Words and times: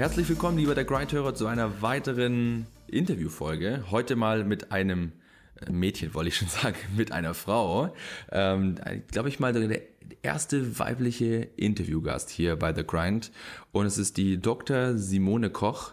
Herzlich 0.00 0.30
willkommen, 0.30 0.56
lieber 0.56 0.74
der 0.74 0.86
Grindhörer, 0.86 1.34
zu 1.34 1.46
einer 1.46 1.82
weiteren 1.82 2.66
Interviewfolge. 2.86 3.84
Heute 3.90 4.16
mal 4.16 4.44
mit 4.44 4.72
einem 4.72 5.12
äh, 5.60 5.70
Mädchen, 5.70 6.14
wollte 6.14 6.28
ich 6.28 6.38
schon 6.38 6.48
sagen, 6.62 6.76
mit 6.96 7.12
einer 7.12 7.34
Frau. 7.34 7.94
Ähm, 8.32 8.76
Glaube 9.10 9.28
ich 9.28 9.40
mal 9.40 9.52
der 9.52 9.82
erste 10.22 10.78
weibliche 10.78 11.48
Interviewgast 11.54 12.30
hier 12.30 12.56
bei 12.56 12.74
The 12.74 12.82
Grind. 12.82 13.30
Und 13.72 13.84
es 13.84 13.98
ist 13.98 14.16
die 14.16 14.40
Dr. 14.40 14.96
Simone 14.96 15.50
Koch. 15.50 15.92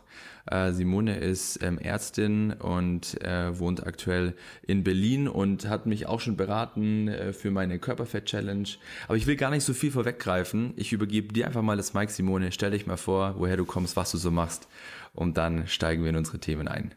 Äh, 0.49 0.71
Simone 0.71 1.17
ist 1.17 1.61
ähm, 1.63 1.77
Ärztin 1.77 2.53
und 2.53 3.21
äh, 3.23 3.57
wohnt 3.59 3.85
aktuell 3.85 4.33
in 4.61 4.83
Berlin 4.83 5.27
und 5.27 5.67
hat 5.67 5.85
mich 5.85 6.05
auch 6.05 6.19
schon 6.19 6.37
beraten 6.37 7.07
äh, 7.07 7.33
für 7.33 7.51
meine 7.51 7.79
Körperfett-Challenge. 7.79 8.67
Aber 9.07 9.17
ich 9.17 9.27
will 9.27 9.35
gar 9.35 9.51
nicht 9.51 9.63
so 9.63 9.73
viel 9.73 9.91
vorweggreifen. 9.91 10.73
Ich 10.75 10.93
übergebe 10.93 11.33
dir 11.33 11.47
einfach 11.47 11.61
mal 11.61 11.77
das 11.77 11.93
Mike, 11.93 12.11
Simone. 12.11 12.51
Stell 12.51 12.71
dich 12.71 12.87
mal 12.87 12.97
vor, 12.97 13.35
woher 13.37 13.57
du 13.57 13.65
kommst, 13.65 13.95
was 13.95 14.11
du 14.11 14.17
so 14.17 14.31
machst. 14.31 14.67
Und 15.13 15.37
dann 15.37 15.67
steigen 15.67 16.03
wir 16.03 16.09
in 16.09 16.15
unsere 16.15 16.39
Themen 16.39 16.67
ein. 16.67 16.93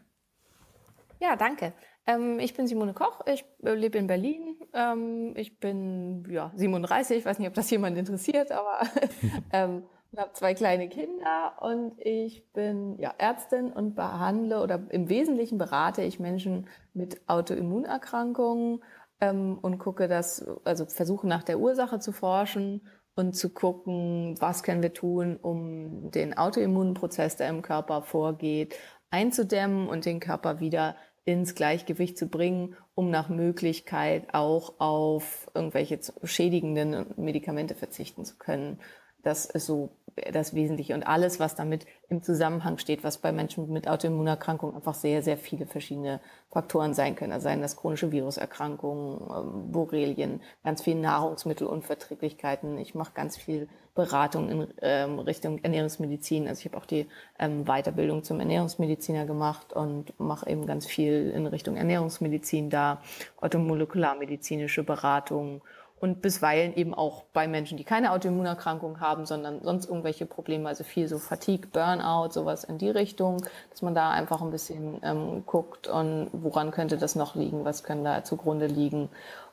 Ja, 1.19 1.35
danke. 1.35 1.73
Ähm, 2.07 2.39
ich 2.39 2.53
bin 2.53 2.67
Simone 2.67 2.93
Koch, 2.93 3.21
ich 3.27 3.45
äh, 3.63 3.73
lebe 3.73 3.97
in 3.97 4.07
Berlin. 4.07 4.55
Ähm, 4.73 5.33
ich 5.35 5.59
bin 5.59 6.23
ja 6.29 6.51
37, 6.55 7.17
ich 7.17 7.25
weiß 7.25 7.39
nicht, 7.39 7.47
ob 7.47 7.53
das 7.53 7.69
jemand 7.69 7.97
interessiert, 7.97 8.51
aber 8.51 8.81
ähm, 9.53 9.83
ich 10.11 10.19
habe 10.19 10.33
zwei 10.33 10.53
kleine 10.53 10.89
Kinder 10.89 11.53
und 11.61 11.93
ich 11.99 12.51
bin 12.51 12.99
ja, 12.99 13.13
Ärztin 13.17 13.71
und 13.71 13.95
behandle 13.95 14.61
oder 14.61 14.81
im 14.89 15.07
Wesentlichen 15.07 15.57
berate 15.57 16.03
ich 16.03 16.19
Menschen 16.19 16.67
mit 16.93 17.21
Autoimmunerkrankungen 17.27 18.83
ähm, 19.21 19.57
und 19.61 19.79
gucke 19.79 20.09
das, 20.09 20.45
also 20.65 20.85
versuche 20.85 21.27
nach 21.27 21.43
der 21.43 21.59
Ursache 21.59 21.99
zu 21.99 22.11
forschen 22.11 22.81
und 23.15 23.35
zu 23.35 23.53
gucken, 23.53 24.35
was 24.39 24.63
können 24.63 24.81
wir 24.81 24.93
tun, 24.93 25.37
um 25.41 26.11
den 26.11 26.37
Autoimmunprozess, 26.37 27.37
der 27.37 27.49
im 27.49 27.61
Körper 27.61 28.01
vorgeht, 28.01 28.75
einzudämmen 29.11 29.87
und 29.87 30.05
den 30.05 30.19
Körper 30.19 30.59
wieder 30.59 30.97
ins 31.23 31.55
Gleichgewicht 31.55 32.17
zu 32.17 32.27
bringen, 32.27 32.75
um 32.95 33.11
nach 33.11 33.29
Möglichkeit 33.29 34.33
auch 34.33 34.79
auf 34.79 35.49
irgendwelche 35.53 35.99
schädigenden 36.23 37.13
Medikamente 37.15 37.75
verzichten 37.75 38.25
zu 38.25 38.37
können. 38.37 38.79
Das 39.23 39.45
ist 39.45 39.67
so 39.67 39.91
das 40.31 40.53
Wesentliche. 40.53 40.93
Und 40.93 41.03
alles, 41.03 41.39
was 41.39 41.55
damit 41.55 41.85
im 42.09 42.23
Zusammenhang 42.23 42.77
steht, 42.77 43.03
was 43.03 43.17
bei 43.17 43.31
Menschen 43.31 43.71
mit 43.71 43.87
Autoimmunerkrankungen 43.87 44.75
einfach 44.75 44.93
sehr, 44.93 45.21
sehr 45.21 45.37
viele 45.37 45.65
verschiedene 45.65 46.19
Faktoren 46.49 46.93
sein 46.93 47.15
können. 47.15 47.31
Also 47.31 47.45
seien 47.45 47.61
das 47.61 47.77
chronische 47.77 48.11
Viruserkrankungen, 48.11 49.21
ähm, 49.21 49.71
Borrelien, 49.71 50.41
ganz 50.63 50.81
viele 50.81 50.99
Nahrungsmittelunverträglichkeiten. 50.99 52.77
Ich 52.77 52.95
mache 52.95 53.13
ganz 53.13 53.37
viel 53.37 53.67
Beratung 53.93 54.49
in 54.49 54.67
ähm, 54.81 55.19
Richtung 55.19 55.59
Ernährungsmedizin. 55.63 56.47
Also 56.47 56.59
ich 56.59 56.65
habe 56.65 56.77
auch 56.77 56.85
die 56.85 57.07
ähm, 57.39 57.65
Weiterbildung 57.65 58.23
zum 58.23 58.39
Ernährungsmediziner 58.39 59.25
gemacht 59.25 59.73
und 59.73 60.17
mache 60.19 60.49
eben 60.49 60.65
ganz 60.65 60.85
viel 60.85 61.31
in 61.35 61.45
Richtung 61.45 61.75
Ernährungsmedizin 61.75 62.69
da, 62.69 63.01
automolekularmedizinische 63.41 64.83
Beratung 64.83 65.61
und 66.01 66.23
bisweilen 66.23 66.75
eben 66.75 66.95
auch 66.95 67.23
bei 67.31 67.47
Menschen, 67.47 67.77
die 67.77 67.83
keine 67.83 68.11
Autoimmunerkrankung 68.11 68.99
haben, 68.99 69.27
sondern 69.27 69.61
sonst 69.61 69.85
irgendwelche 69.85 70.25
Probleme, 70.25 70.67
also 70.67 70.83
viel 70.83 71.07
so 71.07 71.19
Fatigue, 71.19 71.69
Burnout, 71.71 72.31
sowas 72.31 72.63
in 72.63 72.79
die 72.79 72.89
Richtung, 72.89 73.45
dass 73.69 73.83
man 73.83 73.93
da 73.93 74.09
einfach 74.09 74.41
ein 74.41 74.49
bisschen 74.49 74.99
ähm, 75.03 75.45
guckt 75.45 75.87
und 75.87 76.29
woran 76.33 76.71
könnte 76.71 76.97
das 76.97 77.15
noch 77.15 77.35
liegen, 77.35 77.65
was 77.65 77.83
können 77.83 78.03
da 78.03 78.23
zugrunde 78.23 78.65
liegen 78.65 79.09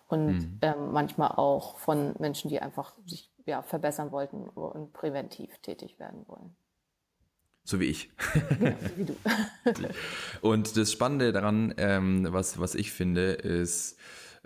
und 0.09 0.27
mhm. 0.27 0.59
ähm, 0.63 0.93
manchmal 0.93 1.33
auch 1.33 1.77
von 1.77 2.15
Menschen, 2.19 2.49
die 2.49 2.61
einfach 2.61 2.95
sich 3.05 3.31
ja, 3.45 3.61
verbessern 3.61 4.11
wollten 4.11 4.49
und 4.49 4.95
präventiv 4.95 5.51
tätig 5.59 5.99
werden 5.99 6.25
wollen. 6.29 6.57
So 7.63 7.79
wie 7.79 7.85
ich. 7.87 8.11
Genau, 8.59 8.77
wie 8.97 9.05
du. 9.05 9.17
und 10.41 10.79
das 10.79 10.91
Spannende 10.91 11.33
daran, 11.33 11.75
ähm, 11.77 12.27
was, 12.31 12.59
was 12.59 12.75
ich 12.75 12.93
finde, 12.93 13.33
ist, 13.33 13.99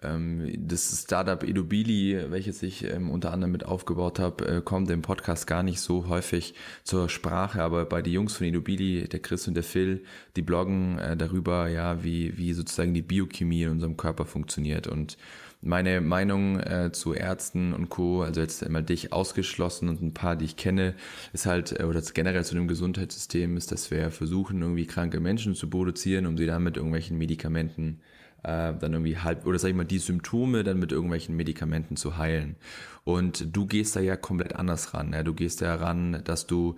das 0.03 1.03
Startup 1.03 1.43
Edubili, 1.43 2.19
welches 2.31 2.63
ich 2.63 2.85
ähm, 2.85 3.11
unter 3.11 3.33
anderem 3.33 3.53
mit 3.53 3.65
aufgebaut 3.65 4.19
habe, 4.19 4.47
äh, 4.47 4.61
kommt 4.61 4.91
im 4.91 5.03
Podcast 5.03 5.47
gar 5.47 5.63
nicht 5.63 5.81
so 5.81 6.09
häufig 6.09 6.55
zur 6.85 7.09
Sprache, 7.09 7.63
aber 7.63 7.85
bei 7.85 8.03
den 8.03 8.13
Jungs 8.13 8.35
von 8.35 8.47
Edubili, 8.47 9.09
der 9.09 9.21
Chris 9.21 9.47
und 9.49 9.55
der 9.55 9.63
Phil, 9.63 10.05
die 10.37 10.43
bloggen 10.43 10.99
äh, 10.99 11.17
darüber, 11.17 11.69
ja, 11.69 12.03
wie, 12.03 12.37
wie 12.37 12.53
sozusagen 12.53 12.95
die 12.95 13.03
Biochemie 13.03 13.63
in 13.63 13.71
unserem 13.71 13.97
Körper 13.97 14.25
funktioniert 14.25 14.87
und 14.87 15.17
meine 15.63 16.01
Meinung 16.01 16.59
äh, 16.59 16.91
zu 16.93 17.15
Ärzten 17.15 17.73
und 17.73 17.89
Co., 17.89 18.23
also 18.23 18.41
jetzt 18.41 18.65
einmal 18.65 18.83
dich 18.83 19.13
ausgeschlossen 19.13 19.89
und 19.89 20.03
ein 20.03 20.13
paar, 20.13 20.35
die 20.35 20.45
ich 20.45 20.57
kenne, 20.57 20.95
ist 21.33 21.47
halt, 21.47 21.79
äh, 21.79 21.85
oder 21.85 22.03
generell 22.03 22.45
zu 22.45 22.55
dem 22.55 22.67
Gesundheitssystem, 22.67 23.57
ist, 23.57 23.71
dass 23.71 23.91
wir 23.91 24.11
versuchen, 24.11 24.61
irgendwie 24.61 24.87
kranke 24.87 25.21
Menschen 25.21 25.55
zu 25.55 25.71
produzieren, 25.71 26.27
um 26.27 26.37
sie 26.37 26.47
dann 26.47 26.65
mit 26.65 26.77
irgendwelchen 26.77 27.17
Medikamenten 27.17 28.01
äh, 28.43 28.75
dann 28.75 28.93
irgendwie 28.93 29.19
halb, 29.19 29.47
oder 29.47 29.59
sag 29.59 29.69
ich 29.69 29.75
mal, 29.75 29.85
die 29.85 29.99
Symptome 29.99 30.65
dann 30.65 30.79
mit 30.79 30.93
irgendwelchen 30.93 31.37
Medikamenten 31.37 31.97
zu 31.97 32.17
heilen. 32.17 32.57
Und 33.05 33.57
du 33.57 33.67
gehst 33.67 33.97
da 33.97 34.01
ja 34.01 34.17
komplett 34.17 34.55
anders 34.55 34.95
ran. 34.95 35.13
Ja? 35.13 35.23
Du 35.23 35.35
gehst 35.35 35.61
da 35.61 35.75
ran, 35.75 36.23
dass 36.25 36.47
du, 36.47 36.77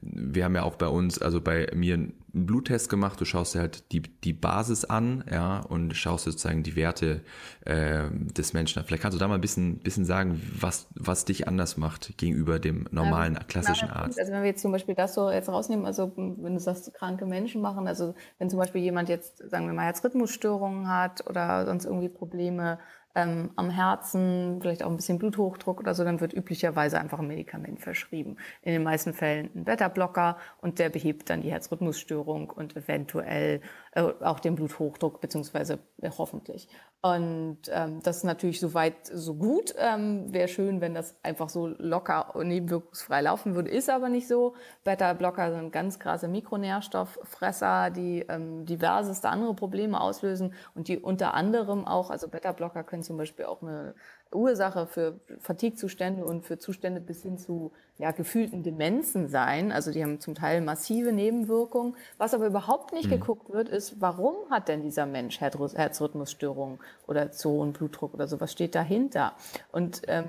wir 0.00 0.44
haben 0.44 0.54
ja 0.54 0.62
auch 0.62 0.76
bei 0.76 0.88
uns, 0.88 1.18
also 1.18 1.40
bei 1.40 1.68
mir 1.74 2.08
einen 2.34 2.46
Bluttest 2.46 2.88
gemacht, 2.88 3.20
du 3.20 3.24
schaust 3.24 3.54
dir 3.54 3.60
halt 3.60 3.92
die, 3.92 4.02
die 4.02 4.32
Basis 4.32 4.84
an, 4.84 5.24
ja, 5.30 5.60
und 5.60 5.94
schaust 5.96 6.24
sozusagen 6.24 6.62
die 6.62 6.76
Werte 6.76 7.22
äh, 7.64 8.04
des 8.10 8.52
Menschen 8.52 8.78
an. 8.78 8.84
Vielleicht 8.84 9.02
kannst 9.02 9.16
du 9.16 9.18
da 9.18 9.28
mal 9.28 9.34
ein 9.34 9.40
bisschen, 9.40 9.78
bisschen 9.78 10.04
sagen, 10.04 10.40
was, 10.58 10.88
was 10.94 11.24
dich 11.24 11.48
anders 11.48 11.76
macht 11.76 12.16
gegenüber 12.18 12.58
dem 12.58 12.86
normalen, 12.90 13.36
ähm, 13.36 13.46
klassischen 13.48 13.90
Arzt. 13.90 14.18
Also 14.18 14.32
wenn 14.32 14.42
wir 14.42 14.48
jetzt 14.48 14.62
zum 14.62 14.72
Beispiel 14.72 14.94
das 14.94 15.14
so 15.14 15.30
jetzt 15.30 15.48
rausnehmen, 15.48 15.86
also 15.86 16.12
wenn 16.16 16.54
du 16.54 16.60
sagst, 16.60 16.92
kranke 16.94 17.26
Menschen 17.26 17.60
machen, 17.60 17.86
also 17.86 18.14
wenn 18.38 18.50
zum 18.50 18.58
Beispiel 18.58 18.80
jemand 18.80 19.08
jetzt, 19.08 19.38
sagen 19.50 19.66
wir 19.66 19.72
mal, 19.72 19.84
Herzrhythmusstörungen 19.84 20.88
hat 20.88 21.28
oder 21.28 21.66
sonst 21.66 21.84
irgendwie 21.84 22.08
Probleme 22.08 22.78
ähm, 23.14 23.50
am 23.56 23.70
Herzen, 23.70 24.58
vielleicht 24.60 24.82
auch 24.82 24.90
ein 24.90 24.96
bisschen 24.96 25.18
Bluthochdruck 25.18 25.80
oder 25.80 25.94
so, 25.94 26.04
dann 26.04 26.20
wird 26.20 26.32
üblicherweise 26.32 26.98
einfach 26.98 27.18
ein 27.18 27.26
Medikament 27.26 27.80
verschrieben. 27.80 28.36
In 28.62 28.72
den 28.72 28.82
meisten 28.82 29.12
Fällen 29.12 29.50
ein 29.54 29.64
Beta-Blocker 29.64 30.36
und 30.60 30.78
der 30.78 30.90
behebt 30.90 31.30
dann 31.30 31.42
die 31.42 31.50
Herzrhythmusstörung 31.50 32.50
und 32.50 32.76
eventuell 32.76 33.60
äh, 33.92 34.02
auch 34.02 34.40
den 34.40 34.54
Bluthochdruck, 34.54 35.20
beziehungsweise 35.20 35.80
äh, 36.00 36.10
hoffentlich. 36.16 36.68
Und 37.02 37.58
ähm, 37.70 38.00
das 38.02 38.18
ist 38.18 38.24
natürlich 38.24 38.60
soweit 38.60 39.06
so 39.06 39.34
gut. 39.34 39.74
Ähm, 39.78 40.32
Wäre 40.34 40.48
schön, 40.48 40.82
wenn 40.82 40.92
das 40.92 41.16
einfach 41.22 41.48
so 41.48 41.66
locker 41.66 42.36
und 42.36 42.48
nebenwirkungsfrei 42.48 43.22
laufen 43.22 43.54
würde. 43.54 43.70
Ist 43.70 43.88
aber 43.88 44.10
nicht 44.10 44.28
so. 44.28 44.54
Beta-Blocker 44.84 45.50
sind 45.52 45.72
ganz 45.72 45.98
krasse 45.98 46.28
Mikronährstofffresser, 46.28 47.88
die 47.90 48.20
ähm, 48.28 48.66
diverseste 48.66 49.30
andere 49.30 49.54
Probleme 49.54 49.98
auslösen 49.98 50.52
und 50.74 50.88
die 50.88 50.98
unter 50.98 51.32
anderem 51.32 51.86
auch, 51.86 52.10
also 52.10 52.28
Beta-Blocker 52.28 52.84
können 52.84 52.99
zum 53.02 53.16
Beispiel 53.16 53.44
auch 53.46 53.62
eine 53.62 53.94
Ursache 54.32 54.86
für 54.86 55.18
Fatigue-Zustände 55.38 56.24
und 56.24 56.44
für 56.44 56.58
Zustände 56.58 57.00
bis 57.00 57.22
hin 57.22 57.38
zu 57.38 57.72
ja, 57.98 58.12
gefühlten 58.12 58.62
Demenzen 58.62 59.28
sein. 59.28 59.72
Also 59.72 59.92
die 59.92 60.02
haben 60.02 60.20
zum 60.20 60.34
Teil 60.34 60.60
massive 60.60 61.12
Nebenwirkungen. 61.12 61.96
Was 62.18 62.34
aber 62.34 62.46
überhaupt 62.46 62.92
nicht 62.92 63.06
mhm. 63.06 63.12
geguckt 63.12 63.50
wird, 63.50 63.68
ist, 63.68 64.00
warum 64.00 64.36
hat 64.50 64.68
denn 64.68 64.82
dieser 64.82 65.06
Mensch 65.06 65.40
Herzrhythmusstörungen 65.40 66.78
oder 67.06 67.32
zu 67.32 67.50
hohen 67.50 67.72
Blutdruck 67.72 68.14
oder 68.14 68.28
so? 68.28 68.40
Was 68.40 68.52
steht 68.52 68.74
dahinter? 68.74 69.34
Und 69.72 70.02
ähm, 70.06 70.26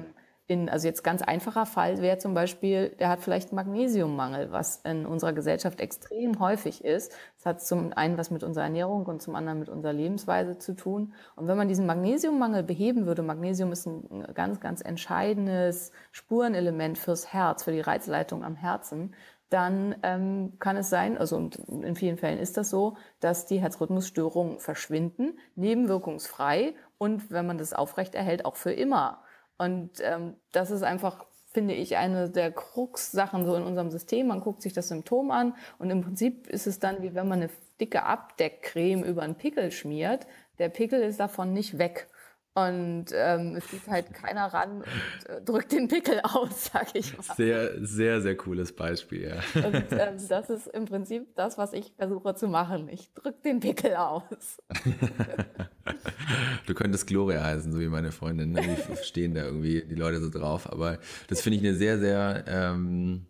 in, 0.47 0.69
also 0.69 0.87
jetzt 0.87 1.03
ganz 1.03 1.21
einfacher 1.21 1.65
Fall 1.65 2.01
wäre 2.01 2.17
zum 2.17 2.33
Beispiel, 2.33 2.89
der 2.99 3.09
hat 3.09 3.21
vielleicht 3.21 3.53
Magnesiummangel, 3.53 4.51
was 4.51 4.77
in 4.77 5.05
unserer 5.05 5.33
Gesellschaft 5.33 5.79
extrem 5.79 6.39
häufig 6.39 6.83
ist. 6.83 7.13
Das 7.37 7.45
hat 7.45 7.61
zum 7.61 7.93
einen 7.93 8.17
was 8.17 8.31
mit 8.31 8.43
unserer 8.43 8.65
Ernährung 8.65 9.05
und 9.05 9.21
zum 9.21 9.35
anderen 9.35 9.59
mit 9.59 9.69
unserer 9.69 9.93
Lebensweise 9.93 10.57
zu 10.57 10.75
tun. 10.75 11.13
Und 11.35 11.47
wenn 11.47 11.57
man 11.57 11.67
diesen 11.67 11.85
Magnesiummangel 11.85 12.63
beheben 12.63 13.05
würde, 13.05 13.21
Magnesium 13.21 13.71
ist 13.71 13.85
ein 13.85 14.27
ganz, 14.33 14.59
ganz 14.59 14.81
entscheidendes 14.81 15.91
Spurenelement 16.11 16.97
fürs 16.97 17.31
Herz, 17.31 17.63
für 17.63 17.71
die 17.71 17.81
Reizleitung 17.81 18.43
am 18.43 18.55
Herzen, 18.55 19.13
dann 19.51 19.95
ähm, 20.03 20.53
kann 20.59 20.77
es 20.77 20.89
sein, 20.89 21.17
also 21.17 21.35
und 21.35 21.55
in 21.55 21.95
vielen 21.95 22.17
Fällen 22.17 22.39
ist 22.39 22.55
das 22.55 22.69
so, 22.69 22.95
dass 23.19 23.45
die 23.45 23.59
Herzrhythmusstörungen 23.59 24.59
verschwinden, 24.59 25.37
nebenwirkungsfrei 25.55 26.73
und 26.97 27.31
wenn 27.31 27.45
man 27.47 27.57
das 27.57 27.73
aufrechterhält, 27.73 28.45
auch 28.45 28.55
für 28.55 28.71
immer. 28.71 29.21
Und 29.61 29.91
ähm, 30.01 30.37
das 30.51 30.71
ist 30.71 30.81
einfach 30.81 31.23
finde 31.53 31.73
ich, 31.73 31.97
eine 31.97 32.29
der 32.29 32.51
Krux-Sachen 32.51 33.45
so 33.45 33.55
in 33.55 33.63
unserem 33.63 33.91
System. 33.91 34.27
Man 34.27 34.39
guckt 34.39 34.61
sich 34.61 34.73
das 34.73 34.87
Symptom 34.87 35.31
an 35.31 35.53
und 35.79 35.89
im 35.89 36.01
Prinzip 36.01 36.47
ist 36.47 36.65
es 36.65 36.79
dann 36.79 37.03
wie 37.03 37.13
wenn 37.13 37.27
man 37.27 37.41
eine 37.41 37.49
dicke 37.79 38.03
Abdeckcreme 38.03 39.03
über 39.03 39.21
einen 39.21 39.35
Pickel 39.35 39.71
schmiert. 39.71 40.25
Der 40.59 40.69
Pickel 40.69 41.01
ist 41.01 41.19
davon 41.19 41.53
nicht 41.53 41.77
weg. 41.77 42.07
Und 42.53 43.05
ähm, 43.13 43.55
es 43.55 43.69
geht 43.69 43.87
halt 43.87 44.13
keiner 44.13 44.47
ran 44.47 44.81
und 44.81 45.29
äh, 45.29 45.41
drückt 45.41 45.71
den 45.71 45.87
Pickel 45.87 46.19
aus, 46.23 46.69
sag 46.73 46.93
ich 46.95 47.17
mal. 47.17 47.35
Sehr, 47.35 47.85
sehr, 47.85 48.21
sehr 48.21 48.35
cooles 48.35 48.75
Beispiel, 48.75 49.29
ja. 49.29 49.63
Und 49.63 49.85
ähm, 49.91 50.17
das 50.27 50.49
ist 50.49 50.67
im 50.67 50.83
Prinzip 50.83 51.33
das, 51.35 51.57
was 51.57 51.71
ich 51.71 51.93
versuche 51.97 52.35
zu 52.35 52.49
machen. 52.49 52.89
Ich 52.89 53.13
drücke 53.13 53.41
den 53.45 53.61
Pickel 53.61 53.95
aus. 53.95 54.57
du 56.65 56.73
könntest 56.73 57.07
Gloria 57.07 57.41
heißen, 57.41 57.71
so 57.71 57.79
wie 57.79 57.87
meine 57.87 58.11
Freundin. 58.11 58.51
Ne? 58.51 58.61
Die 58.61 58.97
stehen 59.05 59.33
da 59.33 59.45
irgendwie 59.45 59.85
die 59.85 59.95
Leute 59.95 60.19
so 60.19 60.29
drauf. 60.29 60.69
Aber 60.69 60.99
das 61.29 61.41
finde 61.41 61.57
ich 61.57 61.63
eine 61.63 61.75
sehr, 61.75 61.99
sehr, 61.99 62.43
ähm, 62.47 63.27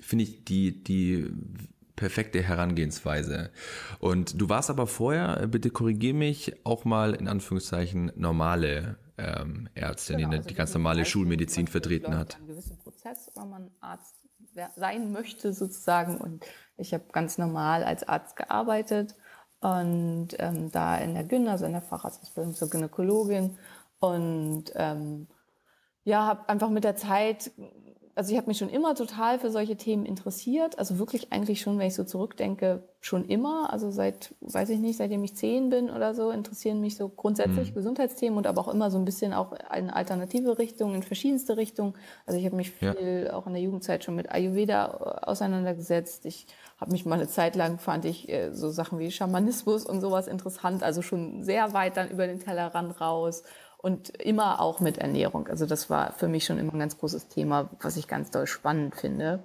finde 0.00 0.24
ich 0.24 0.46
die, 0.46 0.82
die 0.82 1.30
perfekte 1.98 2.40
Herangehensweise. 2.40 3.50
Und 3.98 4.40
du 4.40 4.48
warst 4.48 4.70
aber 4.70 4.86
vorher, 4.86 5.42
äh, 5.42 5.46
bitte 5.46 5.70
korrigier 5.70 6.14
mich, 6.14 6.54
auch 6.64 6.84
mal 6.84 7.14
in 7.14 7.28
Anführungszeichen 7.28 8.12
normale 8.14 8.98
ähm, 9.18 9.68
Ärztin, 9.74 10.18
genau, 10.18 10.30
die 10.30 10.36
also 10.36 10.48
die 10.48 10.54
ganz 10.54 10.72
normale 10.74 11.04
Schulmedizin 11.04 11.66
vertreten 11.66 12.16
hat. 12.16 12.36
Einen 12.36 12.46
gewissen 12.46 12.78
Prozess, 12.78 13.30
wenn 13.34 13.50
man 13.50 13.70
Arzt 13.80 14.14
sein 14.76 15.12
möchte 15.12 15.52
sozusagen. 15.52 16.18
Und 16.18 16.44
ich 16.76 16.94
habe 16.94 17.04
ganz 17.12 17.36
normal 17.36 17.82
als 17.84 18.08
Arzt 18.08 18.36
gearbeitet 18.36 19.16
und 19.60 20.28
ähm, 20.38 20.70
da 20.70 20.96
in 20.98 21.14
der 21.14 21.24
Gyn, 21.24 21.48
also 21.48 21.66
in 21.66 21.72
der 21.72 21.82
Facharztausbildung 21.82 22.54
zur 22.54 22.70
Gynäkologin 22.70 23.58
und 23.98 24.64
ähm, 24.76 25.26
ja, 26.04 26.26
habe 26.26 26.48
einfach 26.48 26.70
mit 26.70 26.84
der 26.84 26.96
Zeit 26.96 27.50
also 28.18 28.32
ich 28.32 28.36
habe 28.36 28.48
mich 28.48 28.58
schon 28.58 28.68
immer 28.68 28.96
total 28.96 29.38
für 29.38 29.48
solche 29.48 29.76
Themen 29.76 30.04
interessiert. 30.04 30.76
Also 30.76 30.98
wirklich 30.98 31.32
eigentlich 31.32 31.60
schon, 31.60 31.78
wenn 31.78 31.86
ich 31.86 31.94
so 31.94 32.02
zurückdenke, 32.02 32.82
schon 33.00 33.24
immer. 33.26 33.72
Also 33.72 33.92
seit, 33.92 34.34
weiß 34.40 34.70
ich 34.70 34.80
nicht, 34.80 34.96
seitdem 34.96 35.22
ich 35.22 35.36
zehn 35.36 35.70
bin 35.70 35.88
oder 35.88 36.14
so, 36.14 36.32
interessieren 36.32 36.80
mich 36.80 36.96
so 36.96 37.08
grundsätzlich 37.08 37.70
mhm. 37.70 37.74
Gesundheitsthemen 37.74 38.36
und 38.36 38.48
aber 38.48 38.60
auch 38.60 38.74
immer 38.74 38.90
so 38.90 38.98
ein 38.98 39.04
bisschen 39.04 39.32
auch 39.32 39.52
in 39.72 39.88
alternative 39.88 40.58
Richtungen, 40.58 40.96
in 40.96 41.04
verschiedenste 41.04 41.56
Richtungen. 41.56 41.94
Also 42.26 42.40
ich 42.40 42.44
habe 42.44 42.56
mich 42.56 42.72
viel 42.72 43.26
ja. 43.26 43.34
auch 43.34 43.46
in 43.46 43.52
der 43.52 43.62
Jugendzeit 43.62 44.02
schon 44.02 44.16
mit 44.16 44.32
Ayurveda 44.32 45.20
äh, 45.22 45.26
auseinandergesetzt. 45.26 46.26
Ich 46.26 46.48
habe 46.80 46.90
mich 46.90 47.06
mal 47.06 47.20
eine 47.20 47.28
Zeit 47.28 47.54
lang, 47.54 47.78
fand 47.78 48.04
ich 48.04 48.28
äh, 48.28 48.52
so 48.52 48.68
Sachen 48.70 48.98
wie 48.98 49.12
Schamanismus 49.12 49.86
und 49.86 50.00
sowas 50.00 50.26
interessant. 50.26 50.82
Also 50.82 51.02
schon 51.02 51.44
sehr 51.44 51.72
weit 51.72 51.96
dann 51.96 52.10
über 52.10 52.26
den 52.26 52.40
Tellerrand 52.40 53.00
raus 53.00 53.44
und 53.78 54.10
immer 54.10 54.60
auch 54.60 54.80
mit 54.80 54.98
Ernährung. 54.98 55.46
Also 55.48 55.64
das 55.64 55.88
war 55.88 56.12
für 56.12 56.28
mich 56.28 56.44
schon 56.44 56.58
immer 56.58 56.74
ein 56.74 56.80
ganz 56.80 56.98
großes 56.98 57.28
Thema, 57.28 57.70
was 57.80 57.96
ich 57.96 58.08
ganz 58.08 58.30
doll 58.30 58.46
spannend 58.46 58.96
finde. 58.96 59.44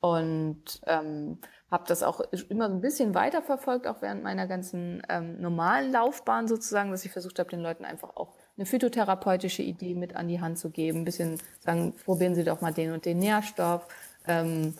Und 0.00 0.80
ähm, 0.86 1.38
habe 1.70 1.84
das 1.86 2.02
auch 2.02 2.20
immer 2.48 2.68
so 2.68 2.74
ein 2.74 2.80
bisschen 2.80 3.14
weiterverfolgt, 3.14 3.86
auch 3.86 4.02
während 4.02 4.24
meiner 4.24 4.46
ganzen 4.48 5.02
ähm, 5.08 5.40
normalen 5.40 5.92
Laufbahn 5.92 6.48
sozusagen, 6.48 6.90
dass 6.90 7.04
ich 7.04 7.12
versucht 7.12 7.38
habe, 7.38 7.50
den 7.50 7.60
Leuten 7.60 7.84
einfach 7.84 8.16
auch 8.16 8.34
eine 8.56 8.66
phytotherapeutische 8.66 9.62
Idee 9.62 9.94
mit 9.94 10.16
an 10.16 10.26
die 10.26 10.40
Hand 10.40 10.58
zu 10.58 10.70
geben, 10.70 11.00
ein 11.00 11.04
bisschen 11.04 11.38
sagen, 11.60 11.94
probieren 12.04 12.34
Sie 12.34 12.44
doch 12.44 12.60
mal 12.60 12.72
den 12.72 12.92
und 12.92 13.04
den 13.04 13.18
Nährstoff. 13.18 13.86
Ähm, 14.26 14.74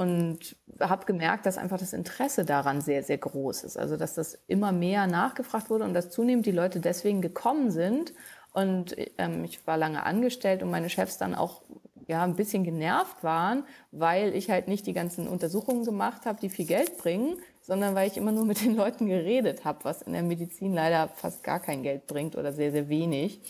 und 0.00 0.56
habe 0.80 1.04
gemerkt, 1.04 1.44
dass 1.44 1.58
einfach 1.58 1.76
das 1.76 1.92
Interesse 1.92 2.46
daran 2.46 2.80
sehr, 2.80 3.02
sehr 3.02 3.18
groß 3.18 3.64
ist. 3.64 3.76
Also 3.76 3.98
dass 3.98 4.14
das 4.14 4.38
immer 4.46 4.72
mehr 4.72 5.06
nachgefragt 5.06 5.68
wurde 5.68 5.84
und 5.84 5.92
dass 5.92 6.08
zunehmend 6.08 6.46
die 6.46 6.52
Leute 6.52 6.80
deswegen 6.80 7.20
gekommen 7.20 7.70
sind. 7.70 8.14
Und 8.54 8.96
ähm, 9.18 9.44
ich 9.44 9.66
war 9.66 9.76
lange 9.76 10.02
angestellt 10.02 10.62
und 10.62 10.70
meine 10.70 10.88
Chefs 10.88 11.18
dann 11.18 11.34
auch 11.34 11.60
ja 12.08 12.24
ein 12.24 12.34
bisschen 12.34 12.64
genervt 12.64 13.22
waren, 13.22 13.64
weil 13.92 14.34
ich 14.34 14.48
halt 14.48 14.68
nicht 14.68 14.86
die 14.86 14.94
ganzen 14.94 15.28
Untersuchungen 15.28 15.84
gemacht 15.84 16.24
habe, 16.24 16.40
die 16.40 16.48
viel 16.48 16.64
Geld 16.64 16.96
bringen, 16.96 17.36
sondern 17.60 17.94
weil 17.94 18.08
ich 18.08 18.16
immer 18.16 18.32
nur 18.32 18.46
mit 18.46 18.64
den 18.64 18.76
Leuten 18.76 19.06
geredet 19.06 19.66
habe, 19.66 19.84
was 19.84 20.00
in 20.00 20.14
der 20.14 20.22
Medizin 20.22 20.72
leider 20.72 21.08
fast 21.08 21.44
gar 21.44 21.60
kein 21.60 21.82
Geld 21.82 22.06
bringt 22.06 22.36
oder 22.36 22.54
sehr, 22.54 22.72
sehr 22.72 22.88
wenig. 22.88 23.42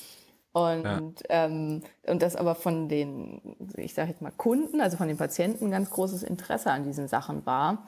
Und, 0.53 0.85
ja. 0.85 1.01
ähm, 1.29 1.83
und 2.07 2.23
das 2.23 2.35
aber 2.35 2.55
von 2.55 2.89
den, 2.89 3.57
ich 3.77 3.95
sage 3.95 4.11
jetzt 4.11 4.21
mal, 4.21 4.33
Kunden, 4.33 4.81
also 4.81 4.97
von 4.97 5.09
den 5.09 5.17
Patienten, 5.17 5.71
ganz 5.71 5.91
großes 5.91 6.23
Interesse 6.23 6.73
an 6.73 6.85
diesen 6.85 7.07
Sachen 7.07 7.47
war. 7.47 7.87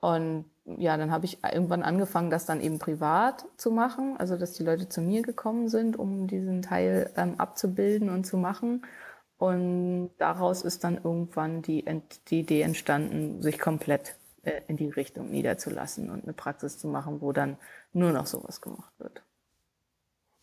Und 0.00 0.44
ja, 0.66 0.96
dann 0.98 1.10
habe 1.10 1.24
ich 1.24 1.42
irgendwann 1.42 1.82
angefangen, 1.82 2.30
das 2.30 2.44
dann 2.44 2.60
eben 2.60 2.78
privat 2.78 3.46
zu 3.56 3.70
machen, 3.70 4.16
also 4.18 4.36
dass 4.36 4.52
die 4.52 4.62
Leute 4.62 4.88
zu 4.88 5.00
mir 5.00 5.22
gekommen 5.22 5.68
sind, 5.68 5.98
um 5.98 6.26
diesen 6.26 6.62
Teil 6.62 7.10
ähm, 7.16 7.34
abzubilden 7.38 8.10
und 8.10 8.24
zu 8.24 8.36
machen. 8.36 8.84
Und 9.38 10.10
daraus 10.18 10.62
ist 10.62 10.84
dann 10.84 11.00
irgendwann 11.02 11.62
die, 11.62 11.84
die 12.28 12.40
Idee 12.40 12.62
entstanden, 12.62 13.42
sich 13.42 13.58
komplett 13.58 14.16
äh, 14.42 14.60
in 14.68 14.76
die 14.76 14.90
Richtung 14.90 15.30
niederzulassen 15.30 16.10
und 16.10 16.24
eine 16.24 16.32
Praxis 16.34 16.78
zu 16.78 16.88
machen, 16.88 17.20
wo 17.20 17.32
dann 17.32 17.56
nur 17.92 18.12
noch 18.12 18.26
sowas 18.26 18.60
gemacht 18.60 18.92
wird. 18.98 19.22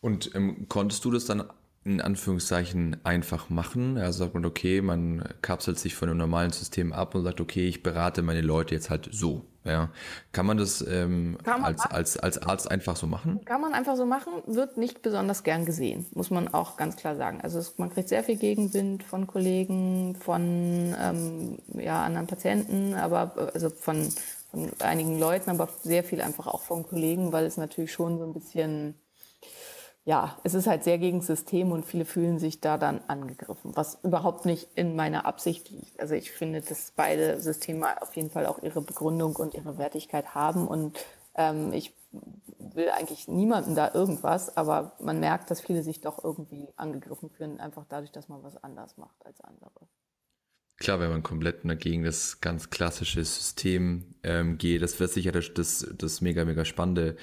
Und 0.02 0.34
ähm, 0.34 0.66
konntest 0.68 1.04
du 1.06 1.10
das 1.10 1.24
dann 1.24 1.44
in 1.84 2.00
Anführungszeichen 2.00 2.98
einfach 3.04 3.48
machen? 3.50 3.96
Also 3.96 4.24
sagt 4.24 4.34
man, 4.34 4.44
okay, 4.44 4.82
man 4.82 5.24
kapselt 5.42 5.78
sich 5.78 5.94
von 5.94 6.08
einem 6.08 6.18
normalen 6.18 6.50
System 6.50 6.92
ab 6.92 7.14
und 7.14 7.24
sagt, 7.24 7.40
okay, 7.40 7.66
ich 7.66 7.82
berate 7.82 8.22
meine 8.22 8.40
Leute 8.40 8.74
jetzt 8.74 8.90
halt 8.90 9.08
so. 9.10 9.46
Ja. 9.64 9.90
Kann 10.32 10.46
man 10.46 10.56
das 10.56 10.84
ähm, 10.88 11.38
man 11.46 11.64
als, 11.64 11.86
als, 11.86 12.16
als 12.16 12.38
Arzt 12.38 12.68
einfach 12.68 12.96
so 12.96 13.06
machen? 13.06 13.44
Kann 13.44 13.60
man 13.60 13.74
einfach 13.74 13.96
so 13.96 14.04
machen, 14.04 14.32
wird 14.46 14.76
nicht 14.76 15.02
besonders 15.02 15.44
gern 15.44 15.64
gesehen, 15.64 16.06
muss 16.14 16.30
man 16.30 16.52
auch 16.52 16.76
ganz 16.76 16.96
klar 16.96 17.14
sagen. 17.14 17.40
Also 17.40 17.60
es, 17.60 17.78
man 17.78 17.90
kriegt 17.90 18.08
sehr 18.08 18.24
viel 18.24 18.36
Gegenwind 18.36 19.04
von 19.04 19.28
Kollegen, 19.28 20.16
von 20.16 20.96
ähm, 21.00 21.58
ja, 21.74 22.02
anderen 22.02 22.26
Patienten, 22.26 22.94
aber 22.94 23.52
also 23.54 23.70
von, 23.70 24.08
von 24.50 24.68
einigen 24.80 25.20
Leuten, 25.20 25.50
aber 25.50 25.68
sehr 25.82 26.02
viel 26.02 26.22
einfach 26.22 26.48
auch 26.48 26.62
von 26.62 26.84
Kollegen, 26.84 27.32
weil 27.32 27.46
es 27.46 27.56
natürlich 27.56 27.92
schon 27.92 28.18
so 28.18 28.24
ein 28.24 28.32
bisschen 28.32 28.96
ja, 30.04 30.36
es 30.42 30.54
ist 30.54 30.66
halt 30.66 30.82
sehr 30.82 30.98
gegen 30.98 31.20
System 31.20 31.70
und 31.70 31.84
viele 31.84 32.04
fühlen 32.04 32.38
sich 32.38 32.60
da 32.60 32.76
dann 32.76 33.00
angegriffen, 33.06 33.76
was 33.76 33.98
überhaupt 34.02 34.46
nicht 34.46 34.68
in 34.74 34.96
meiner 34.96 35.26
Absicht 35.26 35.70
liegt. 35.70 36.00
Also 36.00 36.14
ich 36.14 36.32
finde, 36.32 36.60
dass 36.60 36.92
beide 36.96 37.40
Systeme 37.40 38.02
auf 38.02 38.14
jeden 38.16 38.30
Fall 38.30 38.46
auch 38.46 38.60
ihre 38.62 38.80
Begründung 38.80 39.36
und 39.36 39.54
ihre 39.54 39.78
Wertigkeit 39.78 40.34
haben 40.34 40.66
und 40.66 40.98
ähm, 41.36 41.72
ich 41.72 41.94
will 42.58 42.90
eigentlich 42.90 43.28
niemandem 43.28 43.74
da 43.74 43.92
irgendwas, 43.94 44.56
aber 44.56 44.92
man 44.98 45.20
merkt, 45.20 45.50
dass 45.50 45.60
viele 45.60 45.82
sich 45.82 46.00
doch 46.00 46.22
irgendwie 46.22 46.68
angegriffen 46.76 47.30
fühlen, 47.30 47.60
einfach 47.60 47.84
dadurch, 47.88 48.12
dass 48.12 48.28
man 48.28 48.42
was 48.42 48.62
anders 48.62 48.96
macht 48.96 49.24
als 49.24 49.40
andere. 49.40 49.70
Klar, 50.82 50.98
wenn 50.98 51.10
man 51.10 51.22
komplett 51.22 51.64
dagegen 51.64 52.02
das 52.02 52.40
ganz 52.40 52.68
klassische 52.70 53.24
System 53.24 54.02
ähm, 54.24 54.58
geht, 54.58 54.82
das 54.82 54.98
wird 54.98 55.12
sicher 55.12 55.30
das, 55.30 55.54
das, 55.54 55.86
das 55.96 56.20
mega, 56.20 56.44
mega 56.44 56.64
Spannende 56.64 57.16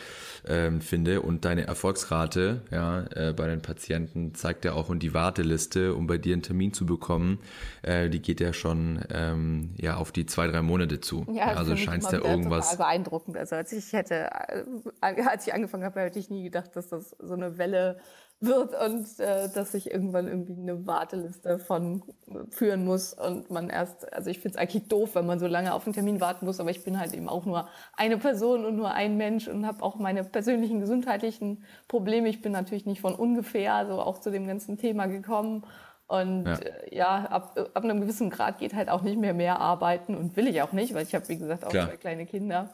ähm, 0.47 0.79
finde. 0.79 1.21
Und 1.21 1.43
deine 1.43 1.67
Erfolgsrate 1.67 2.61
ja, 2.71 3.01
äh, 3.13 3.33
bei 3.33 3.47
den 3.47 3.61
Patienten 3.61 4.33
zeigt 4.33 4.63
ja 4.63 4.71
auch 4.71 4.87
und 4.87 5.03
die 5.03 5.13
Warteliste, 5.13 5.93
um 5.93 6.07
bei 6.07 6.17
dir 6.17 6.35
einen 6.35 6.41
Termin 6.41 6.71
zu 6.71 6.85
bekommen, 6.85 7.39
äh, 7.81 8.09
die 8.09 8.21
geht 8.21 8.39
ja 8.39 8.53
schon 8.53 9.03
ähm, 9.09 9.71
ja, 9.75 9.97
auf 9.97 10.13
die 10.13 10.25
zwei, 10.25 10.47
drei 10.47 10.61
Monate 10.61 11.01
zu. 11.01 11.27
Ja, 11.29 11.47
also 11.47 11.75
scheint 11.75 12.03
es 12.03 12.09
da 12.09 12.17
irgendwas. 12.19 12.71
Total 12.71 12.85
beeindruckend. 12.85 13.35
Also 13.35 13.57
als 13.57 13.73
ich 13.73 13.91
hätte, 13.91 14.29
äh, 14.47 14.63
als 15.01 15.45
ich 15.45 15.53
angefangen 15.53 15.83
habe, 15.83 15.99
hätte 15.99 16.17
ich 16.17 16.29
nie 16.29 16.43
gedacht, 16.43 16.77
dass 16.77 16.87
das 16.87 17.13
so 17.19 17.33
eine 17.33 17.57
Welle 17.57 17.99
wird 18.41 18.73
und 18.81 19.19
äh, 19.19 19.49
dass 19.49 19.73
ich 19.73 19.91
irgendwann 19.91 20.27
irgendwie 20.27 20.53
eine 20.53 20.87
Warteliste 20.87 21.59
von 21.59 22.03
führen 22.51 22.85
muss 22.85 23.13
und 23.13 23.51
man 23.51 23.69
erst, 23.69 24.11
also 24.13 24.29
ich 24.29 24.39
finde 24.39 24.57
es 24.57 24.61
eigentlich 24.61 24.87
doof, 24.87 25.15
wenn 25.15 25.25
man 25.25 25.39
so 25.39 25.47
lange 25.47 25.73
auf 25.73 25.85
einen 25.85 25.93
Termin 25.93 26.21
warten 26.21 26.45
muss, 26.45 26.59
aber 26.59 26.69
ich 26.71 26.83
bin 26.83 26.99
halt 26.99 27.13
eben 27.13 27.27
auch 27.27 27.45
nur 27.45 27.67
eine 27.97 28.17
Person 28.17 28.65
und 28.65 28.77
nur 28.77 28.91
ein 28.91 29.17
Mensch 29.17 29.47
und 29.47 29.65
habe 29.65 29.83
auch 29.83 29.95
meine 29.95 30.23
persönlichen 30.23 30.79
gesundheitlichen 30.79 31.63
Probleme. 31.87 32.29
Ich 32.29 32.41
bin 32.41 32.53
natürlich 32.53 32.85
nicht 32.85 33.01
von 33.01 33.13
ungefähr 33.13 33.85
so 33.87 34.01
auch 34.01 34.19
zu 34.19 34.31
dem 34.31 34.47
ganzen 34.47 34.77
Thema 34.77 35.07
gekommen 35.07 35.65
und 36.07 36.45
ja, 36.45 36.53
äh, 36.53 36.95
ja 36.95 37.25
ab, 37.25 37.69
ab 37.73 37.83
einem 37.83 38.01
gewissen 38.01 38.29
Grad 38.29 38.57
geht 38.57 38.73
halt 38.73 38.89
auch 38.89 39.01
nicht 39.01 39.19
mehr 39.19 39.33
mehr 39.33 39.59
arbeiten 39.59 40.15
und 40.15 40.35
will 40.37 40.47
ich 40.47 40.61
auch 40.61 40.71
nicht, 40.71 40.93
weil 40.93 41.03
ich 41.03 41.13
habe 41.13 41.27
wie 41.27 41.37
gesagt 41.37 41.65
auch 41.65 41.69
Klar. 41.69 41.87
zwei 41.87 41.97
kleine 41.97 42.25
Kinder. 42.25 42.71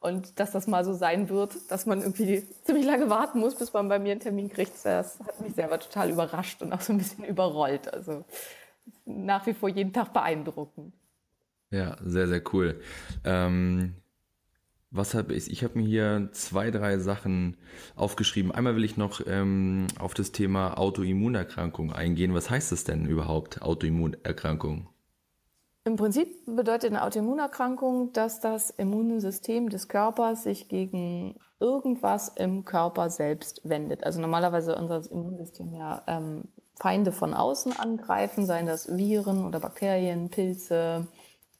Und 0.00 0.38
dass 0.38 0.52
das 0.52 0.68
mal 0.68 0.84
so 0.84 0.92
sein 0.92 1.28
wird, 1.28 1.70
dass 1.70 1.84
man 1.84 2.00
irgendwie 2.00 2.46
ziemlich 2.62 2.86
lange 2.86 3.10
warten 3.10 3.40
muss, 3.40 3.56
bis 3.56 3.72
man 3.72 3.88
bei 3.88 3.98
mir 3.98 4.12
einen 4.12 4.20
Termin 4.20 4.48
kriegt, 4.48 4.72
das 4.84 5.18
hat 5.18 5.40
mich 5.40 5.54
selber 5.54 5.80
total 5.80 6.10
überrascht 6.10 6.62
und 6.62 6.72
auch 6.72 6.80
so 6.80 6.92
ein 6.92 6.98
bisschen 6.98 7.24
überrollt. 7.24 7.92
Also 7.92 8.24
nach 9.04 9.46
wie 9.46 9.54
vor 9.54 9.68
jeden 9.68 9.92
Tag 9.92 10.12
beeindruckend. 10.12 10.94
Ja, 11.70 11.96
sehr, 12.04 12.28
sehr 12.28 12.42
cool. 12.52 12.80
Ähm, 13.24 13.94
was 14.90 15.14
habe 15.14 15.34
ich? 15.34 15.50
Ich 15.50 15.64
habe 15.64 15.78
mir 15.78 15.86
hier 15.86 16.30
zwei, 16.32 16.70
drei 16.70 16.98
Sachen 16.98 17.56
aufgeschrieben. 17.94 18.52
Einmal 18.52 18.74
will 18.74 18.84
ich 18.84 18.96
noch 18.96 19.20
ähm, 19.26 19.86
auf 19.98 20.14
das 20.14 20.32
Thema 20.32 20.78
Autoimmunerkrankung 20.78 21.92
eingehen. 21.92 22.32
Was 22.32 22.48
heißt 22.48 22.72
das 22.72 22.84
denn 22.84 23.04
überhaupt, 23.04 23.60
Autoimmunerkrankung? 23.60 24.88
Im 25.88 25.96
Prinzip 25.96 26.44
bedeutet 26.44 26.90
eine 26.90 27.02
Autoimmunerkrankung, 27.02 28.12
dass 28.12 28.40
das 28.40 28.68
Immunsystem 28.68 29.70
des 29.70 29.88
Körpers 29.88 30.42
sich 30.42 30.68
gegen 30.68 31.36
irgendwas 31.60 32.28
im 32.28 32.66
Körper 32.66 33.08
selbst 33.08 33.62
wendet. 33.64 34.04
Also 34.04 34.20
normalerweise 34.20 34.76
unser 34.76 35.00
Immunsystem 35.10 35.72
ja 35.72 36.02
ähm, 36.06 36.44
Feinde 36.78 37.10
von 37.10 37.32
außen 37.32 37.72
angreifen, 37.74 38.44
seien 38.44 38.66
das 38.66 38.98
Viren 38.98 39.46
oder 39.46 39.60
Bakterien, 39.60 40.28
Pilze, 40.28 41.06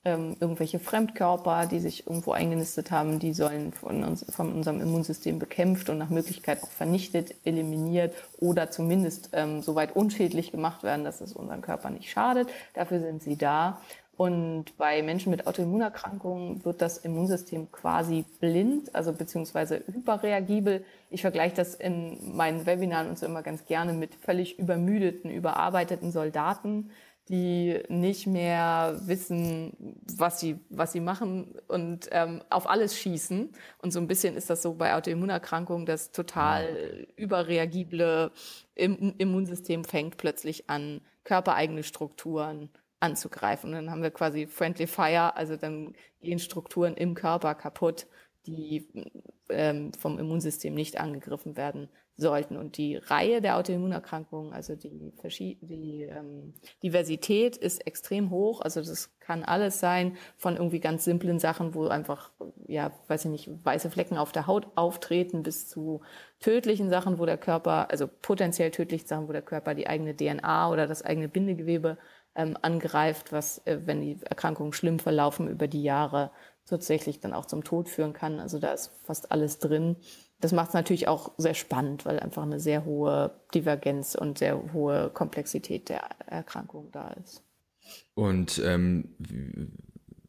ähm, 0.05 0.37
irgendwelche 0.41 0.79
Fremdkörper, 0.79 1.67
die 1.67 1.81
sich 1.81 2.07
irgendwo 2.07 2.33
eingenistet 2.33 2.91
haben, 2.91 3.19
die 3.19 3.33
sollen 3.33 3.73
von, 3.73 4.05
uns, 4.05 4.27
von 4.29 4.53
unserem 4.53 4.83
Immunsystem 4.83 5.39
bekämpft 5.39 5.89
und 5.89 5.97
nach 5.97 6.11
Möglichkeit 6.11 6.63
auch 6.63 6.71
vernichtet, 6.71 7.35
eliminiert 7.45 8.15
oder 8.39 8.71
zumindest 8.71 9.31
ähm, 9.33 9.63
soweit 9.63 9.97
unschädlich 9.97 10.53
gemacht 10.53 10.83
werden, 10.83 11.05
dass 11.05 11.23
es 11.23 11.33
unserem 11.33 11.63
Körper 11.63 11.89
nicht 11.89 12.11
schadet. 12.11 12.49
Dafür 12.75 13.01
sind 13.01 13.23
sie 13.23 13.37
da. 13.37 13.81
Und 14.19 14.77
bei 14.77 15.01
Menschen 15.01 15.31
mit 15.31 15.47
Autoimmunerkrankungen 15.47 16.65
wird 16.65 16.83
das 16.83 16.99
Immunsystem 16.99 17.71
quasi 17.71 18.25
blind, 18.41 18.93
also 18.93 19.13
beziehungsweise 19.13 19.85
hyperreagibel. 19.87 20.85
Ich 21.09 21.21
vergleiche 21.21 21.55
das 21.55 21.77
in 21.77 22.35
meinen 22.37 22.67
Webinaren 22.67 23.11
und 23.11 23.17
so 23.17 23.27
immer 23.27 23.45
ganz 23.45 23.65
gerne 23.67 23.93
mit 23.93 24.17
völlig 24.17 24.59
übermüdeten, 24.59 25.31
überarbeiteten 25.31 26.11
Soldaten, 26.11 26.91
die 27.29 27.81
nicht 27.89 28.27
mehr 28.27 28.99
wissen, 29.05 29.97
was 30.17 30.41
sie, 30.41 30.59
was 30.69 30.91
sie 30.91 31.01
machen 31.01 31.55
und 31.69 32.09
ähm, 32.11 32.43
auf 32.51 32.69
alles 32.69 32.99
schießen. 32.99 33.53
Und 33.83 33.93
so 33.93 34.01
ein 34.01 34.09
bisschen 34.09 34.35
ist 34.35 34.51
das 34.51 34.63
so 34.63 34.75
bei 34.75 34.97
Autoimmunerkrankungen, 34.97 35.87
das 35.87 36.11
total 36.11 37.07
überreagible 37.15 38.33
Immunsystem 38.75 39.85
fängt 39.85 40.17
plötzlich 40.17 40.69
an, 40.69 41.03
körpereigene 41.23 41.85
Strukturen 41.85 42.69
anzugreifen. 43.01 43.71
Und 43.71 43.77
dann 43.77 43.91
haben 43.91 44.03
wir 44.03 44.11
quasi 44.11 44.47
Friendly 44.47 44.87
Fire, 44.87 45.37
also 45.37 45.57
dann 45.57 45.95
gehen 46.21 46.39
Strukturen 46.39 46.95
im 46.95 47.15
Körper 47.15 47.55
kaputt, 47.55 48.07
die 48.47 48.89
ähm, 49.51 49.93
vom 49.95 50.19
Immunsystem 50.19 50.75
nicht 50.75 50.99
angegriffen 50.99 51.57
werden 51.57 51.89
sollten. 52.19 52.57
Und 52.57 52.77
die 52.77 52.97
Reihe 52.97 53.41
der 53.41 53.57
Autoimmunerkrankungen, 53.57 54.53
also 54.53 54.75
die, 54.75 55.13
die 55.61 56.03
ähm, 56.03 56.53
Diversität 56.83 57.57
ist 57.57 57.87
extrem 57.87 58.31
hoch. 58.31 58.61
Also 58.61 58.81
das 58.81 59.17
kann 59.21 59.45
alles 59.45 59.79
sein, 59.79 60.17
von 60.37 60.57
irgendwie 60.57 60.81
ganz 60.81 61.05
simplen 61.05 61.39
Sachen, 61.39 61.75
wo 61.75 61.87
einfach, 61.87 62.33
ja, 62.67 62.91
weiß 63.07 63.27
ich 63.27 63.31
nicht, 63.31 63.65
weiße 63.65 63.91
Flecken 63.91 64.19
auf 64.19 64.33
der 64.33 64.49
Haut 64.49 64.67
auftreten, 64.75 65.45
bis 65.45 65.69
zu 65.69 66.01
tödlichen 66.41 66.91
Sachen, 66.91 67.19
wo 67.19 67.27
der 67.27 67.39
Körper, 67.39 67.91
also 67.91 68.09
potenziell 68.09 68.73
tödlichen 68.73 69.07
Sachen, 69.07 69.29
wo 69.29 69.33
der 69.33 69.43
Körper 69.43 69.75
die 69.75 69.87
eigene 69.87 70.17
DNA 70.17 70.71
oder 70.71 70.89
das 70.89 71.03
eigene 71.03 71.29
Bindegewebe 71.29 71.99
ähm, 72.39 72.57
angreift, 72.63 73.33
was, 73.33 73.59
äh, 73.67 73.81
wenn 73.85 74.01
die 74.01 74.19
Erkrankungen 74.23 74.73
schlimm 74.73 75.01
verlaufen 75.01 75.49
über 75.49 75.67
die 75.67 75.83
Jahre, 75.83 76.31
tatsächlich 76.65 77.19
dann 77.21 77.33
auch 77.33 77.47
zum 77.47 77.65
Tod 77.65 77.89
führen 77.89 78.13
kann. 78.13 78.39
Also 78.41 78.59
da 78.59 78.73
ist 78.73 78.93
fast 79.03 79.33
alles 79.33 79.59
drin. 79.59 79.97
Das 80.41 80.53
macht 80.53 80.69
es 80.69 80.75
natürlich 80.75 81.09
auch 81.09 81.33
sehr 81.37 81.55
spannend, 81.55 82.07
weil 82.07 82.21
einfach 82.21 82.45
eine 82.45 82.61
sehr 82.61 82.85
hohe 82.85 83.41
Divergenz 83.55 84.15
und 84.15 84.39
sehr 84.39 84.73
hohe 84.73 85.11
Komplexität 85.11 85.89
der 85.89 86.03
Erkrankung 86.27 86.91
da 86.93 87.09
ist. 87.25 87.43
Und 88.15 88.63
ähm, 88.65 89.17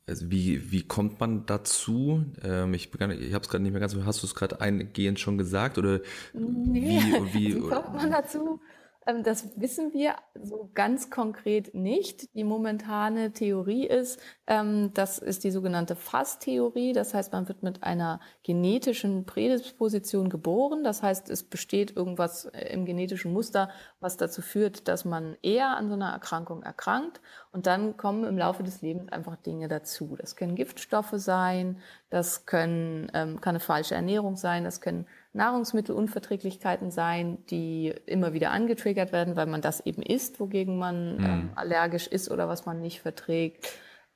also 0.07 0.31
wie, 0.31 0.71
wie 0.71 0.87
kommt 0.87 1.19
man 1.19 1.45
dazu? 1.45 2.23
Ähm, 2.41 2.73
ich 2.73 2.91
ich 2.91 3.33
habe 3.33 3.43
es 3.43 3.49
gerade 3.49 3.61
nicht 3.61 3.71
mehr 3.73 3.81
ganz, 3.81 3.95
hast 4.03 4.23
du 4.23 4.27
es 4.27 4.33
gerade 4.33 4.61
eingehend 4.61 5.19
schon 5.19 5.37
gesagt 5.37 5.77
oder 5.77 5.99
nee. 6.33 7.01
wie, 7.01 7.33
wie, 7.33 7.55
wie 7.55 7.59
kommt 7.59 7.93
man 7.93 8.09
dazu? 8.09 8.59
Ähm, 9.05 9.23
das 9.23 9.59
wissen 9.59 9.93
wir 9.93 10.15
so 10.35 10.69
ganz 10.73 11.09
konkret 11.09 11.73
nicht. 11.73 12.33
Die 12.35 12.43
momentane 12.43 13.31
Theorie 13.31 13.87
ist, 13.87 14.19
ähm, 14.47 14.91
das 14.93 15.19
ist 15.19 15.43
die 15.43 15.51
sogenannte 15.51 15.95
FAS-Theorie. 15.95 16.93
Das 16.93 17.13
heißt, 17.13 17.31
man 17.31 17.47
wird 17.47 17.63
mit 17.63 17.83
einer 17.83 18.19
genetischen 18.43 19.25
Prädisposition 19.25 20.29
geboren. 20.29 20.83
Das 20.83 21.01
heißt, 21.01 21.29
es 21.29 21.43
besteht 21.43 21.95
irgendwas 21.95 22.45
äh, 22.45 22.73
im 22.73 22.85
genetischen 22.85 23.33
Muster, 23.33 23.69
was 23.99 24.17
dazu 24.17 24.41
führt, 24.41 24.87
dass 24.87 25.05
man 25.05 25.37
eher 25.41 25.77
an 25.77 25.87
so 25.87 25.93
einer 25.93 26.11
Erkrankung 26.11 26.63
erkrankt. 26.63 27.21
Und 27.51 27.67
dann 27.67 27.97
kommen 27.97 28.25
im 28.25 28.37
Laufe 28.37 28.63
des 28.63 28.81
Lebens 28.81 29.11
einfach 29.11 29.37
Dinge 29.37 29.67
dazu. 29.67 30.15
Das 30.19 30.35
können 30.35 30.55
Giftstoffe 30.55 31.13
sein, 31.13 31.79
das 32.09 32.45
können, 32.45 33.09
ähm, 33.13 33.41
kann 33.41 33.51
eine 33.51 33.59
falsche 33.59 33.95
Ernährung 33.95 34.35
sein, 34.35 34.63
das 34.63 34.81
können 34.81 35.07
Nahrungsmittelunverträglichkeiten 35.33 36.91
sein, 36.91 37.45
die 37.48 37.93
immer 38.05 38.33
wieder 38.33 38.51
angetriggert 38.51 39.12
werden, 39.12 39.36
weil 39.36 39.45
man 39.45 39.62
das 39.62 39.86
eben 39.86 40.01
isst, 40.01 40.39
wogegen 40.39 40.77
man 40.77 41.17
mhm. 41.17 41.25
ähm, 41.25 41.50
allergisch 41.55 42.07
ist 42.07 42.31
oder 42.31 42.48
was 42.48 42.65
man 42.65 42.81
nicht 42.81 43.01
verträgt. 43.01 43.67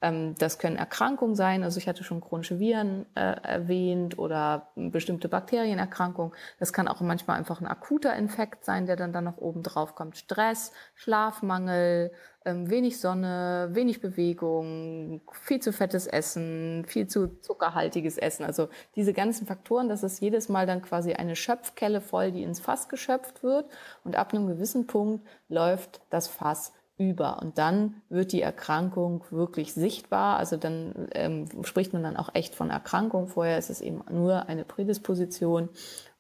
Ähm, 0.04 0.36
das 0.38 0.60
können 0.60 0.76
Erkrankungen 0.76 1.36
sein, 1.36 1.64
also 1.64 1.78
ich 1.78 1.88
hatte 1.88 2.04
schon 2.04 2.20
chronische 2.20 2.60
Viren 2.60 3.06
äh, 3.16 3.22
erwähnt 3.22 4.20
oder 4.20 4.68
bestimmte 4.76 5.30
Bakterienerkrankungen. 5.30 6.34
Das 6.60 6.74
kann 6.74 6.90
auch 6.90 7.00
manchmal 7.00 7.38
einfach 7.38 7.62
ein 7.62 7.68
akuter 7.68 8.14
Infekt 8.14 8.66
sein, 8.66 8.86
der 8.86 8.98
dann, 8.98 9.14
dann 9.14 9.24
noch 9.24 9.38
oben 9.38 9.64
drauf 9.64 9.96
kommt. 9.96 10.18
Stress, 10.18 10.74
Schlafmangel, 10.96 12.12
ähm, 12.44 12.70
wenig 12.70 13.00
Sonne, 13.00 13.70
wenig 13.72 14.02
Bewegung, 14.02 15.22
viel 15.32 15.62
zu 15.62 15.72
fettes 15.72 16.06
Essen, 16.06 16.84
viel 16.86 17.08
zu 17.08 17.40
zuckerhaltiges 17.40 18.18
Essen. 18.18 18.44
Also 18.44 18.68
diese 18.98 19.14
ganzen 19.14 19.48
Faktoren, 19.48 19.88
das 19.88 20.04
ist 20.04 20.20
jedes 20.20 20.50
Mal 20.50 20.68
dann 20.68 20.82
quasi 20.82 21.14
eine 21.14 21.38
Schöpfkelle 21.38 22.02
voll, 22.02 22.34
die 22.34 22.44
ins 22.44 22.60
Fass 22.60 22.90
geschöpft 22.90 23.42
wird. 23.42 23.72
Und 24.04 24.18
ab 24.18 24.34
einem 24.34 24.48
gewissen 24.48 24.86
Punkt 24.86 25.26
läuft 25.48 26.02
das 26.10 26.28
Fass 26.28 26.74
über. 26.98 27.42
Und 27.42 27.58
dann 27.58 28.02
wird 28.10 28.32
die 28.32 28.42
Erkrankung 28.42 29.24
wirklich 29.32 29.74
sichtbar. 29.74 30.38
Also 30.38 30.58
dann 30.58 31.08
ähm, 31.14 31.48
spricht 31.64 31.94
man 31.94 32.04
dann 32.04 32.18
auch 32.18 32.34
echt 32.34 32.56
von 32.56 32.70
Erkrankung. 32.70 33.28
Vorher 33.28 33.58
ist 33.58 33.70
es 33.70 33.82
eben 33.82 34.04
nur 34.12 34.48
eine 34.48 34.64
Prädisposition. 34.64 35.70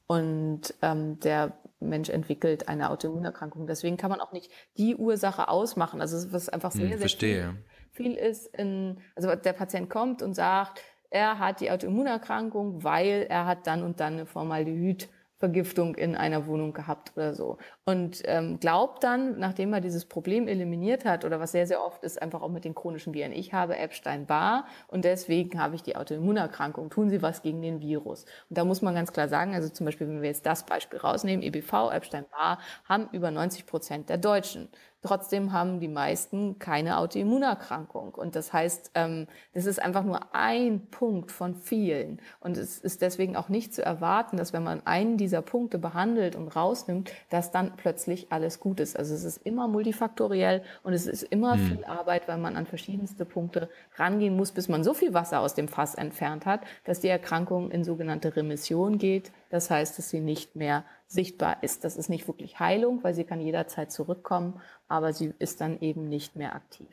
Und 0.07 0.73
ähm, 0.81 1.19
der 1.19 1.53
Mensch 1.79 2.09
entwickelt 2.09 2.67
eine 2.67 2.89
Autoimmunerkrankung. 2.89 3.67
Deswegen 3.67 3.97
kann 3.97 4.09
man 4.09 4.21
auch 4.21 4.31
nicht 4.31 4.51
die 4.77 4.95
Ursache 4.95 5.47
ausmachen. 5.47 6.01
Also 6.01 6.31
was 6.31 6.49
einfach 6.49 6.71
sehr, 6.71 6.89
hm, 6.89 6.97
sehr 6.97 7.09
viel, 7.09 7.55
viel 7.91 8.13
ist. 8.15 8.47
In, 8.55 8.99
also 9.15 9.33
der 9.35 9.53
Patient 9.53 9.89
kommt 9.89 10.21
und 10.21 10.33
sagt, 10.33 10.81
er 11.09 11.37
hat 11.39 11.61
die 11.61 11.69
Autoimmunerkrankung, 11.69 12.83
weil 12.83 13.27
er 13.29 13.45
hat 13.45 13.67
dann 13.67 13.83
und 13.83 13.99
dann 13.99 14.13
eine 14.13 14.25
Formaldehyd 14.25 15.09
Vergiftung 15.43 15.95
in 15.95 16.15
einer 16.15 16.47
Wohnung 16.47 16.71
gehabt 16.71 17.11
oder 17.17 17.33
so. 17.33 17.57
Und 17.85 18.21
ähm, 18.25 18.61
glaubt 18.61 19.03
dann, 19.03 19.39
nachdem 19.39 19.73
er 19.73 19.81
dieses 19.81 20.05
Problem 20.05 20.47
eliminiert 20.47 21.03
hat, 21.03 21.25
oder 21.25 21.41
was 21.41 21.51
sehr, 21.51 21.67
sehr 21.67 21.83
oft 21.83 22.01
ist, 22.03 22.21
einfach 22.21 22.41
auch 22.41 22.49
mit 22.49 22.63
den 22.63 22.75
chronischen 22.75 23.13
Viren, 23.13 23.33
ich 23.33 23.53
habe 23.53 23.75
Epstein-Barr 23.75 24.65
und 24.87 25.03
deswegen 25.03 25.61
habe 25.61 25.75
ich 25.75 25.83
die 25.83 25.97
Autoimmunerkrankung. 25.97 26.89
Tun 26.89 27.09
Sie 27.09 27.21
was 27.21 27.41
gegen 27.41 27.61
den 27.61 27.81
Virus? 27.81 28.23
Und 28.49 28.57
da 28.57 28.63
muss 28.63 28.81
man 28.81 28.95
ganz 28.95 29.11
klar 29.11 29.27
sagen, 29.27 29.53
also 29.53 29.67
zum 29.67 29.85
Beispiel, 29.85 30.07
wenn 30.07 30.21
wir 30.21 30.29
jetzt 30.29 30.45
das 30.45 30.65
Beispiel 30.65 30.99
rausnehmen, 30.99 31.43
EBV, 31.43 31.91
Epstein-Barr, 31.91 32.59
haben 32.87 33.09
über 33.11 33.31
90 33.31 33.65
Prozent 33.65 34.09
der 34.09 34.17
Deutschen. 34.17 34.69
Trotzdem 35.03 35.51
haben 35.51 35.81
die 35.81 35.89
meisten 35.89 36.59
keine 36.59 36.97
Autoimmunerkrankung. 36.97 38.15
Und 38.15 38.37
das 38.37 38.53
heißt, 38.53 38.91
ähm, 38.95 39.27
das 39.53 39.65
ist 39.65 39.81
einfach 39.81 40.05
nur 40.05 40.33
ein 40.33 40.87
Punkt 40.91 41.29
von 41.29 41.55
vielen. 41.55 42.21
Und 42.39 42.55
es 42.55 42.77
ist 42.77 43.01
deswegen 43.01 43.35
auch 43.35 43.49
nicht 43.49 43.73
zu 43.73 43.83
erwarten, 43.83 44.37
dass 44.37 44.53
wenn 44.53 44.63
man 44.63 44.87
einen 44.87 45.17
dieser 45.17 45.41
Punkte 45.41 45.77
behandelt 45.77 46.37
und 46.37 46.47
rausnimmt, 46.47 47.11
dass 47.29 47.51
dann 47.51 47.72
plötzlich 47.77 48.31
alles 48.31 48.59
gut 48.59 48.79
ist. 48.79 48.97
Also 48.97 49.13
es 49.13 49.23
ist 49.23 49.37
immer 49.45 49.67
multifaktoriell 49.67 50.63
und 50.83 50.93
es 50.93 51.07
ist 51.07 51.23
immer 51.23 51.53
hm. 51.53 51.67
viel 51.67 51.85
Arbeit, 51.85 52.27
weil 52.27 52.37
man 52.37 52.55
an 52.55 52.65
verschiedenste 52.65 53.25
Punkte 53.25 53.69
rangehen 53.95 54.35
muss, 54.35 54.51
bis 54.51 54.69
man 54.69 54.83
so 54.83 54.93
viel 54.93 55.13
Wasser 55.13 55.39
aus 55.39 55.55
dem 55.55 55.67
Fass 55.67 55.95
entfernt 55.95 56.45
hat, 56.45 56.61
dass 56.85 56.99
die 56.99 57.07
Erkrankung 57.07 57.71
in 57.71 57.83
sogenannte 57.83 58.35
Remission 58.35 58.97
geht. 58.97 59.31
Das 59.49 59.69
heißt, 59.69 59.97
dass 59.97 60.09
sie 60.09 60.19
nicht 60.19 60.55
mehr 60.55 60.85
sichtbar 61.07 61.61
ist. 61.61 61.83
Das 61.83 61.97
ist 61.97 62.09
nicht 62.09 62.27
wirklich 62.27 62.59
Heilung, 62.59 63.03
weil 63.03 63.13
sie 63.13 63.23
kann 63.23 63.41
jederzeit 63.41 63.91
zurückkommen, 63.91 64.59
aber 64.87 65.13
sie 65.13 65.33
ist 65.39 65.61
dann 65.61 65.79
eben 65.79 66.09
nicht 66.09 66.35
mehr 66.35 66.55
aktiv. 66.55 66.87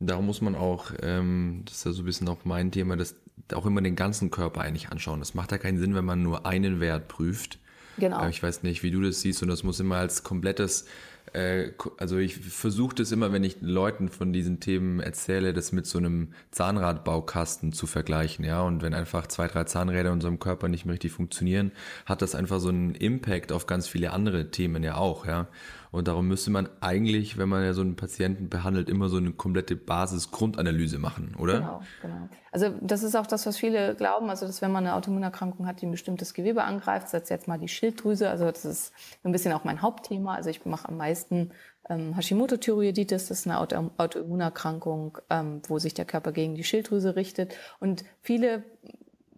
Darum 0.00 0.26
muss 0.26 0.40
man 0.40 0.54
auch, 0.54 0.92
ähm, 1.02 1.62
das 1.66 1.76
ist 1.76 1.84
ja 1.84 1.92
so 1.92 2.02
ein 2.02 2.06
bisschen 2.06 2.28
auch 2.28 2.44
mein 2.44 2.70
Thema, 2.70 2.96
das 2.96 3.16
auch 3.52 3.66
immer 3.66 3.82
den 3.82 3.96
ganzen 3.96 4.30
Körper 4.30 4.62
eigentlich 4.62 4.90
anschauen. 4.90 5.20
Das 5.20 5.34
macht 5.34 5.52
ja 5.52 5.58
keinen 5.58 5.78
Sinn, 5.78 5.94
wenn 5.94 6.04
man 6.04 6.22
nur 6.22 6.46
einen 6.46 6.80
Wert 6.80 7.08
prüft. 7.08 7.58
Genau. 8.00 8.26
Ich 8.28 8.42
weiß 8.42 8.64
nicht, 8.64 8.82
wie 8.82 8.90
du 8.90 9.00
das 9.00 9.20
siehst 9.20 9.42
und 9.42 9.48
das 9.48 9.62
muss 9.62 9.78
immer 9.78 9.96
als 9.96 10.24
komplettes 10.24 10.86
äh, 11.32 11.72
also 11.98 12.18
ich 12.18 12.36
versuche 12.38 12.94
das 12.96 13.12
immer, 13.12 13.32
wenn 13.32 13.44
ich 13.44 13.56
Leuten 13.60 14.08
von 14.08 14.32
diesen 14.32 14.60
Themen 14.60 15.00
erzähle, 15.00 15.52
das 15.52 15.72
mit 15.72 15.86
so 15.86 15.98
einem 15.98 16.28
Zahnradbaukasten 16.50 17.72
zu 17.72 17.86
vergleichen, 17.86 18.44
ja. 18.44 18.62
Und 18.62 18.82
wenn 18.82 18.94
einfach 18.94 19.26
zwei, 19.26 19.46
drei 19.46 19.64
Zahnräder 19.64 20.08
in 20.08 20.14
unserem 20.14 20.38
Körper 20.38 20.68
nicht 20.68 20.86
mehr 20.86 20.94
richtig 20.94 21.12
funktionieren, 21.12 21.72
hat 22.06 22.22
das 22.22 22.34
einfach 22.34 22.60
so 22.60 22.68
einen 22.70 22.94
Impact 22.94 23.52
auf 23.52 23.66
ganz 23.66 23.86
viele 23.86 24.12
andere 24.12 24.50
Themen 24.50 24.82
ja 24.82 24.96
auch, 24.96 25.26
ja. 25.26 25.48
Und 25.92 26.06
darum 26.06 26.28
müsste 26.28 26.50
man 26.50 26.68
eigentlich, 26.80 27.36
wenn 27.36 27.48
man 27.48 27.64
ja 27.64 27.72
so 27.72 27.80
einen 27.80 27.96
Patienten 27.96 28.48
behandelt, 28.48 28.88
immer 28.88 29.08
so 29.08 29.16
eine 29.16 29.32
komplette 29.32 29.74
Basis-Grundanalyse 29.74 30.98
machen, 30.98 31.34
oder? 31.36 31.54
Genau, 31.54 31.82
genau. 32.00 32.28
Also 32.52 32.68
das 32.80 33.02
ist 33.02 33.16
auch 33.16 33.26
das, 33.26 33.46
was 33.46 33.56
viele 33.56 33.94
glauben, 33.94 34.30
also 34.30 34.46
dass 34.46 34.62
wenn 34.62 34.72
man 34.72 34.86
eine 34.86 34.94
Autoimmunerkrankung 34.94 35.66
hat, 35.66 35.80
die 35.80 35.86
ein 35.86 35.90
bestimmtes 35.90 36.34
Gewebe 36.34 36.62
angreift, 36.62 37.08
setzt 37.08 37.30
jetzt 37.30 37.48
mal 37.48 37.58
die 37.58 37.68
Schilddrüse, 37.68 38.28
also 38.28 38.46
das 38.46 38.64
ist 38.64 38.92
ein 39.24 39.32
bisschen 39.32 39.52
auch 39.52 39.64
mein 39.64 39.82
Hauptthema. 39.82 40.34
Also 40.34 40.50
ich 40.50 40.64
mache 40.64 40.88
am 40.88 40.96
meisten 40.96 41.50
ähm, 41.88 42.14
Hashimoto-Thyreoiditis, 42.14 43.28
das 43.28 43.40
ist 43.40 43.46
eine 43.46 43.58
Auto 43.58 43.90
Autoimmunerkrankung, 43.96 45.18
ähm, 45.28 45.62
wo 45.68 45.78
sich 45.78 45.94
der 45.94 46.04
Körper 46.04 46.32
gegen 46.32 46.54
die 46.54 46.64
Schilddrüse 46.64 47.16
richtet. 47.16 47.54
Und 47.80 48.04
viele 48.20 48.64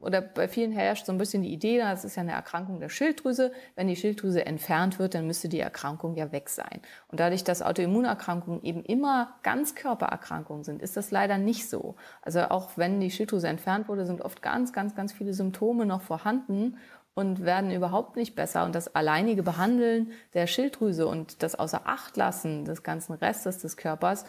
oder 0.02 0.20
bei 0.20 0.48
vielen 0.48 0.72
herrscht 0.72 1.06
so 1.06 1.12
ein 1.12 1.18
bisschen 1.18 1.42
die 1.42 1.52
Idee, 1.52 1.78
das 1.78 2.04
ist 2.04 2.16
ja 2.16 2.22
eine 2.22 2.32
Erkrankung 2.32 2.80
der 2.80 2.88
Schilddrüse. 2.88 3.52
Wenn 3.76 3.88
die 3.88 3.96
Schilddrüse 3.96 4.44
entfernt 4.44 4.98
wird, 4.98 5.14
dann 5.14 5.26
müsste 5.26 5.48
die 5.48 5.60
Erkrankung 5.60 6.14
ja 6.16 6.32
weg 6.32 6.48
sein. 6.48 6.80
Und 7.08 7.20
dadurch, 7.20 7.44
dass 7.44 7.62
Autoimmunerkrankungen 7.62 8.62
eben 8.62 8.84
immer 8.84 9.34
Ganzkörpererkrankungen 9.42 10.64
sind, 10.64 10.82
ist 10.82 10.96
das 10.96 11.10
leider 11.10 11.38
nicht 11.38 11.68
so. 11.68 11.94
Also 12.20 12.40
auch 12.42 12.76
wenn 12.76 13.00
die 13.00 13.10
Schilddrüse 13.10 13.48
entfernt 13.48 13.88
wurde, 13.88 14.04
sind 14.04 14.22
oft 14.22 14.42
ganz, 14.42 14.72
ganz, 14.72 14.94
ganz 14.94 15.12
viele 15.12 15.34
Symptome 15.34 15.86
noch 15.86 16.02
vorhanden 16.02 16.76
und 17.14 17.44
werden 17.44 17.70
überhaupt 17.70 18.16
nicht 18.16 18.34
besser. 18.34 18.64
Und 18.64 18.74
das 18.74 18.94
alleinige 18.94 19.42
Behandeln 19.42 20.12
der 20.34 20.46
Schilddrüse 20.46 21.06
und 21.06 21.42
das 21.42 21.54
Außer 21.54 21.82
Acht 21.84 22.16
lassen 22.16 22.64
des 22.64 22.82
ganzen 22.82 23.12
Restes 23.12 23.58
des 23.58 23.76
Körpers 23.76 24.24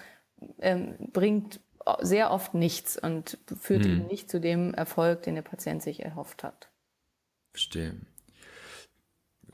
ähm, 0.60 0.96
bringt 1.14 1.62
sehr 2.02 2.32
oft 2.32 2.54
nichts 2.54 2.98
und 2.98 3.38
führt 3.60 3.86
hm. 3.86 3.92
eben 3.92 4.08
nicht 4.08 4.30
zu 4.30 4.40
dem 4.40 4.74
Erfolg, 4.74 5.24
den 5.24 5.36
der 5.36 5.42
Patient 5.42 5.82
sich 5.82 6.04
erhofft 6.04 6.44
hat. 6.44 6.70
Verstehe. 7.52 7.96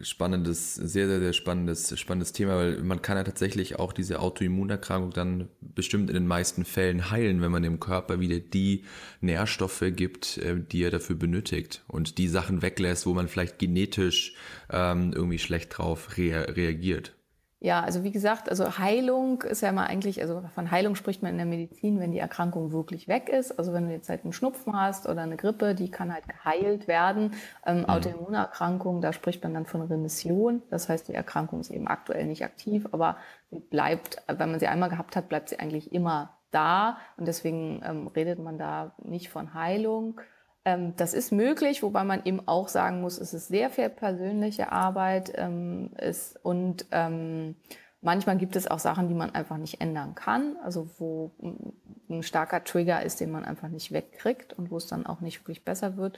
Spannendes, 0.01 0.75
sehr, 0.75 1.07
sehr, 1.09 1.19
sehr 1.19 1.33
spannendes, 1.33 1.99
spannendes 1.99 2.31
Thema, 2.31 2.55
weil 2.55 2.77
man 2.77 3.01
kann 3.01 3.17
ja 3.17 3.25
tatsächlich 3.25 3.77
auch 3.79 3.91
diese 3.91 4.21
Autoimmunerkrankung 4.21 5.11
dann 5.11 5.49
bestimmt 5.59 6.09
in 6.09 6.13
den 6.13 6.27
meisten 6.27 6.63
Fällen 6.63 7.11
heilen, 7.11 7.41
wenn 7.41 7.51
man 7.51 7.63
dem 7.63 7.81
Körper 7.81 8.21
wieder 8.21 8.39
die 8.39 8.85
Nährstoffe 9.19 9.83
gibt, 9.87 10.37
äh, 10.37 10.55
die 10.57 10.83
er 10.83 10.91
dafür 10.91 11.17
benötigt 11.17 11.83
und 11.87 12.17
die 12.17 12.29
Sachen 12.29 12.61
weglässt, 12.61 13.05
wo 13.05 13.13
man 13.13 13.27
vielleicht 13.27 13.59
genetisch 13.59 14.35
ähm, 14.69 15.11
irgendwie 15.13 15.39
schlecht 15.39 15.77
drauf 15.77 16.15
rea 16.15 16.43
reagiert. 16.43 17.18
Ja, 17.61 17.81
also 17.81 18.05
wie 18.05 18.11
gesagt, 18.11 18.47
also 18.47 18.77
Heilung 18.77 19.41
ist 19.41 19.59
ja 19.59 19.69
immer 19.69 19.85
eigentlich, 19.87 20.21
also 20.21 20.41
von 20.55 20.71
Heilung 20.71 20.95
spricht 20.95 21.21
man 21.21 21.33
in 21.33 21.37
der 21.37 21.45
Medizin, 21.45 21.99
wenn 21.99 22.13
die 22.13 22.19
Erkrankung 22.19 22.71
wirklich 22.71 23.09
weg 23.09 23.27
ist. 23.27 23.59
Also 23.59 23.73
wenn 23.73 23.87
du 23.87 23.91
jetzt 23.91 24.07
halt 24.07 24.23
einen 24.23 24.31
Schnupfen 24.31 24.79
hast 24.79 25.09
oder 25.09 25.23
eine 25.23 25.35
Grippe, 25.35 25.75
die 25.75 25.91
kann 25.91 26.13
halt 26.13 26.23
geheilt 26.29 26.87
werden. 26.87 27.33
Ähm, 27.65 27.79
mhm. 27.79 27.85
Autoimmunerkrankung, 27.85 29.01
da 29.01 29.11
spricht 29.11 29.43
man 29.43 29.53
dann 29.53 29.65
von 29.65 29.81
Remission. 29.81 30.61
Das 30.69 30.87
heißt, 30.87 31.09
die 31.09 31.13
Erkrankung 31.13 31.59
ist 31.59 31.69
eben 31.69 31.89
aktuell 31.89 32.27
nicht 32.27 32.45
aktiv, 32.45 32.87
aber 32.93 33.17
sie 33.51 33.59
bleibt, 33.59 34.23
wenn 34.27 34.51
man 34.51 34.59
sie 34.61 34.67
einmal 34.67 34.89
gehabt 34.89 35.17
hat, 35.17 35.27
bleibt 35.27 35.49
sie 35.49 35.59
eigentlich 35.59 35.91
immer 35.91 36.37
da. 36.51 36.97
Und 37.17 37.27
deswegen 37.27 37.81
ähm, 37.83 38.07
redet 38.07 38.39
man 38.39 38.57
da 38.57 38.93
nicht 38.99 39.27
von 39.27 39.53
Heilung. 39.53 40.21
Ähm, 40.65 40.95
das 40.97 41.13
ist 41.13 41.31
möglich, 41.31 41.83
wobei 41.83 42.03
man 42.03 42.21
eben 42.25 42.47
auch 42.47 42.67
sagen 42.67 43.01
muss, 43.01 43.17
es 43.17 43.33
ist 43.33 43.47
sehr 43.47 43.69
viel 43.69 43.89
persönliche 43.89 44.71
Arbeit 44.71 45.31
ähm, 45.35 45.91
ist, 45.97 46.37
und 46.43 46.85
ähm, 46.91 47.55
manchmal 48.01 48.37
gibt 48.37 48.55
es 48.55 48.69
auch 48.69 48.79
Sachen, 48.79 49.07
die 49.07 49.13
man 49.13 49.33
einfach 49.33 49.57
nicht 49.57 49.81
ändern 49.81 50.15
kann, 50.15 50.57
also 50.63 50.89
wo 50.97 51.31
ein 52.09 52.23
starker 52.23 52.63
Trigger 52.63 53.03
ist, 53.03 53.19
den 53.19 53.31
man 53.31 53.45
einfach 53.45 53.69
nicht 53.69 53.91
wegkriegt 53.91 54.53
und 54.53 54.71
wo 54.71 54.77
es 54.77 54.87
dann 54.87 55.05
auch 55.05 55.21
nicht 55.21 55.41
wirklich 55.41 55.63
besser 55.63 55.97
wird. 55.97 56.17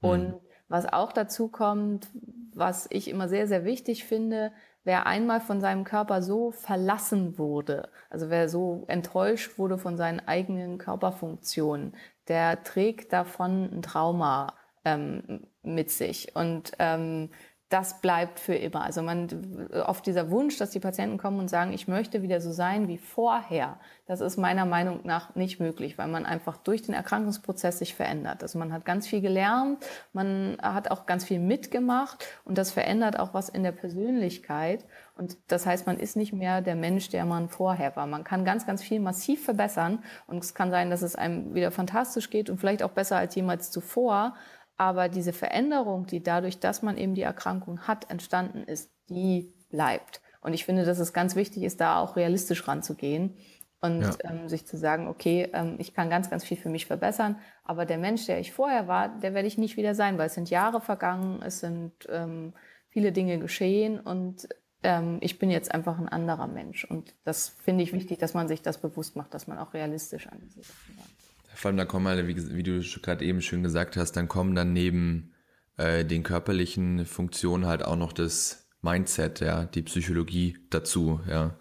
Mhm. 0.00 0.08
Und 0.08 0.34
was 0.68 0.86
auch 0.92 1.12
dazu 1.12 1.48
kommt, 1.48 2.08
was 2.54 2.86
ich 2.90 3.08
immer 3.08 3.28
sehr, 3.28 3.46
sehr 3.46 3.64
wichtig 3.64 4.04
finde, 4.04 4.52
wer 4.84 5.06
einmal 5.06 5.40
von 5.40 5.60
seinem 5.60 5.84
Körper 5.84 6.22
so 6.22 6.50
verlassen 6.50 7.38
wurde, 7.38 7.88
also 8.10 8.30
wer 8.30 8.48
so 8.48 8.84
enttäuscht 8.88 9.58
wurde 9.58 9.78
von 9.78 9.96
seinen 9.96 10.20
eigenen 10.20 10.78
Körperfunktionen, 10.78 11.94
der 12.28 12.62
trägt 12.62 13.12
davon 13.12 13.70
ein 13.72 13.82
Trauma 13.82 14.54
ähm, 14.84 15.46
mit 15.62 15.90
sich. 15.90 16.34
Und 16.36 16.72
ähm, 16.78 17.30
das 17.68 18.00
bleibt 18.00 18.40
für 18.40 18.54
immer. 18.54 18.82
Also 18.82 19.02
man 19.02 19.68
oft 19.86 20.06
dieser 20.06 20.30
Wunsch, 20.30 20.56
dass 20.56 20.70
die 20.70 20.80
Patienten 20.80 21.18
kommen 21.18 21.38
und 21.38 21.48
sagen, 21.48 21.74
ich 21.74 21.86
möchte 21.86 22.22
wieder 22.22 22.40
so 22.40 22.50
sein 22.50 22.88
wie 22.88 22.96
vorher. 22.96 23.78
Das 24.06 24.22
ist 24.22 24.38
meiner 24.38 24.64
Meinung 24.64 25.00
nach 25.04 25.34
nicht 25.34 25.60
möglich, 25.60 25.98
weil 25.98 26.08
man 26.08 26.24
einfach 26.24 26.56
durch 26.56 26.80
den 26.80 26.94
Erkrankungsprozess 26.94 27.78
sich 27.78 27.94
verändert. 27.94 28.42
Also 28.42 28.58
man 28.58 28.72
hat 28.72 28.86
ganz 28.86 29.06
viel 29.06 29.20
gelernt, 29.20 29.84
man 30.14 30.56
hat 30.62 30.90
auch 30.90 31.04
ganz 31.04 31.26
viel 31.26 31.40
mitgemacht 31.40 32.24
und 32.46 32.56
das 32.56 32.70
verändert 32.72 33.18
auch 33.18 33.34
was 33.34 33.50
in 33.50 33.62
der 33.62 33.72
Persönlichkeit. 33.72 34.86
Und 35.18 35.36
das 35.48 35.66
heißt, 35.66 35.86
man 35.86 35.98
ist 35.98 36.16
nicht 36.16 36.32
mehr 36.32 36.62
der 36.62 36.76
Mensch, 36.76 37.08
der 37.08 37.24
man 37.24 37.48
vorher 37.48 37.96
war. 37.96 38.06
Man 38.06 38.22
kann 38.22 38.44
ganz, 38.44 38.66
ganz 38.66 38.82
viel 38.82 39.00
massiv 39.00 39.44
verbessern 39.44 40.04
und 40.28 40.44
es 40.44 40.54
kann 40.54 40.70
sein, 40.70 40.90
dass 40.90 41.02
es 41.02 41.16
einem 41.16 41.54
wieder 41.54 41.72
fantastisch 41.72 42.30
geht 42.30 42.48
und 42.48 42.58
vielleicht 42.58 42.84
auch 42.84 42.92
besser 42.92 43.16
als 43.16 43.34
jemals 43.34 43.72
zuvor. 43.72 44.36
Aber 44.76 45.08
diese 45.08 45.32
Veränderung, 45.32 46.06
die 46.06 46.22
dadurch, 46.22 46.60
dass 46.60 46.82
man 46.82 46.96
eben 46.96 47.16
die 47.16 47.22
Erkrankung 47.22 47.80
hat, 47.80 48.08
entstanden 48.10 48.62
ist, 48.62 48.92
die 49.08 49.52
bleibt. 49.70 50.22
Und 50.40 50.54
ich 50.54 50.64
finde, 50.64 50.84
dass 50.84 51.00
es 51.00 51.12
ganz 51.12 51.34
wichtig 51.34 51.64
ist, 51.64 51.80
da 51.80 51.98
auch 51.98 52.14
realistisch 52.14 52.68
ranzugehen 52.68 53.36
und 53.80 54.02
ja. 54.02 54.14
ähm, 54.30 54.48
sich 54.48 54.66
zu 54.66 54.76
sagen, 54.76 55.08
okay, 55.08 55.48
ähm, 55.52 55.76
ich 55.78 55.94
kann 55.94 56.10
ganz, 56.10 56.30
ganz 56.30 56.44
viel 56.44 56.56
für 56.56 56.68
mich 56.68 56.86
verbessern, 56.86 57.40
aber 57.64 57.86
der 57.86 57.98
Mensch, 57.98 58.26
der 58.26 58.38
ich 58.38 58.52
vorher 58.52 58.86
war, 58.86 59.08
der 59.18 59.34
werde 59.34 59.48
ich 59.48 59.58
nicht 59.58 59.76
wieder 59.76 59.96
sein, 59.96 60.16
weil 60.16 60.26
es 60.26 60.34
sind 60.34 60.48
Jahre 60.48 60.80
vergangen, 60.80 61.42
es 61.42 61.58
sind 61.58 61.92
ähm, 62.08 62.54
viele 62.88 63.10
Dinge 63.10 63.40
geschehen 63.40 63.98
und 63.98 64.48
ähm, 64.82 65.18
ich 65.20 65.38
bin 65.38 65.50
jetzt 65.50 65.72
einfach 65.72 65.98
ein 65.98 66.08
anderer 66.08 66.46
Mensch. 66.46 66.84
Und 66.84 67.14
das 67.24 67.48
finde 67.48 67.84
ich 67.84 67.92
wichtig, 67.92 68.18
dass 68.18 68.34
man 68.34 68.48
sich 68.48 68.62
das 68.62 68.80
bewusst 68.80 69.16
macht, 69.16 69.34
dass 69.34 69.46
man 69.46 69.58
auch 69.58 69.74
realistisch 69.74 70.26
an 70.26 70.38
diese 70.40 70.62
Sachen 70.62 70.94
rangeht. 70.96 71.14
Vor 71.54 71.68
allem, 71.70 71.76
da 71.76 71.84
kommen 71.84 72.06
halt, 72.06 72.26
wie, 72.28 72.56
wie 72.56 72.62
du 72.62 72.80
gerade 73.02 73.24
eben 73.24 73.42
schön 73.42 73.62
gesagt 73.62 73.96
hast, 73.96 74.12
dann 74.12 74.28
kommen 74.28 74.54
dann 74.54 74.72
neben 74.72 75.32
äh, 75.76 76.04
den 76.04 76.22
körperlichen 76.22 77.04
Funktionen 77.06 77.66
halt 77.66 77.84
auch 77.84 77.96
noch 77.96 78.12
das 78.12 78.68
Mindset, 78.82 79.40
ja, 79.40 79.64
die 79.64 79.82
Psychologie 79.82 80.58
dazu, 80.70 81.20
ja. 81.28 81.56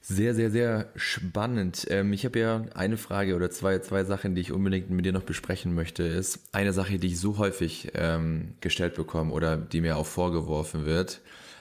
Sehr, 0.00 0.34
sehr, 0.34 0.50
sehr 0.50 0.90
spannend. 0.96 1.86
Ähm, 1.90 2.14
ich 2.14 2.24
habe 2.24 2.38
ja 2.38 2.64
eine 2.74 2.96
Frage 2.96 3.36
oder 3.36 3.50
zwei, 3.50 3.78
zwei 3.80 4.04
Sachen, 4.04 4.34
die 4.34 4.40
ich 4.40 4.52
unbedingt 4.52 4.88
mit 4.88 5.04
dir 5.04 5.12
noch 5.12 5.22
besprechen 5.22 5.74
möchte, 5.74 6.02
ist 6.02 6.48
eine 6.52 6.72
Sache, 6.72 6.98
die 6.98 7.08
ich 7.08 7.20
so 7.20 7.36
häufig 7.36 7.92
ähm, 7.94 8.54
gestellt 8.62 8.94
bekomme 8.94 9.32
oder 9.34 9.58
die 9.58 9.82
mir 9.82 9.98
auch 9.98 10.06
vorgeworfen 10.06 10.86
wird. 10.86 11.20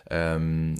Ähm, 0.10 0.76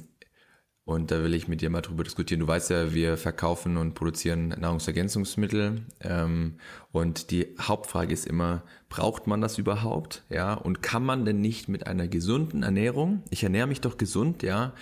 und 0.84 1.10
da 1.10 1.22
will 1.22 1.34
ich 1.34 1.48
mit 1.48 1.60
dir 1.60 1.68
mal 1.68 1.82
drüber 1.82 2.02
diskutieren. 2.02 2.40
Du 2.40 2.48
weißt 2.48 2.70
ja, 2.70 2.94
wir 2.94 3.18
verkaufen 3.18 3.76
und 3.76 3.94
produzieren 3.94 4.48
Nahrungsergänzungsmittel. 4.48 5.82
Ähm, 6.00 6.58
und 6.90 7.30
die 7.30 7.54
Hauptfrage 7.60 8.14
ist 8.14 8.26
immer, 8.26 8.62
braucht 8.88 9.26
man 9.26 9.42
das 9.42 9.58
überhaupt? 9.58 10.22
Ja, 10.30 10.54
und 10.54 10.82
kann 10.82 11.04
man 11.04 11.26
denn 11.26 11.40
nicht 11.40 11.68
mit 11.68 11.86
einer 11.86 12.08
gesunden 12.08 12.62
Ernährung, 12.62 13.22
ich 13.28 13.42
ernähre 13.42 13.66
mich 13.66 13.82
doch 13.82 13.98
gesund, 13.98 14.42
ja, 14.42 14.72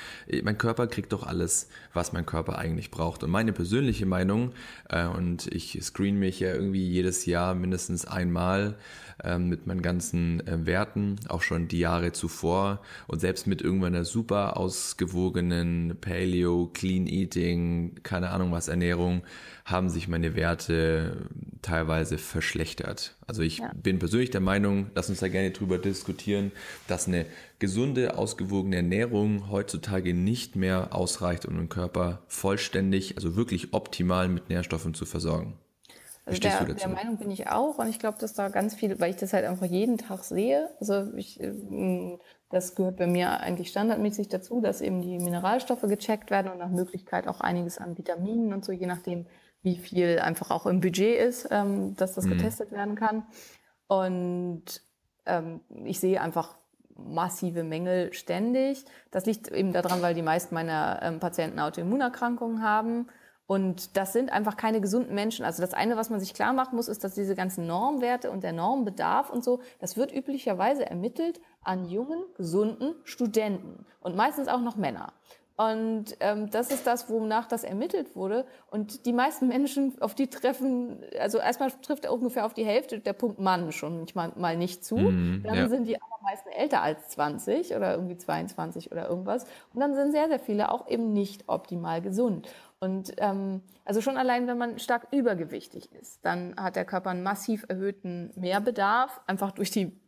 mein 0.45 0.57
Körper 0.57 0.87
kriegt 0.87 1.12
doch 1.12 1.27
alles, 1.27 1.69
was 1.95 2.12
mein 2.12 2.25
Körper 2.25 2.59
eigentlich 2.59 2.92
braucht. 2.92 3.25
Und 3.25 3.31
meine 3.31 3.53
persönliche 3.53 4.07
Meinung, 4.07 4.53
äh, 4.88 5.07
und 5.07 5.49
ich 5.49 5.79
screen 5.83 6.19
mich 6.19 6.38
ja 6.38 6.53
irgendwie 6.53 6.87
jedes 6.87 7.27
Jahr 7.27 7.55
mindestens 7.55 8.05
einmal, 8.05 8.77
ähm, 9.25 9.49
mit 9.49 9.66
meinen 9.66 9.83
ganzen 9.83 10.47
äh, 10.47 10.66
Werten, 10.66 11.16
auch 11.29 11.42
schon 11.42 11.69
die 11.69 11.79
Jahre 11.79 12.12
zuvor 12.12 12.81
und 13.07 13.21
selbst 13.21 13.47
mit 13.47 13.62
irgendeiner 13.62 14.05
super 14.05 14.57
ausgewogenen 14.57 15.97
Paleo, 16.01 16.71
Clean 16.73 17.07
Eating, 17.07 17.97
keine 18.03 18.31
Ahnung 18.31 18.53
was 18.53 18.69
Ernährung, 18.69 19.23
haben 19.66 19.90
sich 19.90 20.07
meine 20.07 20.37
Werte 20.37 21.29
teilweise 21.61 22.18
verschlechtert. 22.18 23.16
Also 23.26 23.42
ich 23.42 23.59
ja. 23.59 23.72
bin 23.74 23.98
persönlich 23.98 24.31
der 24.31 24.40
Meinung, 24.40 24.92
lass 24.94 25.11
uns 25.11 25.18
da 25.18 25.26
gerne 25.26 25.50
drüber 25.50 25.79
diskutieren, 25.79 26.52
dass 26.87 27.09
eine 27.09 27.26
gesunde, 27.59 28.16
ausgewogene 28.16 28.76
Ernährung 28.76 29.50
heutzutage 29.50 30.14
nicht 30.14 30.55
mehr 30.55 30.94
ausreicht, 30.94 31.46
um 31.46 31.57
den 31.57 31.68
Körper 31.68 32.20
vollständig, 32.29 33.16
also 33.16 33.35
wirklich 33.35 33.74
optimal 33.74 34.29
mit 34.29 34.48
Nährstoffen 34.48 34.94
zu 34.94 35.05
versorgen. 35.05 35.59
Also 36.26 36.40
der, 36.40 36.64
der, 36.64 36.88
Meinung 36.88 37.18
bin 37.18 37.31
ich 37.31 37.48
auch 37.48 37.79
und 37.79 37.88
ich 37.88 37.98
glaube, 37.98 38.18
dass 38.20 38.35
da 38.35 38.48
ganz 38.48 38.74
viel, 38.74 38.98
weil 39.00 39.11
ich 39.11 39.16
das 39.16 39.33
halt 39.33 39.44
einfach 39.44 39.66
jeden 39.66 39.98
Tag 39.98 40.22
sehe. 40.24 40.70
Also 40.81 41.12
ich, 41.16 41.40
ähm, 41.40 42.18
das 42.50 42.76
gehört 42.76 42.96
bei 42.96 43.07
mir 43.07 43.40
eigentlich 43.40 43.68
standardmäßig 43.70 44.29
dazu, 44.29 44.61
dass 44.61 44.81
eben 44.81 45.02
die 45.02 45.18
Mineralstoffe 45.18 45.83
gecheckt 45.83 46.31
werden 46.31 46.50
und 46.50 46.59
nach 46.59 46.70
Möglichkeit 46.70 47.26
auch 47.26 47.40
einiges 47.40 47.79
an 47.79 47.96
Vitaminen 47.98 48.52
und 48.52 48.64
so, 48.64 48.72
je 48.72 48.87
nachdem, 48.87 49.26
wie 49.66 49.76
viel 49.76 50.20
einfach 50.20 50.52
auch 50.52 50.64
im 50.64 50.81
Budget 50.81 51.18
ist, 51.18 51.48
ähm, 51.50 51.96
dass 51.96 52.14
das 52.14 52.24
mhm. 52.24 52.31
getestet 52.31 52.70
werden 52.70 52.94
kann. 52.94 53.24
Und 53.88 54.64
ähm, 55.26 55.61
ich 55.85 55.98
sehe 55.98 56.20
einfach 56.20 56.57
massive 56.94 57.64
Mängel 57.64 58.12
ständig. 58.12 58.85
Das 59.11 59.26
liegt 59.26 59.48
eben 59.48 59.72
daran, 59.72 60.00
weil 60.02 60.14
die 60.14 60.22
meisten 60.22 60.55
meiner 60.55 61.00
ähm, 61.02 61.18
Patienten 61.18 61.59
Autoimmunerkrankungen 61.59 62.62
haben 62.62 63.09
und 63.46 63.96
das 63.96 64.12
sind 64.12 64.33
einfach 64.33 64.57
keine 64.57 64.81
gesunden 64.81 65.14
Menschen. 65.14 65.44
Also 65.44 65.62
das 65.62 65.72
eine, 65.72 65.96
was 65.96 66.11
man 66.11 66.18
sich 66.18 66.35
klar 66.35 66.52
machen 66.52 66.74
muss, 66.74 66.88
ist, 66.88 67.05
dass 67.05 67.14
diese 67.14 67.37
ganzen 67.37 67.66
Normwerte 67.66 68.31
und 68.31 68.42
der 68.42 68.52
Normbedarf 68.52 69.31
und 69.31 69.44
so, 69.44 69.61
das 69.79 69.96
wird 69.96 70.12
üblicherweise 70.12 70.85
ermittelt 70.87 71.40
an 71.62 71.85
jungen, 71.88 72.24
gesunden 72.37 72.94
Studenten 73.05 73.87
und 74.00 74.16
meistens 74.16 74.48
auch 74.48 74.61
noch 74.61 74.76
Männer. 74.76 75.12
Und 75.57 76.16
ähm, 76.21 76.51
das 76.51 76.71
ist 76.71 76.87
das, 76.87 77.09
wonach 77.09 77.47
das 77.47 77.64
ermittelt 77.64 78.14
wurde. 78.14 78.45
Und 78.71 79.07
die 79.07 79.14
meisten 79.14 79.49
Menschen, 79.49 80.01
auf 80.03 80.14
die 80.14 80.29
treffen, 80.29 80.99
also 81.19 81.38
erstmal 81.38 81.71
trifft 81.71 82.07
ungefähr 82.09 82.45
auf 82.45 82.53
die 82.53 82.64
Hälfte 82.64 83.01
der 83.01 83.14
Punkt 83.14 83.38
Mann 83.38 83.73
schon 83.73 83.99
manchmal 83.99 84.33
mal 84.37 84.57
nicht 84.59 84.85
zu. 84.85 84.97
Mm, 84.97 85.42
dann 85.45 85.55
ja. 85.55 85.69
sind 85.69 85.88
die 85.88 85.97
allermeisten 86.01 86.51
älter 86.51 86.83
als 86.83 87.09
20 87.09 87.75
oder 87.75 87.95
irgendwie 87.95 88.19
22 88.19 88.92
oder 88.92 89.09
irgendwas. 89.09 89.45
Und 89.73 89.81
dann 89.81 89.95
sind 89.95 90.12
sehr, 90.12 90.29
sehr 90.29 90.40
viele 90.40 90.71
auch 90.71 90.88
eben 90.90 91.14
nicht 91.14 91.45
optimal 91.47 92.03
gesund. 92.03 92.49
Und 92.79 93.14
ähm, 93.16 93.62
also 93.87 94.03
schon 94.03 94.19
allein, 94.19 94.47
wenn 94.49 94.59
man 94.59 94.79
stark 94.79 95.09
übergewichtig 95.11 95.90
ist, 95.92 96.23
dann 96.23 96.55
hat 96.59 96.77
der 96.77 96.85
Körper 96.85 97.11
einen 97.11 97.23
massiv 97.23 97.64
erhöhten 97.69 98.31
Mehrbedarf, 98.37 99.23
einfach 99.27 99.53
durch 99.53 99.71
die 99.71 99.99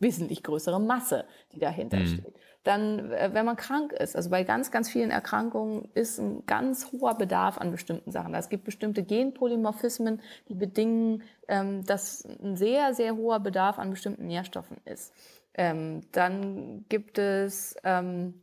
wesentlich 0.00 0.42
größere 0.42 0.80
Masse, 0.80 1.24
die 1.52 1.60
dahinter 1.60 1.98
mhm. 1.98 2.06
steht. 2.06 2.34
Dann, 2.66 3.12
äh, 3.12 3.30
wenn 3.32 3.46
man 3.46 3.54
krank 3.54 3.92
ist, 3.92 4.16
also 4.16 4.28
bei 4.28 4.42
ganz, 4.42 4.72
ganz 4.72 4.90
vielen 4.90 5.12
Erkrankungen 5.12 5.88
ist 5.94 6.18
ein 6.18 6.44
ganz 6.46 6.90
hoher 6.90 7.14
Bedarf 7.14 7.58
an 7.58 7.70
bestimmten 7.70 8.10
Sachen. 8.10 8.34
Es 8.34 8.48
gibt 8.48 8.64
bestimmte 8.64 9.04
Genpolymorphismen, 9.04 10.20
die 10.48 10.54
bedingen, 10.54 11.22
ähm, 11.46 11.86
dass 11.86 12.24
ein 12.24 12.56
sehr, 12.56 12.92
sehr 12.92 13.16
hoher 13.16 13.38
Bedarf 13.38 13.78
an 13.78 13.90
bestimmten 13.90 14.26
Nährstoffen 14.26 14.78
ist. 14.84 15.14
Ähm, 15.54 16.00
dann 16.10 16.84
gibt 16.88 17.18
es 17.18 17.76
ähm, 17.84 18.34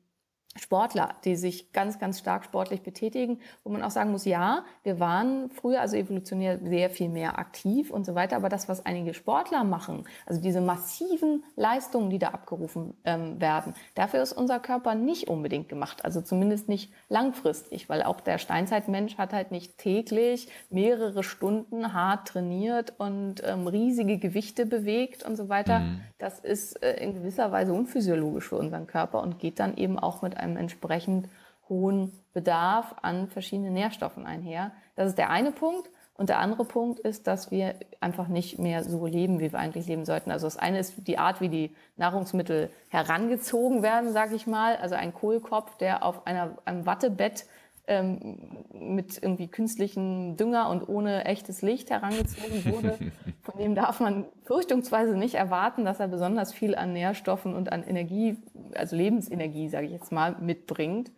Sportler, 0.56 1.16
die 1.26 1.36
sich 1.36 1.72
ganz, 1.72 2.00
ganz 2.00 2.20
stark 2.20 2.46
sportlich 2.46 2.82
betätigen, 2.82 3.40
wo 3.64 3.72
man 3.72 3.82
auch 3.82 3.90
sagen 3.90 4.12
muss, 4.12 4.26
ja, 4.26 4.64
wir 4.84 5.00
waren 5.00 5.50
früher, 5.50 5.82
also 5.82 5.96
evolutionär 5.96 6.60
sehr 6.64 6.90
viel 6.90 7.10
mehr 7.10 7.40
aktiv 7.40 7.90
und 7.90 8.06
so 8.06 8.14
weiter, 8.14 8.36
aber 8.36 8.50
das, 8.50 8.70
was 8.70 8.86
einige 8.86 9.14
Sportler 9.14 9.64
machen, 9.64 10.06
also 10.26 10.40
diese 10.42 10.62
massiven 10.62 11.44
Leistungen, 11.56 12.10
die 12.10 12.20
da 12.20 12.30
abgerufen 12.30 12.96
ähm, 13.04 13.42
werden, 13.42 13.74
dafür 13.96 14.22
ist 14.22 14.34
unser 14.34 14.60
Körper 14.60 14.94
nicht 14.96 15.28
unbedingt 15.28 15.70
gemacht, 15.70 16.06
also 16.06 16.22
zumindest 16.22 16.70
nicht 16.70 16.92
langfristig, 17.10 17.90
weil 17.90 18.04
auch 18.04 18.22
der 18.22 18.38
Steinzeitmensch 18.38 19.18
hat 19.18 19.34
halt 19.34 19.52
nicht 19.52 19.78
täglich 19.78 20.50
mehrere 20.70 21.24
Stunden 21.24 21.94
hart 21.94 22.28
trainiert 22.28 22.94
und 22.98 23.42
ähm, 23.46 23.68
riesige 23.68 24.18
Gewichte 24.18 24.66
bewegt 24.66 25.24
und 25.24 25.36
so 25.36 25.50
weiter. 25.50 25.80
Mhm. 25.80 26.02
Das 26.20 26.40
ist 26.40 26.82
äh, 26.84 27.04
in 27.04 27.14
gewisser 27.14 27.52
Weise 27.52 27.74
unphysiologisch 27.74 28.50
für 28.50 28.58
unseren 28.58 28.88
Körper 28.88 29.22
und 29.22 29.40
geht 29.40 29.60
dann 29.60 29.76
eben 29.78 29.98
auch 29.98 30.22
mit 30.22 30.38
einem 30.44 30.58
entsprechend 30.58 31.30
hohen 31.70 32.12
Bedarf 32.34 32.96
an 33.02 33.28
verschiedenen 33.28 33.74
Nährstoffen 33.74 34.26
einher. 34.26 34.72
Das 34.96 35.10
ist 35.10 35.18
der 35.18 35.30
eine 35.30 35.52
Punkt. 35.52 35.90
Und 36.16 36.30
der 36.30 36.38
andere 36.38 36.64
Punkt 36.64 37.00
ist, 37.00 37.26
dass 37.26 37.50
wir 37.50 37.74
einfach 38.00 38.28
nicht 38.28 38.60
mehr 38.60 38.84
so 38.84 39.08
leben, 39.08 39.40
wie 39.40 39.52
wir 39.52 39.58
eigentlich 39.58 39.88
leben 39.88 40.06
sollten. 40.06 40.30
Also 40.30 40.46
das 40.46 40.58
eine 40.58 40.78
ist 40.78 41.08
die 41.08 41.18
Art, 41.18 41.42
wie 41.42 41.50
die 41.50 41.76
Nahrungsmittel 41.98 42.70
herangezogen 42.90 43.82
werden, 43.82 44.14
sage 44.14 44.36
ich 44.36 44.46
mal. 44.46 44.76
Also 44.76 44.94
ein 44.94 45.14
Kohlkopf, 45.14 45.76
der 45.78 46.04
auf 46.04 46.28
einer, 46.28 46.56
einem 46.66 46.86
Wattebett 46.86 47.46
ähm, 47.88 48.66
mit 48.74 49.22
irgendwie 49.22 49.48
künstlichem 49.48 50.38
Dünger 50.38 50.70
und 50.70 50.88
ohne 50.88 51.26
echtes 51.26 51.62
Licht 51.62 51.90
herangezogen 51.90 52.66
wurde. 52.66 52.98
Von 53.42 53.60
dem 53.60 53.76
darf 53.76 54.00
man 54.00 54.26
fürchtungsweise 54.44 55.18
nicht 55.18 55.36
erwarten, 55.36 55.84
dass 55.84 56.00
er 56.00 56.08
besonders 56.08 56.54
viel 56.54 56.76
an 56.76 56.94
Nährstoffen 56.94 57.54
und 57.54 57.72
an 57.72 57.84
Energie, 57.84 58.38
also 58.76 58.96
Lebensenergie, 58.96 59.68
sage 59.68 59.88
ich 59.88 59.92
jetzt 59.92 60.12
mal, 60.12 60.36
mitbringt. 60.40 61.12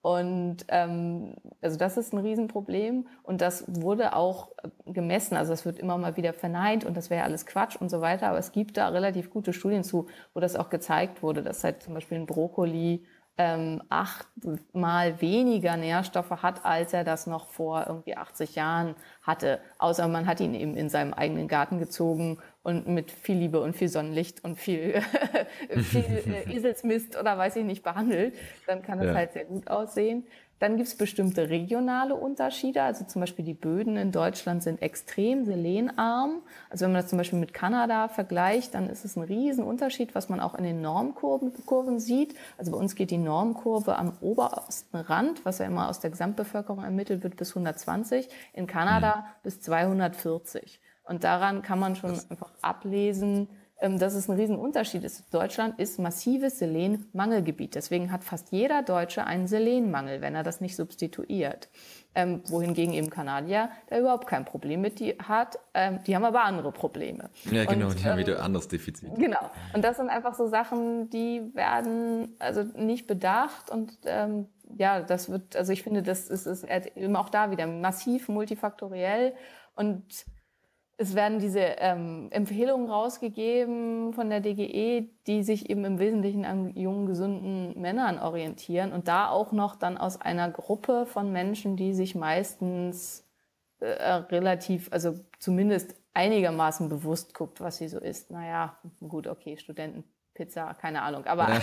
Und 0.00 0.64
ähm, 0.68 1.36
also 1.60 1.78
das 1.78 1.96
ist 1.96 2.12
ein 2.12 2.18
Riesenproblem 2.18 3.06
und 3.22 3.40
das 3.40 3.64
wurde 3.68 4.16
auch 4.16 4.50
gemessen. 4.84 5.36
Also 5.36 5.52
es 5.52 5.64
wird 5.64 5.78
immer 5.78 5.96
mal 5.96 6.16
wieder 6.16 6.32
verneint 6.32 6.84
und 6.84 6.96
das 6.96 7.08
wäre 7.08 7.22
alles 7.22 7.46
Quatsch 7.46 7.76
und 7.76 7.88
so 7.88 8.00
weiter. 8.00 8.28
Aber 8.28 8.38
es 8.38 8.50
gibt 8.50 8.76
da 8.76 8.88
relativ 8.88 9.30
gute 9.30 9.52
Studien 9.52 9.84
zu, 9.84 10.06
wo 10.34 10.40
das 10.40 10.56
auch 10.56 10.70
gezeigt 10.70 11.22
wurde, 11.22 11.42
dass 11.44 11.62
halt 11.62 11.84
zum 11.84 11.94
Beispiel 11.94 12.18
ein 12.18 12.26
Brokkoli 12.26 13.04
ähm, 13.38 13.82
achtmal 13.88 15.20
weniger 15.22 15.76
Nährstoffe 15.76 16.42
hat, 16.42 16.64
als 16.64 16.92
er 16.92 17.02
das 17.02 17.26
noch 17.26 17.48
vor 17.48 17.86
irgendwie 17.88 18.16
80 18.16 18.54
Jahren 18.54 18.94
hatte. 19.22 19.60
Außer 19.78 20.06
man 20.08 20.26
hat 20.26 20.40
ihn 20.40 20.54
eben 20.54 20.76
in 20.76 20.90
seinem 20.90 21.14
eigenen 21.14 21.48
Garten 21.48 21.78
gezogen 21.78 22.38
und 22.62 22.86
mit 22.88 23.10
viel 23.10 23.38
Liebe 23.38 23.60
und 23.60 23.74
viel 23.74 23.88
Sonnenlicht 23.88 24.44
und 24.44 24.56
viel, 24.56 25.00
viel 25.70 26.22
äh, 26.26 26.52
Eselsmist 26.56 27.18
oder 27.18 27.38
weiß 27.38 27.56
ich 27.56 27.64
nicht 27.64 27.82
behandelt. 27.82 28.34
Dann 28.66 28.82
kann 28.82 29.00
es 29.00 29.06
ja. 29.06 29.14
halt 29.14 29.32
sehr 29.32 29.46
gut 29.46 29.68
aussehen. 29.68 30.26
Dann 30.62 30.76
gibt 30.76 30.86
es 30.86 30.94
bestimmte 30.94 31.50
regionale 31.50 32.14
Unterschiede. 32.14 32.84
Also 32.84 33.04
zum 33.04 33.18
Beispiel 33.18 33.44
die 33.44 33.52
Böden 33.52 33.96
in 33.96 34.12
Deutschland 34.12 34.62
sind 34.62 34.80
extrem 34.80 35.44
selenarm. 35.44 36.40
Also 36.70 36.84
wenn 36.84 36.92
man 36.92 37.02
das 37.02 37.10
zum 37.10 37.18
Beispiel 37.18 37.40
mit 37.40 37.52
Kanada 37.52 38.06
vergleicht, 38.06 38.74
dann 38.74 38.88
ist 38.88 39.04
es 39.04 39.16
ein 39.16 39.24
Riesenunterschied, 39.24 40.14
was 40.14 40.28
man 40.28 40.38
auch 40.38 40.54
in 40.54 40.62
den 40.62 40.80
Normkurven 40.80 41.98
sieht. 41.98 42.36
Also 42.58 42.70
bei 42.70 42.78
uns 42.78 42.94
geht 42.94 43.10
die 43.10 43.18
Normkurve 43.18 43.96
am 43.96 44.12
obersten 44.20 44.98
Rand, 44.98 45.44
was 45.44 45.58
ja 45.58 45.64
immer 45.66 45.88
aus 45.88 45.98
der 45.98 46.10
Gesamtbevölkerung 46.10 46.84
ermittelt 46.84 47.24
wird, 47.24 47.34
bis 47.36 47.48
120. 47.48 48.28
In 48.52 48.68
Kanada 48.68 49.16
mhm. 49.16 49.22
bis 49.42 49.60
240. 49.62 50.78
Und 51.02 51.24
daran 51.24 51.62
kann 51.62 51.80
man 51.80 51.96
schon 51.96 52.12
einfach 52.30 52.52
ablesen, 52.60 53.48
dass 53.82 54.14
es 54.14 54.28
ein 54.28 54.36
Riesenunterschied 54.36 55.02
ist. 55.02 55.32
Deutschland 55.34 55.78
ist 55.78 55.98
massives 55.98 56.58
Selenmangelgebiet. 56.58 57.74
Deswegen 57.74 58.12
hat 58.12 58.22
fast 58.22 58.52
jeder 58.52 58.82
Deutsche 58.82 59.24
einen 59.24 59.48
Selenmangel, 59.48 60.20
wenn 60.20 60.34
er 60.34 60.42
das 60.42 60.60
nicht 60.60 60.76
substituiert. 60.76 61.68
Ähm, 62.14 62.42
wohingegen 62.46 62.92
eben 62.92 63.08
Kanadier 63.08 63.70
da 63.88 63.98
überhaupt 63.98 64.26
kein 64.26 64.44
Problem 64.44 64.82
mit 64.82 65.00
die 65.00 65.12
hat. 65.12 65.58
Ähm, 65.72 65.98
die 66.06 66.14
haben 66.14 66.24
aber 66.24 66.44
andere 66.44 66.70
Probleme. 66.70 67.30
Ja, 67.50 67.64
genau, 67.64 67.88
und, 67.88 67.98
die 67.98 68.04
haben 68.04 68.18
wieder 68.18 68.36
ein 68.36 68.42
anderes 68.42 68.68
Defizit. 68.68 69.14
Genau. 69.16 69.50
Und 69.72 69.82
das 69.82 69.96
sind 69.96 70.10
einfach 70.10 70.34
so 70.34 70.46
Sachen, 70.46 71.08
die 71.08 71.54
werden 71.54 72.36
also 72.38 72.64
nicht 72.76 73.06
bedacht 73.06 73.70
und 73.70 73.96
ähm, 74.04 74.46
ja, 74.76 75.00
das 75.00 75.30
wird, 75.30 75.56
also 75.56 75.72
ich 75.72 75.82
finde, 75.82 76.02
das 76.02 76.28
ist, 76.28 76.46
ist 76.46 76.64
eben 76.94 77.16
auch 77.16 77.30
da 77.30 77.50
wieder 77.50 77.66
massiv 77.66 78.28
multifaktoriell 78.28 79.34
und 79.74 80.04
es 81.02 81.16
werden 81.16 81.40
diese 81.40 81.60
ähm, 81.60 82.28
Empfehlungen 82.30 82.88
rausgegeben 82.88 84.12
von 84.12 84.30
der 84.30 84.40
DGE, 84.40 85.08
die 85.26 85.42
sich 85.42 85.68
eben 85.68 85.84
im 85.84 85.98
Wesentlichen 85.98 86.44
an 86.44 86.76
jungen, 86.76 87.06
gesunden 87.06 87.80
Männern 87.80 88.20
orientieren 88.20 88.92
und 88.92 89.08
da 89.08 89.28
auch 89.28 89.50
noch 89.50 89.74
dann 89.74 89.98
aus 89.98 90.20
einer 90.20 90.48
Gruppe 90.48 91.04
von 91.06 91.32
Menschen, 91.32 91.76
die 91.76 91.92
sich 91.92 92.14
meistens 92.14 93.26
äh, 93.80 93.86
relativ, 93.86 94.92
also 94.92 95.18
zumindest 95.40 95.96
einigermaßen 96.14 96.88
bewusst 96.88 97.34
guckt, 97.34 97.60
was 97.60 97.78
sie 97.78 97.88
so 97.88 97.98
ist. 97.98 98.30
Naja, 98.30 98.76
gut, 99.00 99.26
okay, 99.26 99.56
Studenten. 99.56 100.04
Pizza, 100.34 100.74
keine 100.80 101.02
Ahnung, 101.02 101.26
aber. 101.26 101.48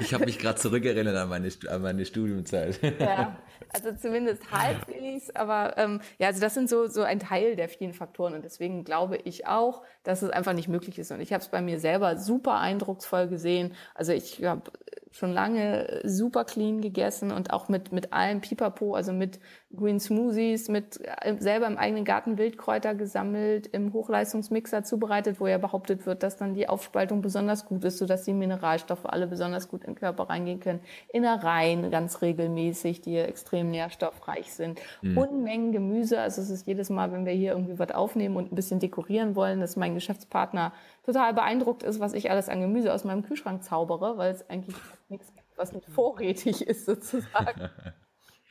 ich 0.00 0.14
habe 0.14 0.26
mich 0.26 0.38
gerade 0.38 0.58
zurückerinnert 0.58 1.16
an 1.16 1.28
meine, 1.28 1.48
an 1.68 1.82
meine 1.82 2.04
Studiumzeit. 2.04 2.80
ja, 3.00 3.36
also 3.72 3.92
zumindest 3.96 4.50
halbwegs, 4.52 5.30
aber 5.34 5.76
ähm, 5.76 6.00
ja, 6.18 6.28
also 6.28 6.40
das 6.40 6.54
sind 6.54 6.70
so, 6.70 6.86
so 6.86 7.02
ein 7.02 7.18
Teil 7.18 7.56
der 7.56 7.68
vielen 7.68 7.94
Faktoren 7.94 8.34
und 8.34 8.44
deswegen 8.44 8.84
glaube 8.84 9.16
ich 9.16 9.46
auch, 9.46 9.82
dass 10.04 10.22
es 10.22 10.30
einfach 10.30 10.52
nicht 10.52 10.68
möglich 10.68 10.98
ist. 10.98 11.10
Und 11.10 11.20
ich 11.20 11.32
habe 11.32 11.42
es 11.42 11.48
bei 11.48 11.60
mir 11.60 11.80
selber 11.80 12.16
super 12.16 12.60
eindrucksvoll 12.60 13.26
gesehen. 13.26 13.74
Also 13.94 14.12
ich 14.12 14.44
habe 14.44 14.70
schon 15.10 15.32
lange 15.32 16.00
super 16.04 16.44
clean 16.44 16.80
gegessen 16.80 17.32
und 17.32 17.52
auch 17.52 17.68
mit, 17.68 17.92
mit 17.92 18.12
allem 18.12 18.40
Pipapo, 18.40 18.94
also 18.94 19.12
mit 19.12 19.40
Green 19.76 20.00
Smoothies, 20.00 20.68
mit 20.68 20.98
äh, 21.02 21.36
selber 21.38 21.66
im 21.66 21.76
eigenen 21.76 22.06
Garten 22.06 22.38
Wildkräuter 22.38 22.94
gesammelt, 22.94 23.66
im 23.66 23.92
Hochleistungsmixer 23.92 24.82
zubereitet, 24.82 25.40
wo 25.40 25.46
ja 25.46 25.58
behauptet 25.58 26.06
wird, 26.06 26.22
dass 26.22 26.38
dann 26.38 26.54
die 26.54 26.70
Aufspaltung 26.70 27.20
besonders 27.20 27.66
gut 27.66 27.84
ist, 27.84 27.98
sodass 27.98 28.24
die 28.24 28.32
Mineralstoffe 28.32 29.04
alle 29.04 29.26
besonders 29.26 29.68
gut 29.68 29.84
in 29.84 29.92
den 29.92 29.98
Körper 29.98 30.30
reingehen 30.30 30.60
können. 30.60 30.80
Innereien 31.12 31.90
ganz 31.90 32.22
regelmäßig, 32.22 33.02
die 33.02 33.18
extrem 33.18 33.70
nährstoffreich 33.70 34.54
sind. 34.54 34.80
Mhm. 35.02 35.18
Unmengen 35.18 35.72
Gemüse, 35.72 36.18
also 36.18 36.40
es 36.40 36.48
ist 36.48 36.66
jedes 36.66 36.88
Mal, 36.88 37.12
wenn 37.12 37.26
wir 37.26 37.34
hier 37.34 37.52
irgendwie 37.52 37.78
was 37.78 37.90
aufnehmen 37.90 38.36
und 38.36 38.50
ein 38.50 38.56
bisschen 38.56 38.80
dekorieren 38.80 39.36
wollen, 39.36 39.60
dass 39.60 39.76
mein 39.76 39.92
Geschäftspartner 39.92 40.72
total 41.04 41.34
beeindruckt 41.34 41.82
ist, 41.82 42.00
was 42.00 42.14
ich 42.14 42.30
alles 42.30 42.48
an 42.48 42.62
Gemüse 42.62 42.92
aus 42.92 43.04
meinem 43.04 43.22
Kühlschrank 43.22 43.62
zaubere, 43.62 44.16
weil 44.16 44.32
es 44.32 44.48
eigentlich 44.48 44.76
nichts 45.10 45.30
gibt, 45.34 45.58
was 45.58 45.74
nicht 45.74 45.86
vorrätig 45.90 46.66
ist 46.66 46.86
sozusagen. 46.86 47.68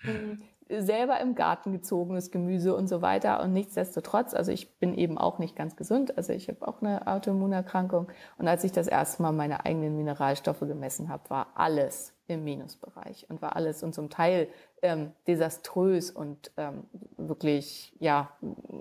Selber 0.69 1.19
im 1.19 1.35
Garten 1.35 1.71
gezogenes 1.71 2.31
Gemüse 2.31 2.75
und 2.75 2.87
so 2.87 3.01
weiter. 3.01 3.41
Und 3.41 3.53
nichtsdestotrotz, 3.53 4.33
also 4.33 4.51
ich 4.51 4.77
bin 4.79 4.93
eben 4.93 5.17
auch 5.17 5.39
nicht 5.39 5.55
ganz 5.55 5.75
gesund, 5.75 6.17
also 6.17 6.33
ich 6.33 6.47
habe 6.49 6.67
auch 6.67 6.81
eine 6.81 7.07
Autoimmunerkrankung. 7.07 8.07
Und 8.37 8.47
als 8.47 8.63
ich 8.63 8.71
das 8.71 8.87
erste 8.87 9.21
Mal 9.21 9.31
meine 9.31 9.65
eigenen 9.65 9.95
Mineralstoffe 9.95 10.59
gemessen 10.59 11.09
habe, 11.09 11.29
war 11.29 11.47
alles 11.55 12.13
im 12.27 12.43
Minusbereich 12.43 13.25
und 13.29 13.41
war 13.41 13.55
alles 13.55 13.83
und 13.83 13.93
zum 13.93 14.09
Teil 14.09 14.49
ähm, 14.81 15.13
desaströs 15.27 16.11
und 16.11 16.51
ähm, 16.57 16.83
wirklich 17.15 17.93
ja 17.99 18.31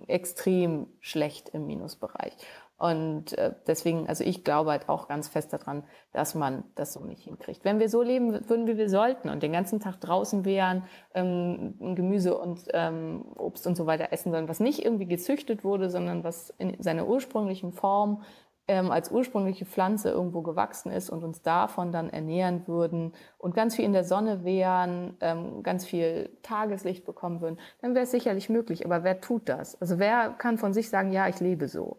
extrem 0.08 0.88
schlecht 1.00 1.50
im 1.50 1.66
Minusbereich. 1.66 2.36
Und 2.78 3.36
äh, 3.38 3.54
deswegen, 3.66 4.06
also 4.06 4.22
ich 4.22 4.44
glaube 4.44 4.70
halt 4.70 4.88
auch 4.88 5.08
ganz 5.08 5.28
fest 5.28 5.52
daran, 5.52 5.84
dass 6.12 6.34
man 6.34 6.64
das 6.74 6.92
so 6.92 7.00
nicht 7.04 7.22
hinkriegt. 7.22 7.64
Wenn 7.64 7.78
wir 7.78 7.88
so 7.88 8.02
leben 8.02 8.32
würden, 8.48 8.66
wie 8.66 8.76
wir 8.76 8.90
sollten 8.90 9.30
und 9.30 9.42
den 9.42 9.52
ganzen 9.52 9.80
Tag 9.80 10.00
draußen 10.00 10.44
wären, 10.44 10.84
ähm, 11.14 11.94
Gemüse 11.94 12.36
und 12.36 12.64
ähm, 12.74 13.24
Obst 13.36 13.66
und 13.66 13.76
so 13.76 13.86
weiter 13.86 14.12
essen 14.12 14.30
sollen, 14.30 14.48
was 14.48 14.60
nicht 14.60 14.84
irgendwie 14.84 15.06
gezüchtet 15.06 15.64
wurde, 15.64 15.88
sondern 15.88 16.22
was 16.22 16.50
in 16.58 16.82
seiner 16.82 17.06
ursprünglichen 17.08 17.72
Form 17.72 18.22
ähm, 18.68 18.90
als 18.90 19.10
ursprüngliche 19.10 19.64
Pflanze 19.64 20.10
irgendwo 20.10 20.42
gewachsen 20.42 20.90
ist 20.90 21.08
und 21.08 21.22
uns 21.24 21.42
davon 21.42 21.92
dann 21.92 22.10
ernähren 22.10 22.66
würden 22.66 23.12
und 23.38 23.54
ganz 23.54 23.76
viel 23.76 23.84
in 23.84 23.92
der 23.92 24.04
Sonne 24.04 24.44
wären, 24.44 25.16
ähm, 25.20 25.62
ganz 25.62 25.86
viel 25.86 26.36
Tageslicht 26.42 27.04
bekommen 27.04 27.40
würden, 27.40 27.58
dann 27.80 27.94
wäre 27.94 28.04
es 28.04 28.10
sicherlich 28.10 28.48
möglich. 28.48 28.84
Aber 28.84 29.04
wer 29.04 29.20
tut 29.20 29.48
das? 29.48 29.80
Also 29.80 29.98
wer 29.98 30.30
kann 30.30 30.58
von 30.58 30.72
sich 30.72 30.90
sagen, 30.90 31.12
ja, 31.12 31.28
ich 31.28 31.40
lebe 31.40 31.68
so? 31.68 31.98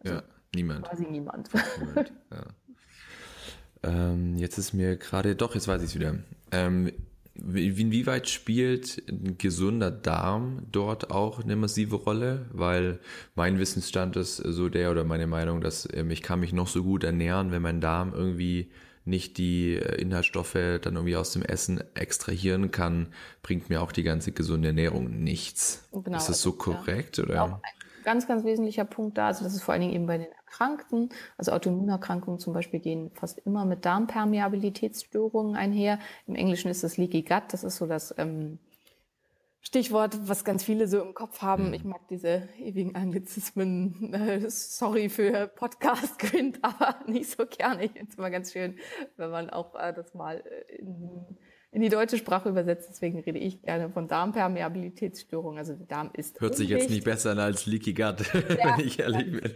Also 0.00 0.16
ja, 0.16 0.22
niemand. 0.54 0.86
Quasi 0.86 1.06
niemand. 1.06 1.50
niemand 1.78 2.12
ja. 2.30 2.44
ähm, 3.82 4.36
jetzt 4.36 4.58
ist 4.58 4.72
mir 4.72 4.96
gerade, 4.96 5.36
doch, 5.36 5.54
jetzt 5.54 5.68
weiß 5.68 5.82
ich 5.82 5.90
es 5.90 5.94
wieder. 5.94 6.16
Ähm, 6.50 6.92
Inwieweit 7.40 8.28
spielt 8.28 9.02
ein 9.08 9.38
gesunder 9.38 9.92
Darm 9.92 10.62
dort 10.72 11.10
auch 11.12 11.42
eine 11.42 11.54
massive 11.54 11.96
Rolle? 11.96 12.46
Weil 12.52 12.98
mein 13.36 13.58
Wissensstand 13.58 14.16
ist 14.16 14.36
so 14.36 14.68
der 14.68 14.90
oder 14.90 15.04
meine 15.04 15.26
Meinung, 15.26 15.60
dass 15.60 15.88
ähm, 15.92 16.10
ich 16.10 16.22
kann 16.22 16.40
mich 16.40 16.52
noch 16.52 16.66
so 16.66 16.82
gut 16.82 17.04
ernähren, 17.04 17.52
wenn 17.52 17.62
mein 17.62 17.80
Darm 17.80 18.12
irgendwie 18.12 18.70
nicht 19.04 19.38
die 19.38 19.76
äh, 19.76 20.00
Inhaltsstoffe 20.00 20.54
dann 20.54 20.96
irgendwie 20.96 21.16
aus 21.16 21.32
dem 21.32 21.42
Essen 21.42 21.82
extrahieren 21.94 22.70
kann, 22.72 23.08
bringt 23.42 23.70
mir 23.70 23.82
auch 23.82 23.92
die 23.92 24.02
ganze 24.02 24.32
gesunde 24.32 24.68
Ernährung 24.68 25.22
nichts. 25.22 25.88
Genau, 25.92 26.18
ist 26.18 26.28
das 26.28 26.42
so 26.42 26.52
korrekt? 26.52 27.18
Ja. 27.18 27.24
Oder? 27.24 27.62
Ganz, 28.08 28.26
ganz 28.26 28.42
wesentlicher 28.42 28.86
Punkt 28.86 29.18
da. 29.18 29.26
Also 29.26 29.44
das 29.44 29.52
ist 29.52 29.62
vor 29.62 29.74
allen 29.74 29.82
Dingen 29.82 29.92
eben 29.92 30.06
bei 30.06 30.16
den 30.16 30.32
Erkrankten. 30.32 31.10
Also 31.36 31.52
Autoimmunerkrankungen 31.52 32.40
zum 32.40 32.54
Beispiel 32.54 32.80
gehen 32.80 33.10
fast 33.12 33.38
immer 33.44 33.66
mit 33.66 33.84
Darmpermeabilitätsstörungen 33.84 35.56
einher. 35.56 35.98
Im 36.26 36.34
Englischen 36.34 36.70
ist 36.70 36.82
das 36.82 36.96
Leaky 36.96 37.20
Gut. 37.20 37.42
Das 37.50 37.64
ist 37.64 37.76
so 37.76 37.86
das 37.86 38.14
ähm, 38.16 38.60
Stichwort, 39.60 40.26
was 40.26 40.42
ganz 40.46 40.64
viele 40.64 40.88
so 40.88 41.02
im 41.02 41.12
Kopf 41.12 41.42
haben. 41.42 41.66
Hm. 41.66 41.74
Ich 41.74 41.84
mag 41.84 42.00
diese 42.08 42.48
ewigen 42.58 42.94
Anglizismen. 42.94 44.14
Äh, 44.14 44.48
sorry 44.48 45.10
für 45.10 45.46
Podcast 45.46 46.18
Grind, 46.18 46.60
aber 46.62 47.00
nicht 47.06 47.30
so 47.30 47.44
gerne. 47.44 47.84
Ich 47.84 47.92
finde 47.92 48.08
es 48.10 48.16
immer 48.16 48.30
ganz 48.30 48.54
schön, 48.54 48.78
wenn 49.18 49.30
man 49.30 49.50
auch 49.50 49.74
äh, 49.74 49.92
das 49.92 50.14
mal 50.14 50.42
äh, 50.46 50.76
in, 50.76 51.36
in, 51.70 51.82
die 51.82 51.88
deutsche 51.88 52.16
Sprache 52.16 52.48
übersetzt. 52.48 52.88
Deswegen 52.90 53.20
rede 53.20 53.38
ich 53.38 53.62
gerne 53.62 53.90
von 53.90 54.08
Darmpermeabilitätsstörungen. 54.08 55.58
Also 55.58 55.74
der 55.74 55.86
Darm 55.86 56.10
ist. 56.12 56.40
Hört 56.40 56.56
sich 56.56 56.68
jetzt 56.68 56.90
nicht 56.90 57.04
besser 57.04 57.32
an 57.32 57.38
als 57.38 57.66
Leaky 57.66 57.94
Gut, 57.94 58.20
ja, 58.34 58.76
wenn 58.76 58.86
ich 58.86 58.98
ehrlich 58.98 59.32
bin. 59.32 59.54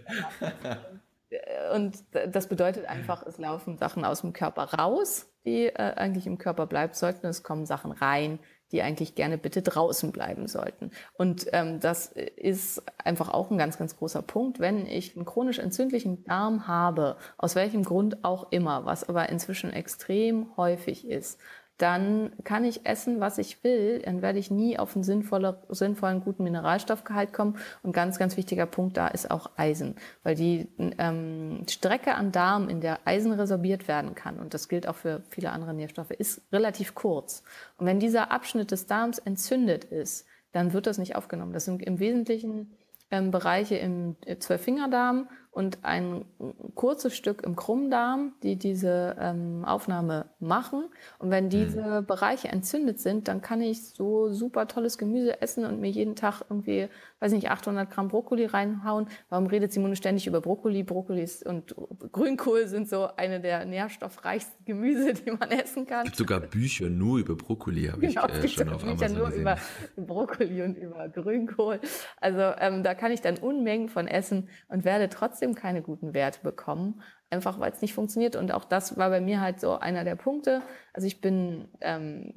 Und 1.74 2.04
das 2.32 2.46
bedeutet 2.48 2.86
einfach, 2.86 3.26
es 3.26 3.38
laufen 3.38 3.78
Sachen 3.78 4.04
aus 4.04 4.20
dem 4.20 4.32
Körper 4.32 4.74
raus, 4.74 5.32
die 5.44 5.66
äh, 5.66 5.94
eigentlich 5.94 6.26
im 6.26 6.38
Körper 6.38 6.66
bleiben 6.66 6.92
sollten. 6.92 7.26
Es 7.26 7.42
kommen 7.42 7.64
Sachen 7.64 7.92
rein, 7.92 8.38
die 8.72 8.82
eigentlich 8.82 9.14
gerne 9.14 9.38
bitte 9.38 9.62
draußen 9.62 10.12
bleiben 10.12 10.48
sollten. 10.48 10.90
Und 11.14 11.46
ähm, 11.52 11.78
das 11.78 12.06
ist 12.06 12.82
einfach 12.98 13.28
auch 13.28 13.50
ein 13.50 13.58
ganz, 13.58 13.78
ganz 13.78 13.96
großer 13.96 14.22
Punkt. 14.22 14.60
Wenn 14.60 14.86
ich 14.86 15.14
einen 15.14 15.26
chronisch 15.26 15.58
entzündlichen 15.58 16.24
Darm 16.24 16.66
habe, 16.66 17.16
aus 17.36 17.54
welchem 17.54 17.84
Grund 17.84 18.24
auch 18.24 18.50
immer, 18.50 18.84
was 18.86 19.08
aber 19.08 19.28
inzwischen 19.28 19.72
extrem 19.72 20.56
häufig 20.56 21.06
ist, 21.06 21.38
dann 21.82 22.32
kann 22.44 22.64
ich 22.64 22.86
essen, 22.86 23.18
was 23.18 23.38
ich 23.38 23.64
will, 23.64 24.02
dann 24.04 24.22
werde 24.22 24.38
ich 24.38 24.52
nie 24.52 24.78
auf 24.78 24.94
einen 24.94 25.02
sinnvollen, 25.02 26.20
guten 26.20 26.44
Mineralstoffgehalt 26.44 27.32
kommen. 27.32 27.58
Und 27.82 27.92
ganz, 27.92 28.20
ganz 28.20 28.36
wichtiger 28.36 28.66
Punkt 28.66 28.96
da 28.96 29.08
ist 29.08 29.30
auch 29.32 29.50
Eisen, 29.56 29.96
weil 30.22 30.36
die 30.36 30.68
ähm, 30.78 31.64
Strecke 31.68 32.14
an 32.14 32.30
Darm, 32.30 32.68
in 32.68 32.80
der 32.80 33.00
Eisen 33.04 33.32
resorbiert 33.32 33.88
werden 33.88 34.14
kann, 34.14 34.38
und 34.38 34.54
das 34.54 34.68
gilt 34.68 34.86
auch 34.86 34.94
für 34.94 35.22
viele 35.28 35.50
andere 35.50 35.74
Nährstoffe, 35.74 36.12
ist 36.12 36.40
relativ 36.52 36.94
kurz. 36.94 37.42
Und 37.78 37.86
wenn 37.86 37.98
dieser 37.98 38.30
Abschnitt 38.30 38.70
des 38.70 38.86
Darms 38.86 39.18
entzündet 39.18 39.84
ist, 39.84 40.26
dann 40.52 40.72
wird 40.72 40.86
das 40.86 40.98
nicht 40.98 41.16
aufgenommen. 41.16 41.52
Das 41.52 41.64
sind 41.64 41.82
im 41.82 41.98
Wesentlichen 41.98 42.70
ähm, 43.10 43.32
Bereiche 43.32 43.74
im 43.76 44.16
Zwölffingerdarm 44.38 45.28
und 45.52 45.80
ein 45.82 46.24
kurzes 46.74 47.14
Stück 47.14 47.42
im 47.42 47.56
Krummdarm, 47.56 48.32
die 48.42 48.56
diese 48.56 49.16
ähm, 49.20 49.66
Aufnahme 49.66 50.24
machen. 50.40 50.84
Und 51.18 51.30
wenn 51.30 51.50
diese 51.50 52.00
mhm. 52.00 52.06
Bereiche 52.06 52.48
entzündet 52.48 53.00
sind, 53.00 53.28
dann 53.28 53.42
kann 53.42 53.60
ich 53.60 53.90
so 53.90 54.32
super 54.32 54.66
tolles 54.66 54.96
Gemüse 54.96 55.42
essen 55.42 55.66
und 55.66 55.78
mir 55.78 55.90
jeden 55.90 56.16
Tag 56.16 56.40
irgendwie, 56.48 56.88
weiß 57.20 57.32
nicht, 57.32 57.50
800 57.50 57.90
Gramm 57.90 58.08
Brokkoli 58.08 58.46
reinhauen. 58.46 59.08
Warum 59.28 59.46
redet 59.46 59.74
Simone 59.74 59.94
ständig 59.94 60.26
über 60.26 60.40
Brokkoli? 60.40 60.84
Brokkolis 60.84 61.42
und 61.42 61.74
Grünkohl 62.12 62.66
sind 62.66 62.88
so 62.88 63.08
eine 63.16 63.38
der 63.38 63.66
nährstoffreichsten 63.66 64.64
Gemüse, 64.64 65.12
die 65.26 65.32
man 65.32 65.50
essen 65.50 65.86
kann. 65.86 65.98
Es 65.98 66.04
gibt 66.04 66.16
sogar 66.16 66.40
Bücher 66.40 66.88
nur 66.88 67.18
über 67.18 67.36
Brokkoli, 67.36 67.88
habe 67.88 68.00
genau, 68.00 68.26
ich 68.26 68.44
äh, 68.44 68.48
schon 68.48 68.70
auf 68.70 68.82
Bücher 68.82 68.92
Amazon 68.92 69.18
nur 69.18 69.26
gesehen. 69.26 69.42
über 69.42 69.58
Brokkoli 69.96 70.62
und 70.62 70.78
über 70.78 71.10
Grünkohl. 71.10 71.78
Also 72.22 72.40
ähm, 72.58 72.82
da 72.82 72.94
kann 72.94 73.12
ich 73.12 73.20
dann 73.20 73.36
Unmengen 73.36 73.90
von 73.90 74.08
essen 74.08 74.48
und 74.68 74.86
werde 74.86 75.10
trotzdem 75.10 75.41
trotzdem 75.42 75.54
keine 75.54 75.82
guten 75.82 76.14
Werte 76.14 76.40
bekommen, 76.42 77.02
einfach 77.30 77.58
weil 77.58 77.72
es 77.72 77.82
nicht 77.82 77.94
funktioniert. 77.94 78.36
Und 78.36 78.52
auch 78.52 78.64
das 78.64 78.96
war 78.96 79.10
bei 79.10 79.20
mir 79.20 79.40
halt 79.40 79.60
so 79.60 79.78
einer 79.78 80.04
der 80.04 80.14
Punkte. 80.14 80.62
Also 80.92 81.06
ich 81.06 81.20
bin 81.20 81.68
ähm, 81.80 82.34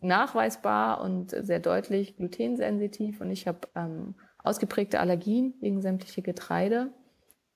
nachweisbar 0.00 1.02
und 1.02 1.30
sehr 1.30 1.60
deutlich 1.60 2.16
glutensensitiv 2.16 3.20
und 3.20 3.30
ich 3.30 3.46
habe 3.46 3.60
ähm, 3.74 4.14
ausgeprägte 4.42 4.98
Allergien 4.98 5.54
gegen 5.60 5.82
sämtliche 5.82 6.22
Getreide. 6.22 6.90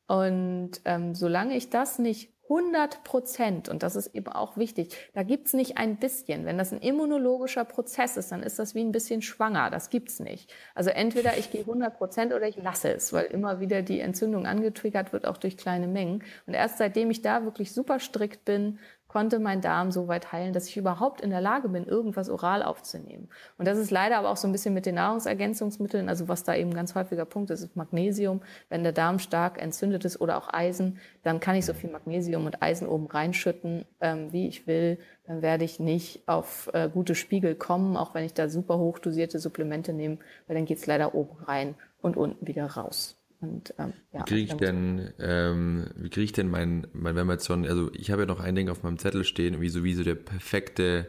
Und 0.09 0.73
ähm, 0.85 1.15
solange 1.15 1.57
ich 1.57 1.71
das 1.71 1.99
nicht 1.99 2.35
100 2.53 3.03
Prozent, 3.05 3.69
und 3.69 3.83
das 3.83 3.97
ist 3.97 4.15
eben 4.15 4.29
auch 4.29 4.57
wichtig, 4.57 4.95
da 5.15 5.23
gibt's 5.23 5.55
nicht 5.55 5.79
ein 5.79 5.97
bisschen. 5.97 6.45
Wenn 6.45 6.59
das 6.59 6.73
ein 6.73 6.81
immunologischer 6.81 7.65
Prozess 7.65 8.17
ist, 8.17 8.31
dann 8.31 8.43
ist 8.43 8.59
das 8.59 8.75
wie 8.75 8.85
ein 8.85 8.93
bisschen 8.93 9.23
schwanger. 9.23 9.71
Das 9.71 9.91
gibt's 9.91 10.21
nicht. 10.21 10.53
Also 10.75 10.91
entweder 10.91 11.39
ich 11.39 11.51
gehe 11.51 11.63
100 11.63 11.97
Prozent 11.97 12.33
oder 12.33 12.47
ich 12.47 12.57
lasse 12.57 12.93
es, 12.93 13.13
weil 13.13 13.27
immer 13.27 13.61
wieder 13.61 13.83
die 13.83 14.01
Entzündung 14.01 14.47
angetriggert 14.47 15.13
wird, 15.13 15.27
auch 15.27 15.39
durch 15.39 15.57
kleine 15.57 15.89
Mengen. 15.89 16.23
Und 16.47 16.55
erst 16.55 16.79
seitdem 16.79 17.11
ich 17.11 17.23
da 17.23 17.45
wirklich 17.45 17.73
super 17.73 17.99
strikt 17.99 18.45
bin, 18.45 18.79
konnte 19.13 19.41
mein 19.41 19.61
Darm 19.61 19.93
so 19.93 20.09
weit 20.09 20.33
heilen, 20.33 20.55
dass 20.55 20.67
ich 20.69 20.79
überhaupt 20.79 21.21
in 21.21 21.29
der 21.29 21.43
Lage 21.43 21.69
bin, 21.69 21.85
irgendwas 21.85 22.31
oral 22.31 22.63
aufzunehmen. 22.63 23.29
Und 23.59 23.69
das 23.69 23.77
ist 23.77 23.91
leider 23.91 24.17
aber 24.17 24.31
auch 24.31 24.39
so 24.39 24.49
ein 24.49 24.53
bisschen 24.53 24.73
mit 24.73 24.87
den 24.87 24.95
Nahrungsergänzungsmitteln, 24.95 26.09
also 26.09 26.29
was 26.29 26.45
da 26.45 26.55
eben 26.55 26.73
ganz 26.73 26.95
häufiger 26.95 27.27
Punkt 27.27 27.51
ist, 27.51 27.61
ist 27.61 27.77
Magnesium. 27.77 28.41
Wenn 28.71 28.85
der 28.85 28.93
Darm 28.93 29.19
stark 29.19 29.61
entzündet 29.61 30.07
ist 30.07 30.19
oder 30.19 30.39
auch 30.39 30.49
Eisen, 30.51 30.99
dann 31.25 31.41
kann 31.41 31.57
ich 31.57 31.67
so 31.67 31.75
viel 31.75 31.91
Magnesium 31.91 32.47
und 32.47 32.63
Eisen 32.63 32.89
oben 32.89 33.07
reinschütten, 33.07 33.85
ähm, 34.01 34.33
wie 34.33 34.49
ich 34.49 34.67
will. 34.67 34.99
Dann 35.27 35.43
werde 35.43 35.65
ich 35.65 35.79
nicht 35.79 36.27
auf 36.27 36.71
äh, 36.73 36.89
gute 36.89 37.15
Spiegel 37.15 37.55
kommen, 37.55 37.99
auch 37.99 38.15
wenn 38.15 38.25
ich 38.25 38.33
da 38.33 38.49
super 38.49 38.79
hochdosierte 38.79 39.39
Supplemente 39.39 39.93
nehme, 39.93 40.17
weil 40.47 40.57
dann 40.57 40.65
geht's 40.65 40.87
leider 40.87 41.15
oben 41.15 41.37
rein 41.45 41.75
und 42.01 42.17
unten 42.17 42.47
wieder 42.47 42.65
raus. 42.65 43.22
Und, 43.43 43.75
ähm, 43.79 43.93
ja, 44.13 44.21
wie 44.21 44.25
kriege 44.25 44.53
ich 44.53 44.55
denn, 44.55 45.11
ähm, 45.19 45.87
wie 45.97 46.11
kriege 46.11 46.25
ich 46.25 46.33
denn 46.33 46.49
mein, 46.49 46.87
mein, 46.93 47.17
wenn 47.17 47.27
man 47.27 47.35
jetzt 47.37 47.47
schon, 47.47 47.67
also 47.67 47.91
ich 47.93 48.13
habe 48.13 48.23
ja 48.23 48.27
noch 48.27 48.39
ein 48.39 48.55
Ding 48.55 48.69
auf 48.69 48.85
meinem 48.85 48.99
Zettel 48.99 49.25
stehen, 49.25 49.61
wie 49.61 49.69
so, 49.69 49.83
wie 49.83 49.95
so 49.95 50.05
der 50.05 50.15
perfekte 50.15 51.09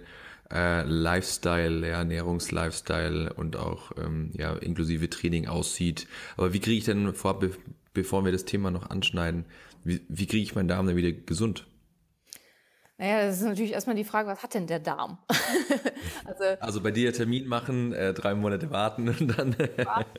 äh, 0.52 0.84
Lifestyle, 0.84 1.88
ja, 1.88 2.00
Ernährungslifestyle 2.00 3.34
und 3.34 3.56
auch 3.56 3.91
ähm, 4.04 4.32
ja, 4.34 4.54
inklusive 4.56 5.10
Training 5.12 5.48
aussieht. 5.48 6.08
Aber 6.36 6.54
wie 6.54 6.60
kriege 6.60 6.80
ich 6.80 6.86
denn 6.86 7.13
vor, 7.13 7.39
be 7.39 7.52
bevor 7.93 8.26
wir 8.26 8.32
das 8.32 8.46
Thema 8.46 8.72
noch 8.72 8.89
anschneiden, 8.89 9.46
wie, 9.84 10.02
wie 10.10 10.26
kriege 10.26 10.41
ich 10.41 10.56
meinen 10.56 10.67
Darm 10.67 10.88
denn 10.88 10.96
wieder 10.96 11.12
gesund? 11.12 11.67
Naja, 13.04 13.26
das 13.26 13.36
ist 13.36 13.46
natürlich 13.46 13.74
erstmal 13.74 13.98
die 13.98 14.06
Frage, 14.06 14.30
was 14.30 14.42
hat 14.44 14.54
denn 14.54 14.66
der 14.66 14.80
Darm? 14.80 15.18
also, 16.24 16.44
also 16.62 16.82
bei 16.82 16.92
dir 16.92 17.12
Termin 17.12 17.46
machen, 17.48 17.92
äh, 17.92 18.13
drei 18.13 18.34
Monate 18.34 18.72
warten 18.72 19.10
und 19.10 19.38
dann. 19.38 19.58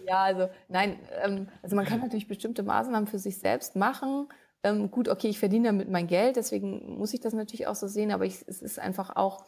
ja, 0.07 0.23
also 0.23 0.51
nein, 0.68 0.99
ähm, 1.23 1.49
also 1.62 1.77
man 1.77 1.87
kann 1.87 2.01
natürlich 2.01 2.29
bestimmte 2.29 2.62
Maßnahmen 2.62 3.07
für 3.07 3.18
sich 3.18 3.38
selbst 3.38 3.75
machen. 3.75 4.29
Ähm, 4.62 4.90
gut, 4.90 5.09
okay, 5.09 5.29
ich 5.29 5.38
verdiene 5.38 5.68
damit 5.68 5.88
mein 5.88 6.09
Geld, 6.09 6.37
deswegen 6.37 6.99
muss 6.99 7.14
ich 7.14 7.20
das 7.20 7.33
natürlich 7.33 7.66
auch 7.68 7.75
so 7.75 7.87
sehen, 7.87 8.12
aber 8.12 8.27
ich, 8.27 8.44
es 8.47 8.61
ist 8.61 8.79
einfach 8.79 9.16
auch, 9.16 9.47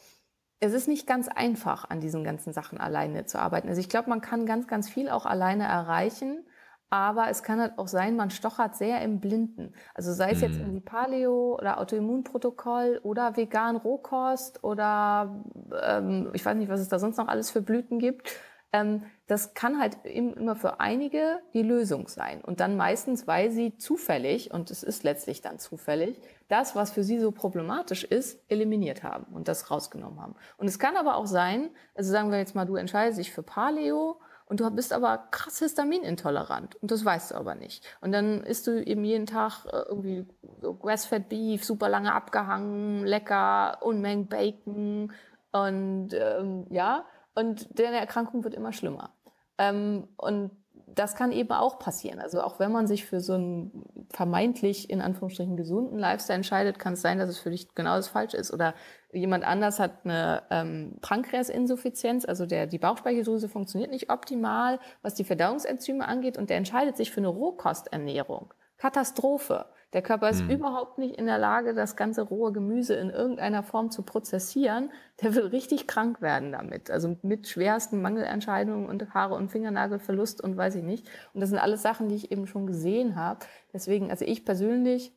es 0.60 0.72
ist 0.72 0.88
nicht 0.88 1.06
ganz 1.06 1.28
einfach, 1.28 1.90
an 1.90 2.00
diesen 2.00 2.24
ganzen 2.24 2.54
Sachen 2.54 2.78
alleine 2.78 3.26
zu 3.26 3.38
arbeiten. 3.38 3.68
Also 3.68 3.82
ich 3.82 3.90
glaube, 3.90 4.08
man 4.08 4.22
kann 4.22 4.46
ganz, 4.46 4.66
ganz 4.66 4.88
viel 4.88 5.10
auch 5.10 5.26
alleine 5.26 5.64
erreichen. 5.64 6.46
Aber 6.88 7.28
es 7.28 7.42
kann 7.42 7.60
halt 7.60 7.78
auch 7.78 7.88
sein, 7.88 8.14
man 8.14 8.30
stochert 8.30 8.76
sehr 8.76 9.00
im 9.02 9.18
Blinden. 9.18 9.74
Also 9.94 10.12
sei 10.12 10.30
es 10.30 10.40
jetzt 10.40 10.54
mhm. 10.54 10.60
irgendwie 10.60 10.80
Paleo 10.80 11.56
oder 11.58 11.80
Autoimmunprotokoll 11.80 13.00
oder 13.02 13.36
vegan 13.36 13.76
Rohkost 13.76 14.62
oder 14.62 15.42
ähm, 15.82 16.30
ich 16.32 16.44
weiß 16.46 16.56
nicht, 16.56 16.68
was 16.68 16.80
es 16.80 16.88
da 16.88 16.98
sonst 16.98 17.16
noch 17.16 17.28
alles 17.28 17.50
für 17.50 17.60
Blüten 17.60 17.98
gibt. 17.98 18.32
Ähm, 18.72 19.02
das 19.26 19.54
kann 19.54 19.80
halt 19.80 19.98
immer 20.04 20.54
für 20.54 20.78
einige 20.78 21.40
die 21.54 21.62
Lösung 21.62 22.06
sein. 22.06 22.40
Und 22.40 22.60
dann 22.60 22.76
meistens, 22.76 23.26
weil 23.26 23.50
sie 23.50 23.76
zufällig, 23.76 24.52
und 24.52 24.70
es 24.70 24.84
ist 24.84 25.02
letztlich 25.02 25.40
dann 25.40 25.58
zufällig, 25.58 26.20
das, 26.48 26.76
was 26.76 26.92
für 26.92 27.02
sie 27.02 27.18
so 27.18 27.32
problematisch 27.32 28.04
ist, 28.04 28.38
eliminiert 28.48 29.02
haben 29.02 29.34
und 29.34 29.48
das 29.48 29.70
rausgenommen 29.70 30.20
haben. 30.20 30.36
Und 30.56 30.68
es 30.68 30.78
kann 30.78 30.96
aber 30.96 31.16
auch 31.16 31.26
sein, 31.26 31.70
also 31.96 32.12
sagen 32.12 32.30
wir 32.30 32.38
jetzt 32.38 32.54
mal, 32.54 32.66
du 32.66 32.76
entscheidest 32.76 33.18
dich 33.18 33.32
für 33.32 33.42
Paleo 33.42 34.20
und 34.46 34.60
du 34.60 34.70
bist 34.70 34.92
aber 34.92 35.28
krass 35.30 35.58
histaminintolerant 35.58 36.76
und 36.76 36.90
das 36.90 37.04
weißt 37.04 37.32
du 37.32 37.34
aber 37.34 37.54
nicht. 37.54 37.84
Und 38.00 38.12
dann 38.12 38.42
isst 38.44 38.66
du 38.66 38.82
eben 38.82 39.04
jeden 39.04 39.26
Tag 39.26 39.66
äh, 39.66 39.82
irgendwie 39.88 40.26
Grass-Fed 40.62 41.28
Beef, 41.28 41.64
super 41.64 41.88
lange 41.88 42.12
abgehangen, 42.12 43.04
lecker, 43.04 43.78
Unmengen 43.82 44.28
Bacon 44.28 45.12
und 45.52 46.08
ähm, 46.12 46.66
ja, 46.70 47.04
und 47.34 47.78
deine 47.78 47.98
Erkrankung 47.98 48.44
wird 48.44 48.54
immer 48.54 48.72
schlimmer. 48.72 49.10
Ähm, 49.58 50.08
und 50.16 50.50
das 50.86 51.14
kann 51.14 51.32
eben 51.32 51.52
auch 51.52 51.78
passieren. 51.78 52.20
Also 52.20 52.40
auch 52.40 52.58
wenn 52.58 52.72
man 52.72 52.86
sich 52.86 53.04
für 53.04 53.20
so 53.20 53.34
einen 53.34 53.84
vermeintlich 54.10 54.88
in 54.88 55.02
Anführungsstrichen 55.02 55.56
gesunden 55.56 55.98
Lifestyle 55.98 56.36
entscheidet, 56.36 56.78
kann 56.78 56.94
es 56.94 57.02
sein, 57.02 57.18
dass 57.18 57.28
es 57.28 57.38
für 57.38 57.50
dich 57.50 57.74
genau 57.74 57.96
das 57.96 58.08
Falsche 58.08 58.36
ist. 58.36 58.52
Oder 58.52 58.74
jemand 59.16 59.44
anders 59.44 59.78
hat 59.78 60.04
eine 60.04 60.42
ähm, 60.50 60.96
Pankreasinsuffizienz, 61.00 62.24
also 62.24 62.46
der, 62.46 62.66
die 62.66 62.78
Bauchspeicheldrüse 62.78 63.48
funktioniert 63.48 63.90
nicht 63.90 64.10
optimal, 64.10 64.78
was 65.02 65.14
die 65.14 65.24
Verdauungsenzyme 65.24 66.06
angeht, 66.06 66.38
und 66.38 66.50
der 66.50 66.56
entscheidet 66.56 66.96
sich 66.96 67.10
für 67.10 67.20
eine 67.20 67.28
Rohkosternährung 67.28 68.52
Katastrophe. 68.78 69.66
Der 69.92 70.02
Körper 70.02 70.28
ist 70.28 70.40
hm. 70.40 70.50
überhaupt 70.50 70.98
nicht 70.98 71.16
in 71.16 71.26
der 71.26 71.38
Lage, 71.38 71.72
das 71.72 71.96
ganze 71.96 72.22
rohe 72.22 72.52
Gemüse 72.52 72.94
in 72.94 73.08
irgendeiner 73.08 73.62
Form 73.62 73.90
zu 73.90 74.02
prozessieren. 74.02 74.90
Der 75.22 75.34
will 75.34 75.46
richtig 75.46 75.86
krank 75.86 76.20
werden 76.20 76.52
damit. 76.52 76.90
Also 76.90 77.16
mit 77.22 77.48
schwersten 77.48 78.02
Mangelentscheidungen 78.02 78.86
und 78.86 79.14
Haare- 79.14 79.36
und 79.36 79.50
Fingernagelverlust 79.50 80.42
und 80.42 80.56
weiß 80.56 80.74
ich 80.74 80.82
nicht. 80.82 81.08
Und 81.32 81.40
das 81.40 81.50
sind 81.50 81.58
alles 81.58 81.82
Sachen, 81.82 82.08
die 82.08 82.16
ich 82.16 82.32
eben 82.32 82.46
schon 82.46 82.66
gesehen 82.66 83.16
habe. 83.16 83.40
Deswegen, 83.72 84.10
also 84.10 84.24
ich 84.24 84.44
persönlich, 84.44 85.14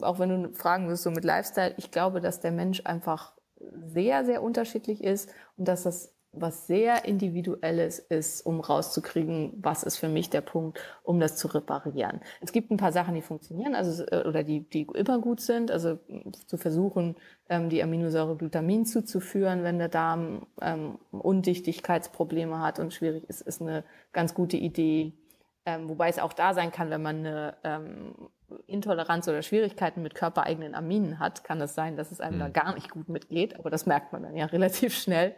auch 0.00 0.18
wenn 0.18 0.44
du 0.44 0.54
fragen 0.54 0.88
wirst, 0.88 1.02
so 1.02 1.10
mit 1.10 1.24
Lifestyle, 1.24 1.74
ich 1.76 1.90
glaube, 1.90 2.20
dass 2.20 2.40
der 2.40 2.52
Mensch 2.52 2.80
einfach 2.84 3.34
sehr, 3.86 4.24
sehr 4.24 4.42
unterschiedlich 4.42 5.02
ist 5.02 5.30
und 5.56 5.68
dass 5.68 5.82
das 5.84 6.14
was 6.32 6.66
sehr 6.66 7.04
individuelles 7.04 7.98
ist, 7.98 8.44
um 8.46 8.60
rauszukriegen, 8.60 9.52
was 9.60 9.82
ist 9.82 9.98
für 9.98 10.08
mich 10.08 10.30
der 10.30 10.40
Punkt, 10.40 10.80
um 11.02 11.20
das 11.20 11.36
zu 11.36 11.46
reparieren. 11.48 12.20
Es 12.40 12.52
gibt 12.52 12.70
ein 12.70 12.78
paar 12.78 12.92
Sachen, 12.92 13.14
die 13.14 13.20
funktionieren, 13.20 13.74
also 13.74 14.04
äh, 14.06 14.26
oder 14.26 14.42
die 14.42 14.60
die 14.68 14.86
immer 14.94 15.18
gut 15.18 15.40
sind, 15.40 15.70
also 15.70 15.98
zu 16.46 16.56
versuchen, 16.56 17.16
ähm, 17.50 17.68
die 17.68 17.82
Aminosäure 17.82 18.36
Glutamin 18.36 18.86
zuzuführen, 18.86 19.62
wenn 19.62 19.78
der 19.78 19.90
Darm 19.90 20.46
ähm, 20.62 20.98
Undichtigkeitsprobleme 21.10 22.60
hat 22.60 22.78
und 22.78 22.94
schwierig 22.94 23.28
ist, 23.28 23.42
ist 23.42 23.60
eine 23.60 23.84
ganz 24.12 24.32
gute 24.32 24.56
Idee. 24.56 25.12
Ähm, 25.66 25.88
wobei 25.88 26.08
es 26.08 26.18
auch 26.18 26.32
da 26.32 26.54
sein 26.54 26.72
kann, 26.72 26.90
wenn 26.90 27.02
man 27.02 27.18
eine 27.18 27.56
Intoleranz 28.66 29.28
oder 29.28 29.42
Schwierigkeiten 29.42 30.02
mit 30.02 30.14
körpereigenen 30.14 30.74
Aminen 30.74 31.18
hat, 31.18 31.44
kann 31.44 31.60
es 31.60 31.74
sein, 31.74 31.96
dass 31.96 32.10
es 32.10 32.20
einem 32.20 32.36
mhm. 32.36 32.40
da 32.40 32.48
gar 32.48 32.74
nicht 32.74 32.90
gut 32.90 33.08
mitgeht. 33.08 33.58
Aber 33.58 33.70
das 33.70 33.86
merkt 33.86 34.12
man 34.12 34.22
dann 34.22 34.36
ja 34.36 34.46
relativ 34.52 34.94
schnell. 34.94 35.34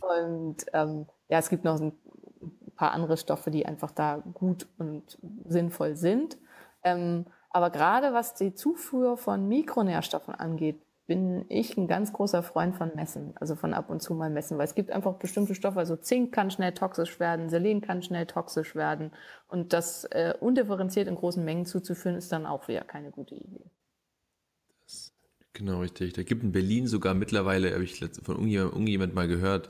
Und 0.00 0.66
ähm, 0.72 1.06
ja, 1.28 1.38
es 1.38 1.50
gibt 1.50 1.64
noch 1.64 1.80
ein 1.80 1.92
paar 2.76 2.92
andere 2.92 3.16
Stoffe, 3.16 3.50
die 3.50 3.66
einfach 3.66 3.90
da 3.90 4.22
gut 4.34 4.66
und 4.78 5.18
sinnvoll 5.44 5.96
sind. 5.96 6.38
Ähm, 6.82 7.26
aber 7.50 7.70
gerade 7.70 8.14
was 8.14 8.34
die 8.34 8.54
Zufuhr 8.54 9.16
von 9.16 9.46
Mikronährstoffen 9.48 10.34
angeht, 10.34 10.80
bin 11.10 11.44
ich 11.48 11.76
ein 11.76 11.88
ganz 11.88 12.12
großer 12.12 12.40
Freund 12.40 12.76
von 12.76 12.92
Messen, 12.94 13.32
also 13.40 13.56
von 13.56 13.74
ab 13.74 13.90
und 13.90 14.00
zu 14.00 14.14
mal 14.14 14.30
messen, 14.30 14.58
weil 14.58 14.66
es 14.66 14.76
gibt 14.76 14.92
einfach 14.92 15.14
bestimmte 15.14 15.56
Stoffe, 15.56 15.80
also 15.80 15.96
Zink 15.96 16.32
kann 16.32 16.52
schnell 16.52 16.70
toxisch 16.70 17.18
werden, 17.18 17.48
Selen 17.48 17.80
kann 17.80 18.04
schnell 18.04 18.26
toxisch 18.26 18.76
werden 18.76 19.10
und 19.48 19.72
das 19.72 20.04
äh, 20.04 20.34
undifferenziert 20.38 21.08
in 21.08 21.16
großen 21.16 21.44
Mengen 21.44 21.66
zuzuführen, 21.66 22.16
ist 22.16 22.30
dann 22.30 22.46
auch 22.46 22.68
wieder 22.68 22.82
keine 22.82 23.10
gute 23.10 23.34
Idee. 23.34 23.64
Genau, 25.52 25.80
richtig. 25.80 26.12
Da 26.12 26.22
gibt 26.22 26.44
in 26.44 26.52
Berlin 26.52 26.86
sogar 26.86 27.14
mittlerweile, 27.14 27.72
habe 27.72 27.82
ich 27.82 27.98
von 27.98 28.36
irgendjemand, 28.36 28.72
irgendjemand 28.72 29.12
mal 29.12 29.26
gehört, 29.26 29.68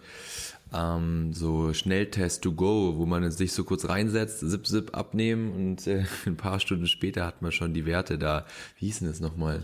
ähm, 0.75 1.33
so 1.33 1.73
Schnelltest 1.73 2.43
to 2.43 2.53
go, 2.53 2.99
wo 2.99 3.07
man 3.07 3.31
sich 3.31 3.55
so 3.55 3.65
kurz 3.65 3.89
reinsetzt, 3.89 4.41
zip, 4.41 4.67
zip 4.67 4.95
abnehmen 4.95 5.55
und 5.55 5.87
äh, 5.87 6.05
ein 6.27 6.37
paar 6.37 6.61
Stunden 6.61 6.87
später 6.87 7.25
hat 7.25 7.41
man 7.41 7.51
schon 7.51 7.73
die 7.73 7.87
Werte 7.87 8.19
da. 8.19 8.45
Wie 8.77 8.85
hieß 8.85 8.99
denn 8.99 9.09
das 9.09 9.21
nochmal? 9.21 9.63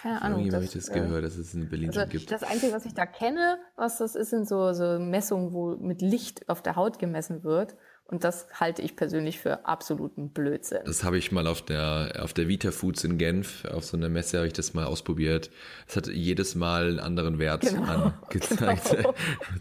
Keine 0.00 0.22
Ahnung. 0.22 0.40
Irgendwie 0.40 0.56
habe 0.56 0.64
ich 0.64 0.72
das 0.72 0.90
gehört, 0.90 1.24
dass 1.24 1.36
es 1.36 1.54
in 1.54 1.68
Berlin 1.68 1.88
also 1.88 2.06
gibt. 2.06 2.30
Das 2.30 2.42
Einzige, 2.42 2.72
was 2.72 2.84
ich 2.84 2.94
da 2.94 3.06
kenne, 3.06 3.58
was 3.76 3.98
das 3.98 4.14
ist, 4.14 4.30
sind 4.30 4.46
so, 4.46 4.72
so 4.72 4.98
Messungen, 4.98 5.52
wo 5.52 5.76
mit 5.76 6.02
Licht 6.02 6.48
auf 6.48 6.62
der 6.62 6.76
Haut 6.76 6.98
gemessen 6.98 7.44
wird. 7.44 7.74
Und 8.08 8.22
das 8.22 8.46
halte 8.54 8.82
ich 8.82 8.94
persönlich 8.94 9.40
für 9.40 9.66
absoluten 9.66 10.28
Blödsinn. 10.28 10.78
Das 10.84 11.02
habe 11.02 11.18
ich 11.18 11.32
mal 11.32 11.48
auf 11.48 11.62
der, 11.62 12.20
auf 12.22 12.32
der 12.32 12.46
Vita 12.46 12.70
Foods 12.70 13.02
in 13.02 13.18
Genf, 13.18 13.64
auf 13.64 13.84
so 13.84 13.96
einer 13.96 14.08
Messe 14.08 14.36
habe 14.36 14.46
ich 14.46 14.52
das 14.52 14.74
mal 14.74 14.84
ausprobiert. 14.84 15.50
Es 15.88 15.96
hat 15.96 16.06
jedes 16.06 16.54
Mal 16.54 16.88
einen 16.88 17.00
anderen 17.00 17.40
Wert 17.40 17.62
genau, 17.62 18.12
angezeigt. 18.22 18.86
Genau. 18.96 19.14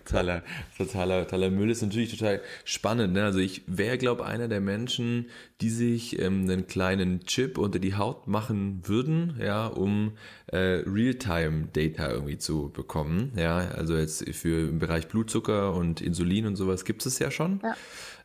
totaler, 0.06 0.44
totaler, 0.78 1.24
totaler 1.24 1.50
Müll 1.50 1.72
ist 1.72 1.82
natürlich 1.82 2.16
total 2.16 2.42
spannend. 2.64 3.14
Ne? 3.14 3.24
Also 3.24 3.40
ich 3.40 3.64
wäre, 3.66 3.98
glaube 3.98 4.26
einer 4.26 4.48
der 4.48 4.62
Menschen, 4.62 5.26
die 5.62 5.70
sich 5.70 6.20
ähm, 6.20 6.42
einen 6.44 6.68
kleinen 6.68 7.22
Chip 7.22 7.58
unter 7.58 7.80
die 7.80 7.96
Haut 7.96 8.28
machen 8.28 8.82
würden, 8.86 9.40
ja, 9.42 9.68
um 9.68 10.14
äh, 10.48 10.84
Realtime-Data 10.86 12.10
irgendwie 12.12 12.38
zu 12.38 12.70
bekommen. 12.70 13.32
Ja, 13.36 13.58
also 13.58 13.98
jetzt 13.98 14.28
für 14.36 14.70
im 14.70 14.80
Bereich 14.80 15.08
Blutzucker 15.08 15.74
und 15.74 16.02
Insulin 16.02 16.46
und 16.46 16.56
sowas 16.56 16.86
gibt 16.86 17.06
es 17.06 17.18
ja 17.20 17.32
schon. 17.32 17.62
Ja. 17.64 17.76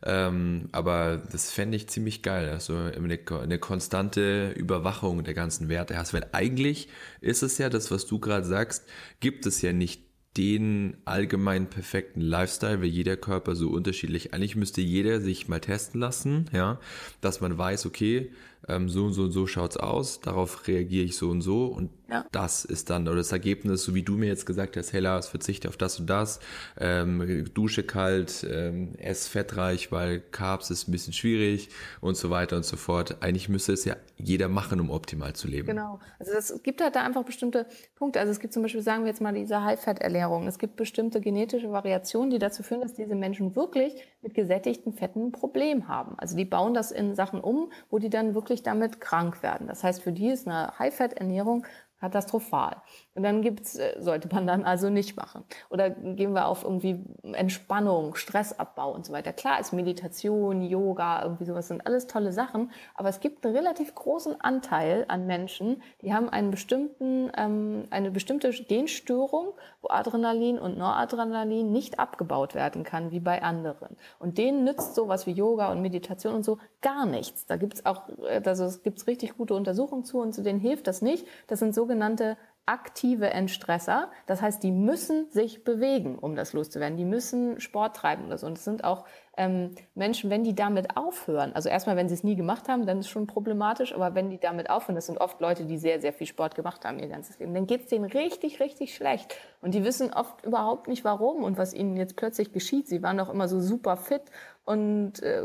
Ähm, 0.03 0.69
aber 0.73 1.23
das 1.31 1.51
fände 1.51 1.77
ich 1.77 1.89
ziemlich 1.89 2.23
geil, 2.23 2.59
du 2.67 2.75
eine, 2.77 3.19
eine, 3.43 3.59
konstante 3.59 4.51
Überwachung 4.53 5.25
der 5.25 5.35
ganzen 5.35 5.69
Werte 5.69 5.97
hast. 5.99 6.15
Weil 6.15 6.27
eigentlich 6.33 6.89
ist 7.21 7.43
es 7.43 7.59
ja 7.59 7.69
das, 7.69 7.91
was 7.91 8.07
du 8.07 8.19
gerade 8.19 8.47
sagst, 8.47 8.87
gibt 9.21 9.45
es 9.45 9.61
ja 9.61 9.73
nicht 9.73 10.03
den 10.37 10.97
allgemein 11.05 11.69
perfekten 11.69 12.21
Lifestyle, 12.21 12.81
weil 12.81 12.89
jeder 12.89 13.17
Körper 13.17 13.57
so 13.57 13.69
unterschiedlich. 13.71 14.33
Eigentlich 14.33 14.57
müsste 14.57 14.81
jeder 14.81 15.21
sich 15.21 15.49
mal 15.49 15.61
testen 15.61 16.01
lassen, 16.01 16.47
ja, 16.53 16.79
dass 17.21 17.41
man 17.41 17.59
weiß, 17.59 17.85
okay, 17.87 18.31
ähm, 18.69 18.89
so 18.89 19.07
und 19.07 19.13
so 19.13 19.25
und 19.25 19.33
so 19.33 19.47
schaut's 19.47 19.77
aus, 19.77 20.21
darauf 20.21 20.69
reagiere 20.69 21.05
ich 21.05 21.17
so 21.17 21.31
und 21.31 21.43
so 21.43 21.67
und 21.67 21.91
ja. 22.11 22.27
das 22.33 22.65
ist 22.65 22.91
dann 22.91 23.07
oder 23.07 23.17
das 23.17 23.33
Ergebnis, 23.33 23.85
so 23.85 23.95
wie 23.95 24.03
du 24.03 24.17
mir 24.17 24.27
jetzt 24.27 24.47
gesagt 24.47 24.77
hast, 24.77 24.93
hey 24.93 25.01
Lars, 25.01 25.29
verzichte 25.29 25.69
auf 25.69 25.77
das 25.77 25.99
und 25.99 26.09
das, 26.09 26.41
ähm, 26.79 27.49
Dusche 27.55 27.83
kalt, 27.83 28.47
ähm, 28.51 28.95
ess 28.97 29.29
fettreich, 29.29 29.93
weil 29.93 30.21
Carbs 30.21 30.71
ist 30.71 30.89
ein 30.89 30.93
bisschen 30.93 31.13
schwierig 31.13 31.69
und 32.01 32.17
so 32.17 32.31
weiter 32.31 32.57
und 32.57 32.65
so 32.65 32.77
fort. 32.77 33.23
Eigentlich 33.23 33.49
müsste 33.49 33.73
es 33.73 33.85
ja 33.85 33.97
jeder 34.17 34.49
machen, 34.49 34.81
um 34.81 34.91
optimal 34.91 35.33
zu 35.35 35.49
leben. 35.49 35.67
Genau. 35.67 36.01
Also 36.19 36.33
es 36.33 36.63
gibt 36.63 36.83
halt 36.83 36.97
da 36.97 37.03
einfach 37.03 37.25
bestimmte 37.25 37.67
Punkte. 37.95 38.21
Also 38.21 38.33
es 38.33 38.41
gibt 38.41 38.53
zum 38.53 38.63
Beispiel, 38.63 38.83
sagen 38.83 39.03
wir 39.05 39.09
jetzt 39.09 39.21
mal 39.21 39.33
diese 39.33 39.63
High-Fat-Ernährung. 39.63 40.47
Es 40.47 40.59
gibt 40.59 40.77
bestimmte 40.77 41.21
genetische 41.21 41.71
Variationen, 41.71 42.31
die 42.31 42.39
dazu 42.39 42.63
führen, 42.63 42.81
dass 42.81 42.95
diese 42.95 43.15
Menschen 43.15 43.57
wirklich 43.57 43.95
mit 44.23 44.35
gesättigten 44.35 44.93
Fetten 44.93 45.29
ein 45.29 45.33
Problem 45.33 45.89
haben. 45.89 46.19
Also 46.19 46.37
die 46.37 46.45
bauen 46.45 46.75
das 46.75 46.91
in 46.91 47.15
Sachen 47.15 47.41
um, 47.41 47.73
wo 47.91 47.99
die 47.99 48.11
dann 48.11 48.35
wirklich 48.35 48.63
damit 48.63 49.01
krank 49.01 49.43
werden. 49.43 49.67
Das 49.67 49.83
heißt, 49.85 50.03
für 50.03 50.13
die 50.13 50.29
ist 50.29 50.47
eine 50.47 50.79
High-Fat-Ernährung 50.79 51.67
katastrophal. 52.01 52.83
Und 53.15 53.25
dann 53.25 53.43
gibt's, 53.43 53.77
äh, 53.77 53.97
sollte 53.99 54.29
man 54.33 54.47
dann 54.47 54.65
also 54.65 54.89
nicht 54.89 55.17
machen. 55.17 55.45
Oder 55.69 55.91
gehen 55.91 56.33
wir 56.33 56.47
auf 56.47 56.63
irgendwie 56.63 57.05
Entspannung, 57.23 58.15
Stressabbau 58.15 58.93
und 58.93 59.05
so 59.05 59.13
weiter. 59.13 59.33
Klar 59.33 59.59
ist 59.59 59.73
Meditation, 59.73 60.63
Yoga, 60.63 61.23
irgendwie 61.25 61.45
sowas 61.45 61.69
sind 61.69 61.87
alles 61.87 62.07
tolle 62.07 62.33
Sachen, 62.33 62.71
aber 62.95 63.09
es 63.09 63.21
gibt 63.21 63.45
einen 63.45 63.57
relativ 63.57 63.95
großen 63.95 64.41
Anteil 64.41 65.05
an 65.09 65.27
Menschen, 65.27 65.83
die 66.03 66.15
haben 66.15 66.29
einen 66.29 66.51
bestimmten, 66.51 67.33
ähm, 67.37 67.85
eine 67.91 68.11
bestimmte 68.11 68.51
Genstörung, 68.51 69.55
wo 69.83 69.89
Adrenalin 69.89 70.59
und 70.59 70.79
Noradrenalin 70.79 71.73
nicht 71.73 71.99
abgebaut 71.99 72.55
werden 72.55 72.85
kann, 72.85 73.11
wie 73.11 73.21
bei 73.21 73.43
anderen. 73.43 73.97
Und 74.19 74.39
denen 74.39 74.65
nützt 74.65 74.95
sowas 74.95 75.27
wie 75.27 75.33
Yoga 75.33 75.73
und 75.73 75.83
Meditation 75.83 76.35
und 76.35 76.45
so 76.45 76.59
gar 76.81 77.07
nichts. 77.07 77.47
Da 77.47 77.57
gibt's 77.57 77.85
auch, 77.85 78.03
also 78.45 78.65
es 78.65 78.83
gibt's 78.83 79.07
richtig 79.07 79.37
gute 79.37 79.55
Untersuchungen 79.55 80.05
zu 80.05 80.21
und 80.21 80.33
zu 80.33 80.43
denen 80.43 80.61
hilft 80.61 80.87
das 80.87 81.03
nicht. 81.03 81.27
Das 81.49 81.59
sind 81.59 81.75
sogenannte 81.75 82.37
aktive 82.71 83.31
Entstresser. 83.31 84.13
Das 84.27 84.41
heißt, 84.41 84.63
die 84.63 84.71
müssen 84.71 85.29
sich 85.31 85.65
bewegen, 85.65 86.17
um 86.17 86.37
das 86.37 86.53
loszuwerden. 86.53 86.97
Die 86.97 87.05
müssen 87.05 87.59
Sport 87.59 87.97
treiben 87.97 88.27
oder 88.27 88.39
so. 88.39 88.47
Und 88.47 88.59
es 88.59 88.65
sind 88.65 88.85
auch 88.85 89.05
ähm, 89.37 89.75
Menschen, 89.97 90.31
wenn 90.31 90.45
die 90.45 90.55
damit 90.55 90.97
aufhören, 90.97 91.53
also 91.55 91.69
erstmal, 91.69 91.97
wenn 91.97 92.09
sie 92.09 92.15
es 92.15 92.23
nie 92.23 92.37
gemacht 92.37 92.69
haben, 92.69 92.87
dann 92.87 92.99
ist 92.99 93.07
es 93.07 93.11
schon 93.11 93.27
problematisch, 93.27 93.95
aber 93.95 94.15
wenn 94.15 94.31
die 94.31 94.39
damit 94.39 94.71
aufhören, 94.71 94.95
das 94.95 95.07
sind 95.07 95.21
oft 95.21 95.41
Leute, 95.41 95.65
die 95.65 95.79
sehr, 95.79 96.01
sehr 96.01 96.13
viel 96.13 96.27
Sport 96.27 96.55
gemacht 96.55 96.85
haben 96.85 96.99
ihr 96.99 97.09
ganzes 97.09 97.39
Leben, 97.39 97.55
dann 97.55 97.67
geht 97.67 97.83
es 97.83 97.87
denen 97.89 98.05
richtig, 98.05 98.61
richtig 98.61 98.95
schlecht. 98.95 99.35
Und 99.63 99.75
die 99.75 99.85
wissen 99.85 100.13
oft 100.13 100.45
überhaupt 100.45 100.89
nicht 100.89 101.05
warum 101.05 101.43
und 101.43 101.59
was 101.59 101.75
ihnen 101.75 101.97
jetzt 101.97 102.17
plötzlich 102.17 102.53
geschieht. 102.53 102.87
Sie 102.87 103.03
waren 103.03 103.19
doch 103.19 103.31
immer 103.31 103.49
so 103.49 103.61
super 103.61 103.97
fit 103.97 104.23
und 104.71 105.21
äh, 105.25 105.43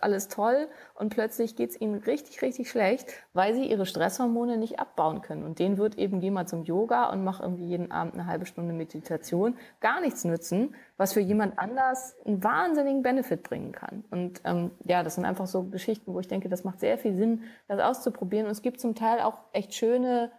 alles 0.00 0.26
toll 0.26 0.66
und 0.96 1.10
plötzlich 1.10 1.54
geht 1.54 1.70
es 1.70 1.80
ihnen 1.80 1.94
richtig, 1.94 2.42
richtig 2.42 2.68
schlecht, 2.68 3.08
weil 3.32 3.54
sie 3.54 3.70
ihre 3.70 3.86
Stresshormone 3.86 4.58
nicht 4.58 4.80
abbauen 4.80 5.22
können. 5.22 5.44
Und 5.44 5.60
denen 5.60 5.78
wird 5.78 5.96
eben, 5.96 6.18
geh 6.18 6.32
mal 6.32 6.46
zum 6.46 6.64
Yoga 6.64 7.08
und 7.10 7.22
mach 7.22 7.40
irgendwie 7.40 7.66
jeden 7.66 7.92
Abend 7.92 8.14
eine 8.14 8.26
halbe 8.26 8.46
Stunde 8.46 8.74
Meditation, 8.74 9.56
gar 9.80 10.00
nichts 10.00 10.24
nützen, 10.24 10.74
was 10.96 11.12
für 11.12 11.20
jemand 11.20 11.56
anders 11.56 12.16
einen 12.26 12.42
wahnsinnigen 12.42 13.02
Benefit 13.02 13.44
bringen 13.44 13.70
kann. 13.70 14.02
Und 14.10 14.40
ähm, 14.44 14.72
ja, 14.84 15.04
das 15.04 15.14
sind 15.14 15.24
einfach 15.24 15.46
so 15.46 15.62
Geschichten, 15.62 16.12
wo 16.12 16.18
ich 16.18 16.26
denke, 16.26 16.48
das 16.48 16.64
macht 16.64 16.80
sehr 16.80 16.98
viel 16.98 17.14
Sinn, 17.14 17.44
das 17.68 17.78
auszuprobieren. 17.78 18.46
Und 18.46 18.52
es 18.52 18.62
gibt 18.62 18.80
zum 18.80 18.96
Teil 18.96 19.20
auch 19.20 19.38
echt 19.52 19.72
schöne 19.72 20.32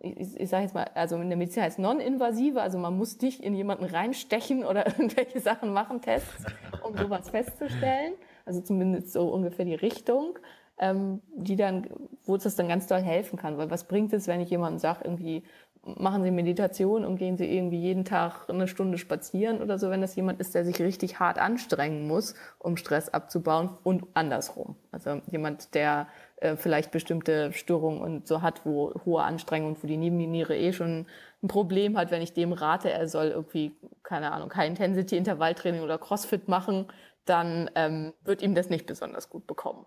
ich, 0.00 0.40
ich 0.40 0.48
sage 0.48 0.64
jetzt 0.64 0.74
mal, 0.74 0.90
also 0.94 1.16
in 1.16 1.28
der 1.28 1.36
Medizin 1.36 1.62
heißt 1.62 1.78
non-invasive, 1.78 2.60
also 2.60 2.78
man 2.78 2.96
muss 2.96 3.20
nicht 3.20 3.40
in 3.40 3.54
jemanden 3.54 3.84
reinstechen 3.84 4.64
oder 4.66 4.86
irgendwelche 4.86 5.40
Sachen 5.40 5.72
machen, 5.72 6.00
Tests, 6.00 6.44
um 6.82 6.96
sowas 6.96 7.30
festzustellen. 7.30 8.14
Also 8.46 8.60
zumindest 8.62 9.12
so 9.12 9.28
ungefähr 9.28 9.64
die 9.64 9.74
Richtung, 9.74 10.38
ähm, 10.78 11.20
die 11.36 11.56
dann, 11.56 11.86
wo 12.24 12.36
es 12.36 12.42
das 12.42 12.56
dann 12.56 12.68
ganz 12.68 12.86
doll 12.86 13.02
helfen 13.02 13.38
kann. 13.38 13.58
Weil 13.58 13.70
was 13.70 13.84
bringt 13.84 14.12
es, 14.12 14.26
wenn 14.26 14.40
ich 14.40 14.50
jemandem 14.50 14.78
sage, 14.78 15.00
irgendwie, 15.04 15.44
machen 15.82 16.22
Sie 16.22 16.30
Meditation 16.30 17.04
und 17.04 17.16
gehen 17.16 17.36
Sie 17.36 17.46
irgendwie 17.46 17.78
jeden 17.78 18.04
Tag 18.04 18.48
eine 18.48 18.68
Stunde 18.68 18.98
spazieren 18.98 19.62
oder 19.62 19.78
so, 19.78 19.90
wenn 19.90 20.00
das 20.00 20.14
jemand 20.14 20.40
ist, 20.40 20.54
der 20.54 20.64
sich 20.64 20.80
richtig 20.80 21.20
hart 21.20 21.38
anstrengen 21.38 22.06
muss, 22.06 22.34
um 22.58 22.76
Stress 22.76 23.08
abzubauen 23.08 23.70
und 23.82 24.04
andersrum. 24.14 24.76
Also 24.92 25.22
jemand, 25.30 25.74
der 25.74 26.08
äh, 26.36 26.56
vielleicht 26.56 26.90
bestimmte 26.90 27.52
Störungen 27.52 28.02
und 28.02 28.26
so 28.28 28.42
hat, 28.42 28.66
wo 28.66 28.92
hohe 29.04 29.22
Anstrengung 29.22 29.76
wo 29.80 29.86
die 29.86 29.96
Nebenniere 29.96 30.56
eh 30.56 30.72
schon 30.72 31.06
ein 31.42 31.48
Problem 31.48 31.96
hat, 31.96 32.10
wenn 32.10 32.22
ich 32.22 32.34
dem 32.34 32.52
rate, 32.52 32.90
er 32.90 33.08
soll 33.08 33.28
irgendwie, 33.28 33.72
keine 34.02 34.32
Ahnung, 34.32 34.54
High-Intensity-Intervalltraining 34.54 35.82
oder 35.82 35.98
Crossfit 35.98 36.48
machen, 36.48 36.86
dann 37.24 37.70
ähm, 37.74 38.12
wird 38.24 38.42
ihm 38.42 38.54
das 38.54 38.68
nicht 38.68 38.86
besonders 38.86 39.30
gut 39.30 39.46
bekommen. 39.46 39.86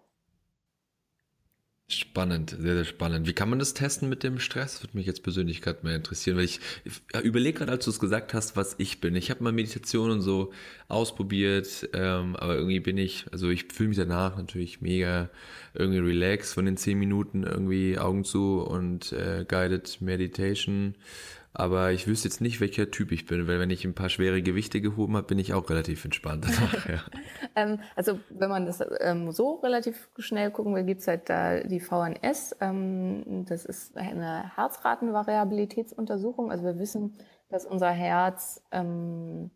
Spannend, 1.93 2.55
sehr, 2.59 2.75
sehr 2.75 2.85
spannend. 2.85 3.27
Wie 3.27 3.33
kann 3.33 3.49
man 3.49 3.59
das 3.59 3.73
testen 3.73 4.09
mit 4.09 4.23
dem 4.23 4.39
Stress? 4.39 4.81
Würde 4.83 4.97
mich 4.97 5.05
jetzt 5.05 5.23
persönlich 5.23 5.61
gerade 5.61 5.79
mal 5.83 5.95
interessieren, 5.95 6.37
weil 6.37 6.45
ich, 6.45 6.59
ich 6.83 7.21
überlege 7.21 7.59
gerade, 7.59 7.71
als 7.71 7.85
du 7.85 7.91
es 7.91 7.99
gesagt 7.99 8.33
hast, 8.33 8.55
was 8.55 8.75
ich 8.79 8.99
bin. 8.99 9.15
Ich 9.15 9.29
habe 9.29 9.43
mal 9.43 9.51
Meditation 9.51 10.11
und 10.11 10.21
so 10.21 10.51
ausprobiert, 10.87 11.89
ähm, 11.93 12.35
aber 12.35 12.55
irgendwie 12.55 12.79
bin 12.79 12.97
ich, 12.97 13.25
also 13.31 13.49
ich 13.49 13.65
fühle 13.71 13.89
mich 13.89 13.97
danach 13.97 14.37
natürlich 14.37 14.81
mega 14.81 15.29
irgendwie 15.73 15.99
relaxed 15.99 16.53
von 16.53 16.65
den 16.65 16.77
zehn 16.77 16.97
Minuten 16.97 17.43
irgendwie 17.43 17.97
Augen 17.97 18.23
zu 18.23 18.61
und 18.61 19.11
äh, 19.13 19.45
Guided 19.47 20.01
Meditation 20.01 20.95
aber 21.53 21.91
ich 21.91 22.07
wüsste 22.07 22.27
jetzt 22.27 22.41
nicht, 22.41 22.59
welcher 22.61 22.89
Typ 22.89 23.11
ich 23.11 23.27
bin, 23.27 23.47
weil 23.47 23.59
wenn 23.59 23.69
ich 23.69 23.85
ein 23.85 23.93
paar 23.93 24.09
schwere 24.09 24.41
Gewichte 24.41 24.81
gehoben 24.81 25.15
habe, 25.15 25.27
bin 25.27 25.37
ich 25.37 25.53
auch 25.53 25.69
relativ 25.69 26.03
entspannt 26.03 26.45
danach. 26.47 26.89
Ja. 26.89 27.03
ähm, 27.55 27.79
also 27.95 28.19
wenn 28.29 28.49
man 28.49 28.65
das 28.65 28.83
ähm, 29.01 29.31
so 29.31 29.57
relativ 29.57 30.09
schnell 30.17 30.49
gucken 30.49 30.73
will, 30.73 30.83
gibt's 30.83 31.07
halt 31.07 31.29
da 31.29 31.59
die 31.61 31.79
VNS. 31.79 32.55
Ähm, 32.59 33.45
das 33.47 33.65
ist 33.65 33.95
eine 33.95 34.55
Herzratenvariabilitätsuntersuchung. 34.55 36.49
Also 36.51 36.63
wir 36.63 36.79
wissen, 36.79 37.13
dass 37.49 37.65
unser 37.67 37.91
Herz 37.91 38.63
ähm, 38.71 39.51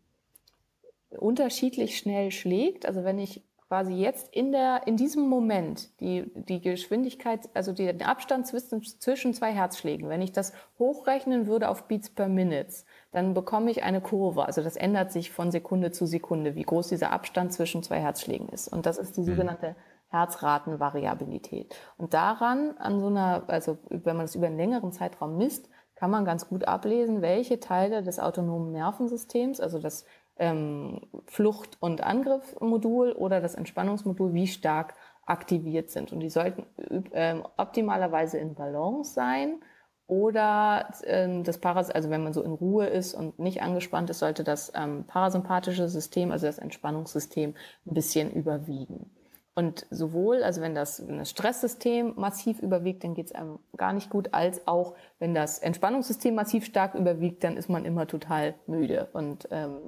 unterschiedlich 1.10 1.98
schnell 1.98 2.30
schlägt. 2.30 2.86
Also 2.86 3.02
wenn 3.02 3.18
ich 3.18 3.42
quasi 3.68 3.92
jetzt 3.92 4.34
in 4.34 4.50
der, 4.50 4.86
in 4.86 4.96
diesem 4.96 5.28
Moment 5.28 6.00
die, 6.00 6.30
die 6.34 6.60
Geschwindigkeit, 6.60 7.50
also 7.54 7.72
den 7.72 8.02
Abstand 8.02 8.46
zwischen, 8.46 8.82
zwischen 8.82 9.34
zwei 9.34 9.52
Herzschlägen, 9.52 10.08
wenn 10.08 10.22
ich 10.22 10.32
das 10.32 10.54
hochrechnen 10.78 11.46
würde 11.46 11.68
auf 11.68 11.84
Beats 11.84 12.08
per 12.08 12.28
Minute, 12.28 12.72
dann 13.12 13.34
bekomme 13.34 13.70
ich 13.70 13.82
eine 13.82 14.00
Kurve. 14.00 14.46
Also 14.46 14.62
das 14.62 14.76
ändert 14.76 15.12
sich 15.12 15.30
von 15.30 15.50
Sekunde 15.50 15.92
zu 15.92 16.06
Sekunde, 16.06 16.54
wie 16.54 16.62
groß 16.62 16.88
dieser 16.88 17.12
Abstand 17.12 17.52
zwischen 17.52 17.82
zwei 17.82 18.00
Herzschlägen 18.00 18.48
ist. 18.48 18.68
Und 18.68 18.86
das 18.86 18.96
ist 18.96 19.18
die 19.18 19.20
mhm. 19.20 19.26
sogenannte 19.26 19.76
Herzratenvariabilität. 20.08 21.74
Und 21.98 22.14
daran, 22.14 22.74
an 22.78 23.00
so 23.00 23.08
einer, 23.08 23.44
also 23.48 23.76
wenn 23.90 24.16
man 24.16 24.24
das 24.24 24.34
über 24.34 24.46
einen 24.46 24.56
längeren 24.56 24.92
Zeitraum 24.92 25.36
misst, 25.36 25.68
kann 25.98 26.10
man 26.12 26.24
ganz 26.24 26.48
gut 26.48 26.66
ablesen, 26.66 27.22
welche 27.22 27.58
Teile 27.58 28.04
des 28.04 28.20
autonomen 28.20 28.70
Nervensystems, 28.70 29.60
also 29.60 29.80
das 29.80 30.04
ähm, 30.38 31.00
Flucht- 31.26 31.76
und 31.80 32.02
Angriffmodul 32.02 33.12
oder 33.12 33.40
das 33.40 33.54
Entspannungsmodul, 33.54 34.34
wie 34.34 34.46
stark 34.46 34.94
aktiviert 35.26 35.90
sind. 35.90 36.12
Und 36.12 36.20
die 36.20 36.30
sollten 36.30 36.64
ähm, 37.12 37.44
optimalerweise 37.56 38.38
in 38.38 38.54
Balance 38.54 39.12
sein. 39.12 39.60
Oder 40.06 40.88
ähm, 41.04 41.44
das 41.44 41.58
Paras, 41.58 41.90
also 41.90 42.08
wenn 42.08 42.24
man 42.24 42.32
so 42.32 42.42
in 42.42 42.52
Ruhe 42.52 42.86
ist 42.86 43.12
und 43.12 43.38
nicht 43.38 43.60
angespannt 43.60 44.08
ist, 44.08 44.20
sollte 44.20 44.42
das 44.42 44.72
ähm, 44.74 45.04
parasympathische 45.06 45.88
System, 45.88 46.32
also 46.32 46.46
das 46.46 46.58
Entspannungssystem, 46.58 47.54
ein 47.86 47.94
bisschen 47.94 48.32
überwiegen. 48.32 49.10
Und 49.58 49.86
sowohl, 49.90 50.44
also 50.44 50.60
wenn 50.60 50.76
das, 50.76 51.04
wenn 51.08 51.18
das 51.18 51.30
Stresssystem 51.30 52.12
massiv 52.14 52.60
überwiegt, 52.60 53.02
dann 53.02 53.14
geht 53.14 53.26
es 53.26 53.32
einem 53.32 53.58
gar 53.76 53.92
nicht 53.92 54.08
gut, 54.08 54.32
als 54.32 54.64
auch 54.68 54.94
wenn 55.18 55.34
das 55.34 55.58
Entspannungssystem 55.58 56.32
massiv 56.32 56.64
stark 56.64 56.94
überwiegt, 56.94 57.42
dann 57.42 57.56
ist 57.56 57.68
man 57.68 57.84
immer 57.84 58.06
total 58.06 58.54
müde 58.68 59.08
und 59.14 59.48
ähm, 59.50 59.78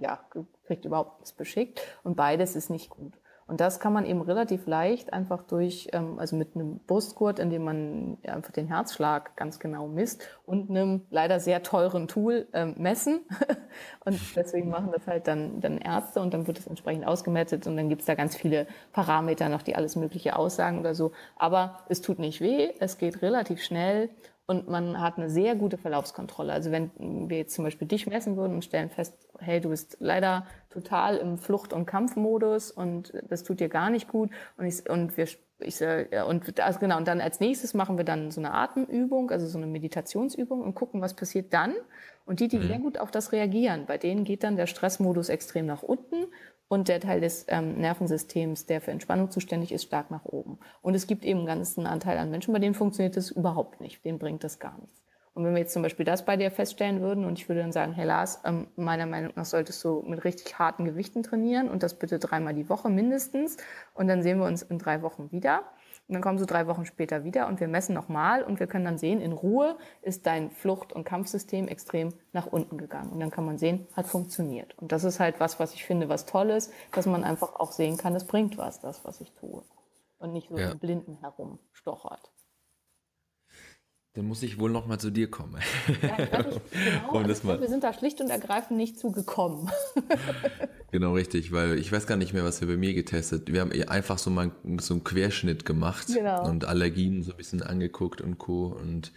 ja, 0.00 0.18
kriegt 0.66 0.84
überhaupt 0.84 1.20
nichts 1.20 1.32
beschickt. 1.32 1.80
Und 2.02 2.16
beides 2.16 2.56
ist 2.56 2.70
nicht 2.70 2.90
gut. 2.90 3.12
Und 3.48 3.60
das 3.60 3.80
kann 3.80 3.94
man 3.94 4.04
eben 4.04 4.20
relativ 4.20 4.66
leicht 4.66 5.12
einfach 5.14 5.42
durch, 5.42 5.88
ähm, 5.92 6.18
also 6.18 6.36
mit 6.36 6.54
einem 6.54 6.80
Brustgurt, 6.86 7.38
in 7.38 7.48
dem 7.48 7.64
man 7.64 8.18
einfach 8.22 8.52
den 8.52 8.68
Herzschlag 8.68 9.36
ganz 9.36 9.58
genau 9.58 9.88
misst 9.88 10.22
und 10.44 10.68
einem 10.68 11.06
leider 11.10 11.40
sehr 11.40 11.62
teuren 11.62 12.08
Tool 12.08 12.46
ähm, 12.52 12.74
messen. 12.76 13.20
und 14.04 14.20
deswegen 14.36 14.68
machen 14.68 14.90
das 14.92 15.06
halt 15.06 15.26
dann, 15.26 15.62
dann 15.62 15.78
Ärzte 15.78 16.20
und 16.20 16.34
dann 16.34 16.46
wird 16.46 16.58
es 16.58 16.66
entsprechend 16.66 17.06
ausgemettet 17.06 17.66
und 17.66 17.76
dann 17.78 17.88
gibt's 17.88 18.04
da 18.04 18.14
ganz 18.14 18.36
viele 18.36 18.66
Parameter 18.92 19.48
noch, 19.48 19.62
die 19.62 19.74
alles 19.74 19.96
Mögliche 19.96 20.36
aussagen 20.36 20.78
oder 20.78 20.94
so. 20.94 21.12
Aber 21.36 21.78
es 21.88 22.02
tut 22.02 22.18
nicht 22.18 22.42
weh, 22.42 22.74
es 22.80 22.98
geht 22.98 23.22
relativ 23.22 23.62
schnell 23.62 24.10
und 24.48 24.66
man 24.66 24.98
hat 24.98 25.18
eine 25.18 25.28
sehr 25.28 25.54
gute 25.54 25.76
Verlaufskontrolle. 25.76 26.54
Also 26.54 26.72
wenn 26.72 26.90
wir 27.28 27.36
jetzt 27.36 27.54
zum 27.54 27.64
Beispiel 27.64 27.86
dich 27.86 28.06
messen 28.06 28.38
würden 28.38 28.54
und 28.54 28.64
stellen 28.64 28.88
fest, 28.88 29.14
hey, 29.38 29.60
du 29.60 29.68
bist 29.68 29.98
leider 30.00 30.46
total 30.70 31.18
im 31.18 31.36
Flucht- 31.36 31.74
und 31.74 31.84
Kampfmodus 31.84 32.70
und 32.70 33.12
das 33.28 33.44
tut 33.44 33.60
dir 33.60 33.68
gar 33.68 33.90
nicht 33.90 34.08
gut 34.08 34.30
und 34.56 34.64
ich, 34.64 34.88
und 34.88 35.16
wir 35.18 35.28
ich, 35.60 35.80
und 36.26 36.60
also 36.60 36.78
genau 36.78 36.96
und 36.96 37.06
dann 37.06 37.20
als 37.20 37.40
nächstes 37.40 37.74
machen 37.74 37.98
wir 37.98 38.04
dann 38.04 38.30
so 38.30 38.40
eine 38.40 38.54
Atemübung, 38.54 39.30
also 39.30 39.46
so 39.46 39.58
eine 39.58 39.66
Meditationsübung 39.66 40.62
und 40.62 40.74
gucken, 40.74 41.02
was 41.02 41.14
passiert 41.14 41.52
dann. 41.52 41.74
Und 42.24 42.40
die, 42.40 42.48
die 42.48 42.58
mhm. 42.58 42.68
sehr 42.68 42.78
gut 42.78 42.98
auf 42.98 43.10
das 43.10 43.32
reagieren, 43.32 43.84
bei 43.86 43.98
denen 43.98 44.24
geht 44.24 44.44
dann 44.44 44.56
der 44.56 44.66
Stressmodus 44.66 45.28
extrem 45.28 45.66
nach 45.66 45.82
unten 45.82 46.26
und 46.68 46.88
der 46.88 47.00
Teil 47.00 47.20
des 47.20 47.46
ähm, 47.48 47.78
Nervensystems, 47.78 48.66
der 48.66 48.80
für 48.80 48.90
Entspannung 48.90 49.30
zuständig 49.30 49.72
ist, 49.72 49.84
stark 49.84 50.10
nach 50.10 50.24
oben. 50.24 50.58
Und 50.82 50.94
es 50.94 51.06
gibt 51.06 51.24
eben 51.24 51.40
einen 51.40 51.46
ganzen 51.46 51.86
Anteil 51.86 52.18
an 52.18 52.30
Menschen, 52.30 52.52
bei 52.52 52.60
denen 52.60 52.74
funktioniert 52.74 53.16
das 53.16 53.30
überhaupt 53.30 53.80
nicht. 53.80 54.04
Denen 54.04 54.18
bringt 54.18 54.44
das 54.44 54.58
gar 54.58 54.78
nichts. 54.78 55.02
Und 55.38 55.44
wenn 55.44 55.54
wir 55.54 55.60
jetzt 55.60 55.72
zum 55.72 55.82
Beispiel 55.82 56.04
das 56.04 56.24
bei 56.24 56.36
dir 56.36 56.50
feststellen 56.50 57.00
würden 57.00 57.24
und 57.24 57.38
ich 57.38 57.48
würde 57.48 57.60
dann 57.60 57.70
sagen, 57.70 57.92
hey 57.92 58.04
Lars, 58.04 58.40
ähm, 58.44 58.66
meiner 58.74 59.06
Meinung 59.06 59.32
nach 59.36 59.44
solltest 59.44 59.82
du 59.84 60.02
mit 60.04 60.24
richtig 60.24 60.58
harten 60.58 60.84
Gewichten 60.84 61.22
trainieren 61.22 61.68
und 61.70 61.84
das 61.84 61.94
bitte 61.94 62.18
dreimal 62.18 62.54
die 62.54 62.68
Woche 62.68 62.90
mindestens. 62.90 63.56
Und 63.94 64.08
dann 64.08 64.22
sehen 64.22 64.40
wir 64.40 64.46
uns 64.46 64.62
in 64.62 64.78
drei 64.78 65.00
Wochen 65.02 65.30
wieder 65.30 65.62
und 66.08 66.14
dann 66.14 66.22
kommen 66.22 66.38
sie 66.38 66.46
drei 66.46 66.66
Wochen 66.66 66.86
später 66.86 67.22
wieder 67.22 67.48
und 67.48 67.60
wir 67.60 67.68
messen 67.68 67.94
nochmal 67.94 68.42
und 68.42 68.60
wir 68.60 68.66
können 68.66 68.86
dann 68.86 68.96
sehen, 68.96 69.20
in 69.20 69.32
Ruhe 69.32 69.76
ist 70.00 70.26
dein 70.26 70.50
Flucht- 70.50 70.94
und 70.94 71.04
Kampfsystem 71.04 71.68
extrem 71.68 72.14
nach 72.32 72.46
unten 72.46 72.78
gegangen. 72.78 73.10
Und 73.10 73.20
dann 73.20 73.30
kann 73.30 73.44
man 73.44 73.58
sehen, 73.58 73.86
hat 73.92 74.06
funktioniert. 74.06 74.76
Und 74.78 74.90
das 74.90 75.04
ist 75.04 75.20
halt 75.20 75.38
was, 75.38 75.60
was 75.60 75.74
ich 75.74 75.84
finde, 75.84 76.08
was 76.08 76.24
toll 76.24 76.48
ist, 76.48 76.72
dass 76.92 77.04
man 77.04 77.24
einfach 77.24 77.56
auch 77.56 77.72
sehen 77.72 77.98
kann, 77.98 78.14
es 78.14 78.24
bringt 78.24 78.56
was, 78.56 78.80
das, 78.80 79.04
was 79.04 79.20
ich 79.20 79.32
tue. 79.32 79.62
Und 80.18 80.32
nicht 80.32 80.48
so 80.48 80.56
ja. 80.56 80.70
im 80.70 80.78
Blinden 80.78 81.18
herumstochert. 81.20 82.32
Dann 84.18 84.26
muss 84.26 84.42
ich 84.42 84.58
wohl 84.58 84.68
noch 84.68 84.88
mal 84.88 84.98
zu 84.98 85.12
dir 85.12 85.30
kommen. 85.30 85.58
Ja, 86.02 86.16
genau, 86.26 87.10
um 87.12 87.24
also 87.24 87.40
glaub, 87.40 87.60
wir 87.60 87.68
sind 87.68 87.84
da 87.84 87.92
schlicht 87.92 88.20
und 88.20 88.30
ergreifend 88.30 88.76
nicht 88.76 88.98
zugekommen. 88.98 89.70
genau, 90.90 91.12
richtig, 91.12 91.52
weil 91.52 91.78
ich 91.78 91.92
weiß 91.92 92.08
gar 92.08 92.16
nicht 92.16 92.34
mehr, 92.34 92.42
was 92.42 92.60
wir 92.60 92.66
bei 92.66 92.76
mir 92.76 92.94
getestet. 92.94 93.52
Wir 93.52 93.60
haben 93.60 93.70
einfach 93.86 94.18
so 94.18 94.30
mal 94.30 94.50
so 94.80 94.94
einen 94.94 95.04
Querschnitt 95.04 95.64
gemacht 95.64 96.08
genau. 96.08 96.44
und 96.48 96.64
Allergien 96.64 97.22
so 97.22 97.30
ein 97.30 97.36
bisschen 97.36 97.62
angeguckt 97.62 98.20
und 98.20 98.38
Co. 98.38 98.76
Und 98.76 99.12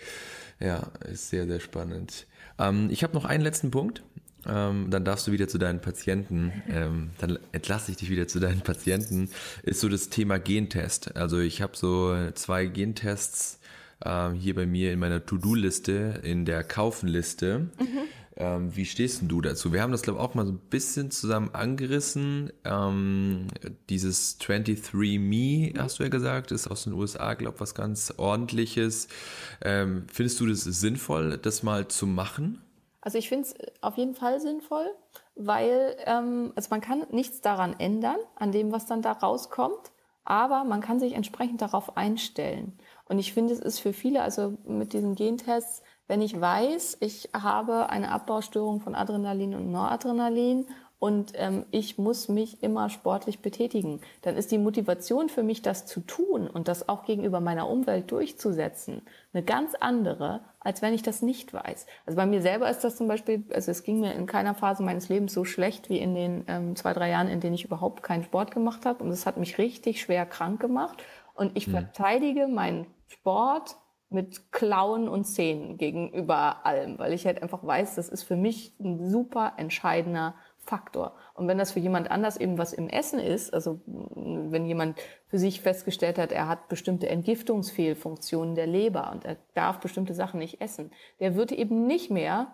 ja, 0.59 0.91
ist 1.11 1.31
sehr, 1.31 1.47
sehr 1.47 1.61
spannend. 1.61 2.27
Ähm, 2.59 2.89
ich 2.91 3.03
habe 3.03 3.15
noch 3.15 3.25
einen 3.25 3.41
letzten 3.41 3.71
Punkt. 3.71 4.03
Ähm, 4.45 4.91
dann 4.91 5.03
darfst 5.03 5.25
du 5.25 5.31
wieder 5.31 5.47
zu 5.47 5.57
deinen 5.57 5.81
Patienten, 5.81 6.51
ähm, 6.67 7.11
dann 7.19 7.37
entlasse 7.51 7.91
ich 7.91 7.97
dich 7.97 8.09
wieder 8.09 8.27
zu 8.27 8.39
deinen 8.39 8.61
Patienten, 8.61 9.29
ist 9.61 9.79
so 9.81 9.89
das 9.89 10.09
Thema 10.09 10.39
Gentest. 10.39 11.15
Also 11.15 11.39
ich 11.39 11.61
habe 11.61 11.77
so 11.77 12.15
zwei 12.33 12.65
Gentests 12.65 13.60
ähm, 14.05 14.33
hier 14.33 14.55
bei 14.55 14.65
mir 14.65 14.93
in 14.93 14.99
meiner 14.99 15.25
To-Do-Liste, 15.25 16.21
in 16.23 16.45
der 16.45 16.63
Kaufenliste. 16.63 17.69
Mhm. 17.79 17.99
Ähm, 18.37 18.75
wie 18.75 18.85
stehst 18.85 19.21
du 19.27 19.41
dazu? 19.41 19.73
Wir 19.73 19.81
haben 19.81 19.91
das, 19.91 20.01
glaube 20.01 20.19
ich, 20.19 20.25
auch 20.25 20.33
mal 20.33 20.45
so 20.45 20.53
ein 20.53 20.57
bisschen 20.57 21.11
zusammen 21.11 21.51
angerissen. 21.53 22.51
Ähm, 22.63 23.47
dieses 23.89 24.39
23Me, 24.39 25.77
hast 25.77 25.99
du 25.99 26.03
ja 26.03 26.09
gesagt, 26.09 26.51
ist 26.51 26.67
aus 26.67 26.85
den 26.85 26.93
USA, 26.93 27.33
glaube 27.33 27.55
ich, 27.55 27.61
was 27.61 27.75
ganz 27.75 28.13
ordentliches. 28.17 29.09
Ähm, 29.61 30.05
findest 30.11 30.39
du 30.39 30.47
das 30.47 30.63
sinnvoll, 30.63 31.37
das 31.37 31.61
mal 31.61 31.87
zu 31.87 32.07
machen? 32.07 32.61
Also 33.01 33.17
ich 33.17 33.29
finde 33.29 33.47
es 33.47 33.55
auf 33.81 33.97
jeden 33.97 34.15
Fall 34.15 34.39
sinnvoll, 34.39 34.85
weil 35.35 35.95
ähm, 36.05 36.53
also 36.55 36.69
man 36.69 36.81
kann 36.81 37.05
nichts 37.11 37.41
daran 37.41 37.75
ändern, 37.79 38.17
an 38.35 38.51
dem, 38.51 38.71
was 38.71 38.85
dann 38.85 39.01
da 39.01 39.11
rauskommt, 39.11 39.91
aber 40.23 40.63
man 40.63 40.81
kann 40.81 40.99
sich 40.99 41.13
entsprechend 41.13 41.61
darauf 41.61 41.97
einstellen. 41.97 42.73
Und 43.11 43.19
ich 43.19 43.33
finde, 43.33 43.53
es 43.53 43.59
ist 43.59 43.79
für 43.79 43.91
viele, 43.91 44.21
also 44.21 44.57
mit 44.65 44.93
diesen 44.93 45.15
Gentests, 45.15 45.83
wenn 46.07 46.21
ich 46.21 46.39
weiß, 46.39 46.95
ich 47.01 47.27
habe 47.33 47.89
eine 47.89 48.09
Abbaustörung 48.09 48.79
von 48.79 48.95
Adrenalin 48.95 49.53
und 49.53 49.69
Noradrenalin 49.69 50.65
und 50.97 51.33
ähm, 51.35 51.65
ich 51.71 51.97
muss 51.97 52.29
mich 52.29 52.63
immer 52.63 52.89
sportlich 52.89 53.41
betätigen, 53.41 53.99
dann 54.21 54.37
ist 54.37 54.49
die 54.49 54.57
Motivation 54.57 55.27
für 55.27 55.43
mich, 55.43 55.61
das 55.61 55.85
zu 55.85 55.99
tun 55.99 56.47
und 56.47 56.69
das 56.69 56.87
auch 56.87 57.03
gegenüber 57.03 57.41
meiner 57.41 57.67
Umwelt 57.67 58.09
durchzusetzen, 58.11 59.01
eine 59.33 59.43
ganz 59.43 59.75
andere, 59.75 60.39
als 60.61 60.81
wenn 60.81 60.93
ich 60.93 61.03
das 61.03 61.21
nicht 61.21 61.53
weiß. 61.53 61.87
Also 62.05 62.15
bei 62.15 62.25
mir 62.25 62.41
selber 62.41 62.69
ist 62.69 62.85
das 62.85 62.95
zum 62.95 63.09
Beispiel, 63.09 63.43
also 63.53 63.71
es 63.71 63.83
ging 63.83 63.99
mir 63.99 64.13
in 64.13 64.25
keiner 64.25 64.55
Phase 64.55 64.83
meines 64.83 65.09
Lebens 65.09 65.33
so 65.33 65.43
schlecht 65.43 65.89
wie 65.89 65.99
in 65.99 66.15
den 66.15 66.45
ähm, 66.47 66.77
zwei, 66.77 66.93
drei 66.93 67.09
Jahren, 67.09 67.27
in 67.27 67.41
denen 67.41 67.55
ich 67.55 67.65
überhaupt 67.65 68.03
keinen 68.03 68.23
Sport 68.23 68.51
gemacht 68.51 68.85
habe 68.85 69.03
und 69.03 69.09
es 69.09 69.25
hat 69.25 69.35
mich 69.35 69.57
richtig 69.57 69.99
schwer 69.99 70.25
krank 70.25 70.61
gemacht 70.61 71.03
und 71.33 71.57
ich 71.57 71.67
mhm. 71.67 71.71
verteidige 71.71 72.47
meinen 72.47 72.85
Sport 73.11 73.77
mit 74.09 74.51
Klauen 74.51 75.07
und 75.07 75.23
Zähnen 75.23 75.77
gegenüber 75.77 76.65
allem, 76.65 76.99
weil 76.99 77.13
ich 77.13 77.25
halt 77.25 77.41
einfach 77.41 77.65
weiß, 77.65 77.95
das 77.95 78.09
ist 78.09 78.23
für 78.23 78.35
mich 78.35 78.77
ein 78.79 79.09
super 79.09 79.53
entscheidender 79.57 80.35
Faktor. 80.57 81.15
Und 81.33 81.47
wenn 81.47 81.57
das 81.57 81.71
für 81.71 81.79
jemand 81.79 82.11
anders 82.11 82.37
eben 82.37 82.57
was 82.57 82.73
im 82.73 82.89
Essen 82.89 83.19
ist, 83.19 83.53
also 83.53 83.79
wenn 83.85 84.65
jemand 84.65 84.99
für 85.27 85.39
sich 85.39 85.61
festgestellt 85.61 86.17
hat, 86.17 86.31
er 86.31 86.47
hat 86.47 86.67
bestimmte 86.67 87.09
Entgiftungsfehlfunktionen 87.09 88.53
der 88.53 88.67
Leber 88.67 89.11
und 89.11 89.25
er 89.25 89.37
darf 89.53 89.79
bestimmte 89.79 90.13
Sachen 90.13 90.39
nicht 90.39 90.61
essen, 90.61 90.91
der 91.19 91.35
wird 91.35 91.51
eben 91.51 91.87
nicht 91.87 92.11
mehr 92.11 92.53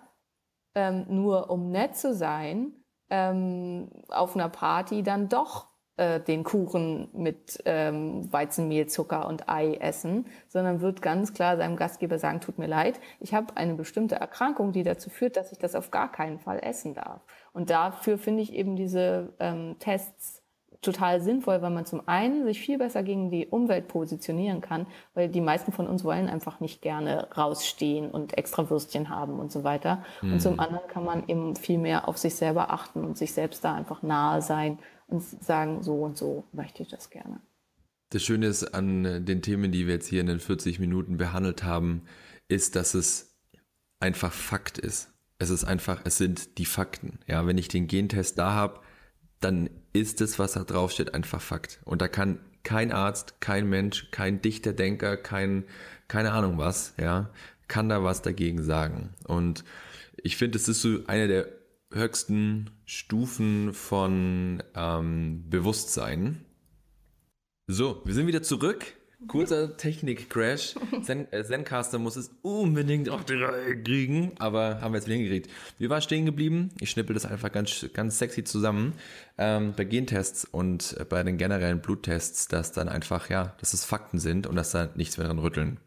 ähm, 0.76 1.05
nur 1.10 1.49
um 1.49 1.70
nett 1.72 1.97
zu 1.97 2.14
sein 2.14 2.74
ähm, 3.10 3.89
auf 4.10 4.36
einer 4.36 4.49
Party 4.49 5.01
dann 5.01 5.28
doch 5.28 5.68
äh, 5.97 6.19
den 6.19 6.43
Kuchen 6.43 7.09
mit 7.13 7.61
ähm, 7.65 8.31
Weizenmehl, 8.31 8.87
Zucker 8.87 9.27
und 9.27 9.49
Ei 9.49 9.73
essen, 9.75 10.27
sondern 10.47 10.81
wird 10.81 11.01
ganz 11.01 11.33
klar 11.33 11.57
seinem 11.57 11.75
Gastgeber 11.75 12.19
sagen, 12.19 12.39
tut 12.39 12.59
mir 12.59 12.67
leid, 12.67 12.99
ich 13.19 13.33
habe 13.33 13.57
eine 13.57 13.73
bestimmte 13.73 14.15
Erkrankung, 14.15 14.71
die 14.71 14.83
dazu 14.83 15.09
führt, 15.09 15.37
dass 15.37 15.51
ich 15.51 15.57
das 15.57 15.75
auf 15.75 15.91
gar 15.91 16.11
keinen 16.11 16.39
Fall 16.39 16.59
essen 16.61 16.93
darf. 16.93 17.21
Und 17.51 17.69
dafür 17.69 18.17
finde 18.17 18.43
ich 18.43 18.53
eben 18.53 18.75
diese 18.75 19.33
ähm, 19.39 19.75
Tests 19.79 20.43
total 20.81 21.21
sinnvoll, 21.21 21.61
weil 21.61 21.71
man 21.71 21.85
zum 21.85 22.07
einen 22.07 22.45
sich 22.45 22.59
viel 22.59 22.77
besser 22.77 23.03
gegen 23.03 23.29
die 23.29 23.47
Umwelt 23.47 23.87
positionieren 23.87 24.61
kann, 24.61 24.85
weil 25.13 25.29
die 25.29 25.41
meisten 25.41 25.71
von 25.71 25.87
uns 25.87 26.03
wollen 26.03 26.29
einfach 26.29 26.59
nicht 26.59 26.81
gerne 26.81 27.27
rausstehen 27.35 28.11
und 28.11 28.37
extra 28.37 28.69
Würstchen 28.69 29.09
haben 29.09 29.39
und 29.39 29.51
so 29.51 29.63
weiter. 29.63 30.03
Mhm. 30.21 30.33
Und 30.33 30.41
zum 30.41 30.53
mhm. 30.53 30.59
anderen 30.59 30.87
kann 30.87 31.03
man 31.03 31.23
eben 31.27 31.55
viel 31.55 31.79
mehr 31.79 32.07
auf 32.07 32.17
sich 32.17 32.35
selber 32.35 32.71
achten 32.71 33.03
und 33.03 33.17
sich 33.17 33.33
selbst 33.33 33.63
da 33.63 33.73
einfach 33.73 34.03
nahe 34.03 34.41
sein 34.41 34.79
und 35.08 35.22
sagen, 35.43 35.84
so 35.84 36.03
und 36.03 36.18
so 36.18 36.45
möchte 36.51 36.84
ich 36.84 36.89
das 36.89 37.10
gerne. 37.10 37.39
Das 38.10 38.24
Schöne 38.24 38.47
ist 38.47 38.64
an 38.74 39.26
den 39.26 39.41
Themen, 39.41 39.72
die 39.72 39.88
wir 39.88 39.95
jetzt 39.95 40.08
hier 40.08 40.22
in 40.22 40.28
den 40.28 40.39
40 40.39 40.80
Minuten 40.80 41.18
behandelt 41.18 41.64
haben, 41.64 42.03
ist, 42.47 42.76
dass 42.76 42.93
es 42.93 43.36
einfach 43.99 44.32
Fakt 44.32 44.78
ist. 44.78 45.10
Es 45.39 45.49
ist 45.49 45.66
einfach, 45.66 46.01
es 46.05 46.18
sind 46.18 46.58
die 46.58 46.66
Fakten. 46.66 47.20
Ja, 47.28 47.45
wenn 47.45 47.58
ich 47.58 47.68
den 47.68 47.88
Gentest 47.88 48.38
da 48.38 48.53
habe, 48.53 48.80
dann 49.39 49.70
ist 49.93 50.22
es, 50.22 50.39
was 50.39 50.53
da 50.53 50.64
draufsteht, 50.64 51.14
einfach 51.14 51.41
Fakt. 51.41 51.80
Und 51.84 52.01
da 52.01 52.08
kann 52.08 52.39
kein 52.64 52.91
Arzt, 52.91 53.39
kein 53.39 53.70
Mensch, 53.70 54.10
kein 54.12 54.41
dichter 54.41 54.74
Denker, 54.74 55.18
kein, 55.18 55.66
keine 56.08 56.32
Ahnung 56.32 56.58
was, 56.58 56.93
ja, 56.99 57.30
kann 57.68 57.89
da 57.89 58.03
was 58.03 58.22
dagegen 58.22 58.64
sagen. 58.64 59.14
Und 59.26 59.64
ich 60.18 60.38
finde, 60.38 60.58
es 60.58 60.68
ist 60.68 60.82
so 60.82 60.99
eine 61.08 61.28
der 61.28 61.47
höchsten 61.91 62.69
Stufen 62.85 63.73
von 63.73 64.63
ähm, 64.75 65.49
Bewusstsein. 65.49 66.45
So, 67.67 68.01
wir 68.05 68.13
sind 68.13 68.27
wieder 68.27 68.43
zurück 68.43 68.97
Kurzer 69.27 69.75
Technik-Crash. 69.75 70.75
Zen, 71.01 71.31
äh, 71.33 71.43
Zencaster 71.43 71.97
muss 71.97 72.15
es 72.15 72.31
unbedingt 72.43 73.09
auf 73.09 73.25
die 73.25 73.33
Reihe 73.33 73.81
kriegen, 73.81 74.33
aber 74.38 74.79
haben 74.79 74.93
wir 74.93 74.99
jetzt 74.99 75.07
wieder 75.07 75.17
hingekriegt. 75.17 75.49
Wir 75.79 75.89
waren 75.89 76.01
stehen 76.03 76.25
geblieben. 76.25 76.69
Ich 76.79 76.91
schnippel 76.91 77.15
das 77.15 77.25
einfach 77.25 77.51
ganz, 77.51 77.88
ganz 77.93 78.19
sexy 78.19 78.43
zusammen. 78.43 78.93
Ähm, 79.39 79.73
bei 79.75 79.85
Gentests 79.85 80.45
und 80.45 80.95
bei 81.09 81.23
den 81.23 81.38
generellen 81.38 81.81
Bluttests, 81.81 82.47
dass 82.47 82.73
dann 82.73 82.89
einfach, 82.89 83.29
ja, 83.29 83.55
dass 83.59 83.73
es 83.73 83.83
Fakten 83.85 84.19
sind 84.19 84.45
und 84.45 84.55
dass 84.55 84.71
da 84.71 84.89
nichts 84.95 85.17
mehr 85.17 85.25
dran 85.25 85.39
rütteln 85.39 85.79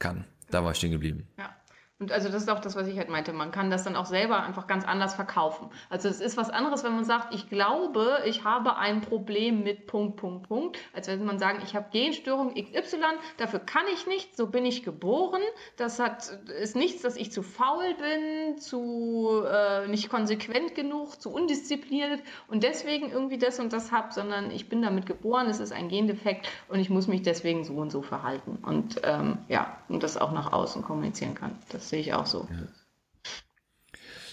kann. 0.00 0.24
Da 0.50 0.64
war 0.64 0.72
ich 0.72 0.78
stehen 0.78 0.92
geblieben. 0.92 1.28
Ja. 1.38 1.54
Und 2.02 2.10
also 2.10 2.28
das 2.28 2.42
ist 2.42 2.50
auch 2.50 2.58
das, 2.58 2.74
was 2.74 2.88
ich 2.88 2.98
halt 2.98 3.10
meinte. 3.10 3.32
Man 3.32 3.52
kann 3.52 3.70
das 3.70 3.84
dann 3.84 3.94
auch 3.94 4.06
selber 4.06 4.42
einfach 4.42 4.66
ganz 4.66 4.84
anders 4.84 5.14
verkaufen. 5.14 5.70
Also 5.88 6.08
es 6.08 6.20
ist 6.20 6.36
was 6.36 6.50
anderes, 6.50 6.82
wenn 6.82 6.96
man 6.96 7.04
sagt, 7.04 7.32
ich 7.32 7.48
glaube, 7.48 8.18
ich 8.24 8.42
habe 8.42 8.74
ein 8.76 9.02
Problem 9.02 9.62
mit 9.62 9.86
Punkt, 9.86 10.16
Punkt, 10.16 10.48
Punkt, 10.48 10.78
als 10.92 11.06
wenn 11.06 11.24
man 11.24 11.38
sagen, 11.38 11.60
ich 11.62 11.76
habe 11.76 11.86
Genstörung 11.92 12.54
XY, 12.54 12.98
dafür 13.36 13.60
kann 13.60 13.84
ich 13.94 14.08
nicht, 14.08 14.36
so 14.36 14.48
bin 14.48 14.66
ich 14.66 14.82
geboren. 14.82 15.42
Das 15.76 16.00
hat, 16.00 16.28
ist 16.60 16.74
nichts, 16.74 17.02
dass 17.02 17.14
ich 17.14 17.30
zu 17.30 17.44
faul 17.44 17.94
bin, 17.94 18.58
zu 18.58 19.44
äh, 19.46 19.86
nicht 19.86 20.10
konsequent 20.10 20.74
genug, 20.74 21.20
zu 21.20 21.32
undiszipliniert 21.32 22.20
und 22.48 22.64
deswegen 22.64 23.12
irgendwie 23.12 23.38
das 23.38 23.60
und 23.60 23.72
das 23.72 23.92
habe, 23.92 24.12
sondern 24.12 24.50
ich 24.50 24.68
bin 24.68 24.82
damit 24.82 25.06
geboren, 25.06 25.46
es 25.46 25.60
ist 25.60 25.72
ein 25.72 25.88
Gendefekt 25.88 26.48
und 26.68 26.80
ich 26.80 26.90
muss 26.90 27.06
mich 27.06 27.22
deswegen 27.22 27.62
so 27.62 27.74
und 27.74 27.92
so 27.92 28.02
verhalten. 28.02 28.58
Und 28.62 29.00
ähm, 29.04 29.38
ja, 29.48 29.76
und 29.88 30.02
das 30.02 30.16
auch 30.16 30.32
nach 30.32 30.52
außen 30.52 30.82
kommunizieren 30.82 31.34
kann. 31.34 31.56
Das 31.68 31.91
sehe 31.92 32.00
ich 32.00 32.14
auch 32.14 32.24
so. 32.24 32.48
Ja. 32.50 32.68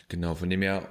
Genau, 0.08 0.34
von 0.34 0.50
dem 0.50 0.62
her 0.62 0.88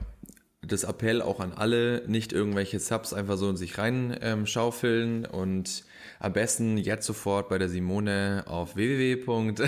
das 0.61 0.85
Appell 0.85 1.23
auch 1.23 1.41
an 1.41 1.55
alle, 1.55 2.03
nicht 2.07 2.35
irgendwelche 2.35 2.79
Subs 2.79 3.15
einfach 3.15 3.39
so 3.39 3.49
in 3.49 3.57
sich 3.57 3.79
reinschaufeln 3.79 5.25
ähm, 5.25 5.31
und 5.31 5.85
am 6.21 6.35
besten 6.35 6.77
jetzt 6.77 7.07
sofort 7.07 7.49
bei 7.49 7.57
der 7.57 7.71
Simone 7.71 8.45
auf 8.47 8.77
www. 8.77 9.55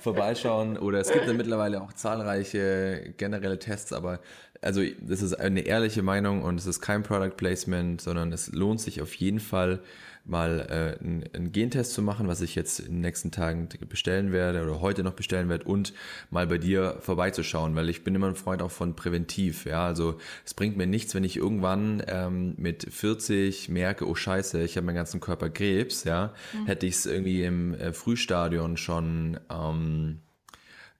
vorbeischauen 0.00 0.78
oder 0.78 0.98
es 0.98 1.12
gibt 1.12 1.28
ja 1.28 1.32
mittlerweile 1.32 1.80
auch 1.80 1.92
zahlreiche 1.92 3.14
generelle 3.16 3.60
Tests, 3.60 3.92
aber 3.92 4.18
also 4.62 4.82
das 5.00 5.22
ist 5.22 5.34
eine 5.34 5.60
ehrliche 5.60 6.02
Meinung 6.02 6.42
und 6.42 6.58
es 6.58 6.66
ist 6.66 6.80
kein 6.80 7.04
Product 7.04 7.36
Placement, 7.36 8.00
sondern 8.00 8.32
es 8.32 8.50
lohnt 8.50 8.80
sich 8.80 9.00
auf 9.00 9.14
jeden 9.14 9.38
Fall 9.38 9.78
mal 10.24 10.66
äh, 10.70 11.04
einen, 11.04 11.24
einen 11.34 11.52
Gentest 11.52 11.92
zu 11.92 12.02
machen, 12.02 12.28
was 12.28 12.40
ich 12.40 12.54
jetzt 12.54 12.80
in 12.80 12.86
den 12.86 13.00
nächsten 13.00 13.30
Tagen 13.30 13.68
bestellen 13.88 14.32
werde 14.32 14.62
oder 14.62 14.80
heute 14.80 15.02
noch 15.02 15.12
bestellen 15.12 15.48
werde 15.48 15.64
und 15.64 15.92
mal 16.30 16.46
bei 16.46 16.58
dir 16.58 16.96
vorbeizuschauen, 17.00 17.76
weil 17.76 17.90
ich 17.90 18.04
bin 18.04 18.14
immer 18.14 18.28
ein 18.28 18.34
Freund 18.34 18.62
auch 18.62 18.70
von 18.70 18.96
präventiv. 18.96 19.66
Ja, 19.66 19.86
also 19.86 20.18
es 20.44 20.54
bringt 20.54 20.76
mir 20.76 20.86
nichts, 20.86 21.14
wenn 21.14 21.24
ich 21.24 21.36
irgendwann 21.36 22.02
ähm, 22.06 22.54
mit 22.56 22.86
40 22.90 23.68
merke, 23.68 24.08
oh 24.08 24.14
Scheiße, 24.14 24.62
ich 24.62 24.76
habe 24.76 24.86
meinen 24.86 24.96
ganzen 24.96 25.20
Körper 25.20 25.50
Krebs. 25.50 26.04
Ja, 26.04 26.32
mhm. 26.52 26.66
hätte 26.66 26.86
ich 26.86 26.94
es 26.94 27.06
irgendwie 27.06 27.44
im 27.44 27.74
äh, 27.74 27.92
Frühstadion 27.92 28.76
schon 28.78 29.38
ähm, 29.50 30.20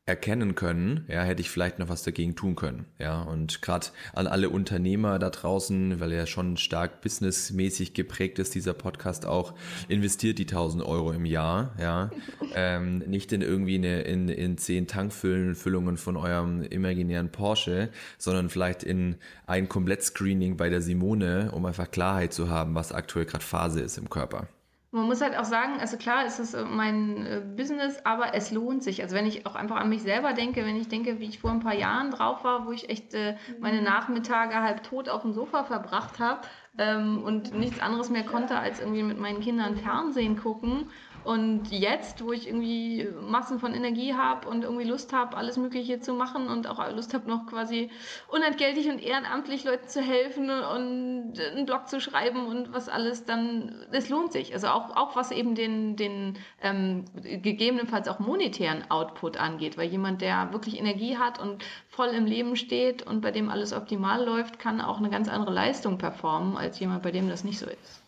erkennen 0.06 0.54
können, 0.54 1.06
ja, 1.08 1.22
hätte 1.22 1.40
ich 1.40 1.48
vielleicht 1.48 1.78
noch 1.78 1.88
was 1.88 2.02
dagegen 2.02 2.36
tun 2.36 2.56
können, 2.56 2.84
ja, 2.98 3.22
und 3.22 3.62
gerade 3.62 3.86
an 4.12 4.26
alle 4.26 4.50
Unternehmer 4.50 5.18
da 5.18 5.30
draußen, 5.30 5.98
weil 5.98 6.12
er 6.12 6.26
schon 6.26 6.58
stark 6.58 7.00
businessmäßig 7.00 7.94
geprägt 7.94 8.38
ist, 8.38 8.54
dieser 8.54 8.74
Podcast 8.74 9.24
auch, 9.24 9.54
investiert 9.88 10.38
die 10.38 10.44
1000 10.44 10.84
Euro 10.84 11.12
im 11.12 11.24
Jahr, 11.24 11.74
ja, 11.80 12.10
ähm, 12.54 12.98
nicht 12.98 13.32
in 13.32 13.40
irgendwie 13.40 13.76
eine, 13.76 14.02
in, 14.02 14.28
in 14.28 14.58
zehn 14.58 14.86
Tankfüllungen 14.86 15.96
von 15.96 16.18
eurem 16.18 16.62
imaginären 16.62 17.32
Porsche, 17.32 17.88
sondern 18.18 18.50
vielleicht 18.50 18.82
in 18.82 19.16
ein 19.46 19.70
Komplettscreening 19.70 20.58
bei 20.58 20.68
der 20.68 20.82
Simone, 20.82 21.50
um 21.52 21.64
einfach 21.64 21.90
Klarheit 21.90 22.34
zu 22.34 22.50
haben, 22.50 22.74
was 22.74 22.92
aktuell 22.92 23.24
gerade 23.24 23.44
Phase 23.44 23.80
ist 23.80 23.96
im 23.96 24.10
Körper. 24.10 24.48
Man 24.94 25.06
muss 25.06 25.20
halt 25.20 25.36
auch 25.36 25.44
sagen, 25.44 25.80
also 25.80 25.96
klar 25.96 26.24
ist 26.24 26.38
es 26.38 26.54
äh, 26.54 26.64
mein 26.64 27.26
äh, 27.26 27.42
Business, 27.56 27.98
aber 28.04 28.32
es 28.34 28.52
lohnt 28.52 28.84
sich. 28.84 29.02
Also 29.02 29.16
wenn 29.16 29.26
ich 29.26 29.44
auch 29.44 29.56
einfach 29.56 29.74
an 29.74 29.88
mich 29.88 30.02
selber 30.02 30.34
denke, 30.34 30.64
wenn 30.64 30.76
ich 30.76 30.86
denke, 30.86 31.18
wie 31.18 31.24
ich 31.24 31.40
vor 31.40 31.50
ein 31.50 31.58
paar 31.58 31.74
Jahren 31.74 32.12
drauf 32.12 32.44
war, 32.44 32.64
wo 32.66 32.70
ich 32.70 32.88
echt 32.88 33.12
äh, 33.12 33.34
meine 33.58 33.78
mhm. 33.78 33.84
Nachmittage 33.84 34.54
halb 34.54 34.84
tot 34.84 35.08
auf 35.08 35.22
dem 35.22 35.32
Sofa 35.32 35.64
verbracht 35.64 36.20
habe 36.20 36.42
ähm, 36.78 37.24
und 37.24 37.52
nichts 37.54 37.80
anderes 37.80 38.08
mehr 38.08 38.24
konnte, 38.24 38.56
als 38.56 38.78
irgendwie 38.78 39.02
mit 39.02 39.18
meinen 39.18 39.40
Kindern 39.40 39.76
Fernsehen 39.76 40.36
gucken 40.36 40.88
und 41.24 41.70
jetzt, 41.70 42.22
wo 42.22 42.32
ich 42.32 42.46
irgendwie 42.46 43.08
Massen 43.22 43.58
von 43.58 43.72
Energie 43.72 44.12
habe 44.14 44.46
und 44.46 44.62
irgendwie 44.62 44.84
Lust 44.84 45.14
habe, 45.14 45.36
alles 45.36 45.56
Mögliche 45.56 45.98
zu 45.98 46.12
machen 46.12 46.48
und 46.48 46.66
auch 46.66 46.92
Lust 46.92 47.14
habe, 47.14 47.28
noch 47.28 47.46
quasi 47.46 47.90
unentgeltlich 48.28 48.88
und 48.88 49.02
ehrenamtlich 49.02 49.64
Leuten 49.64 49.88
zu 49.88 50.02
helfen 50.02 50.50
und 50.50 51.32
einen 51.40 51.64
Blog 51.64 51.88
zu 51.88 51.98
schreiben 51.98 52.46
und 52.46 52.74
was 52.74 52.90
alles, 52.90 53.24
dann, 53.24 53.74
es 53.90 54.10
lohnt 54.10 54.32
sich. 54.32 54.52
Also 54.52 54.68
auch, 54.68 54.94
auch 54.96 55.16
was 55.16 55.30
eben 55.30 55.54
den, 55.54 55.96
den 55.96 56.38
ähm, 56.60 57.06
gegebenenfalls 57.14 58.06
auch 58.08 58.18
monetären 58.18 58.90
Output 58.90 59.38
angeht, 59.38 59.78
weil 59.78 59.88
jemand, 59.88 60.20
der 60.20 60.52
wirklich 60.52 60.78
Energie 60.78 61.16
hat 61.16 61.40
und 61.40 61.64
voll 61.88 62.08
im 62.08 62.26
Leben 62.26 62.54
steht 62.54 63.02
und 63.02 63.22
bei 63.22 63.30
dem 63.30 63.48
alles 63.48 63.72
optimal 63.72 64.22
läuft, 64.22 64.58
kann 64.58 64.82
auch 64.82 64.98
eine 64.98 65.08
ganz 65.08 65.30
andere 65.30 65.54
Leistung 65.54 65.96
performen, 65.96 66.58
als 66.58 66.78
jemand, 66.80 67.02
bei 67.02 67.12
dem 67.12 67.30
das 67.30 67.44
nicht 67.44 67.58
so 67.58 67.66
ist. 67.66 68.02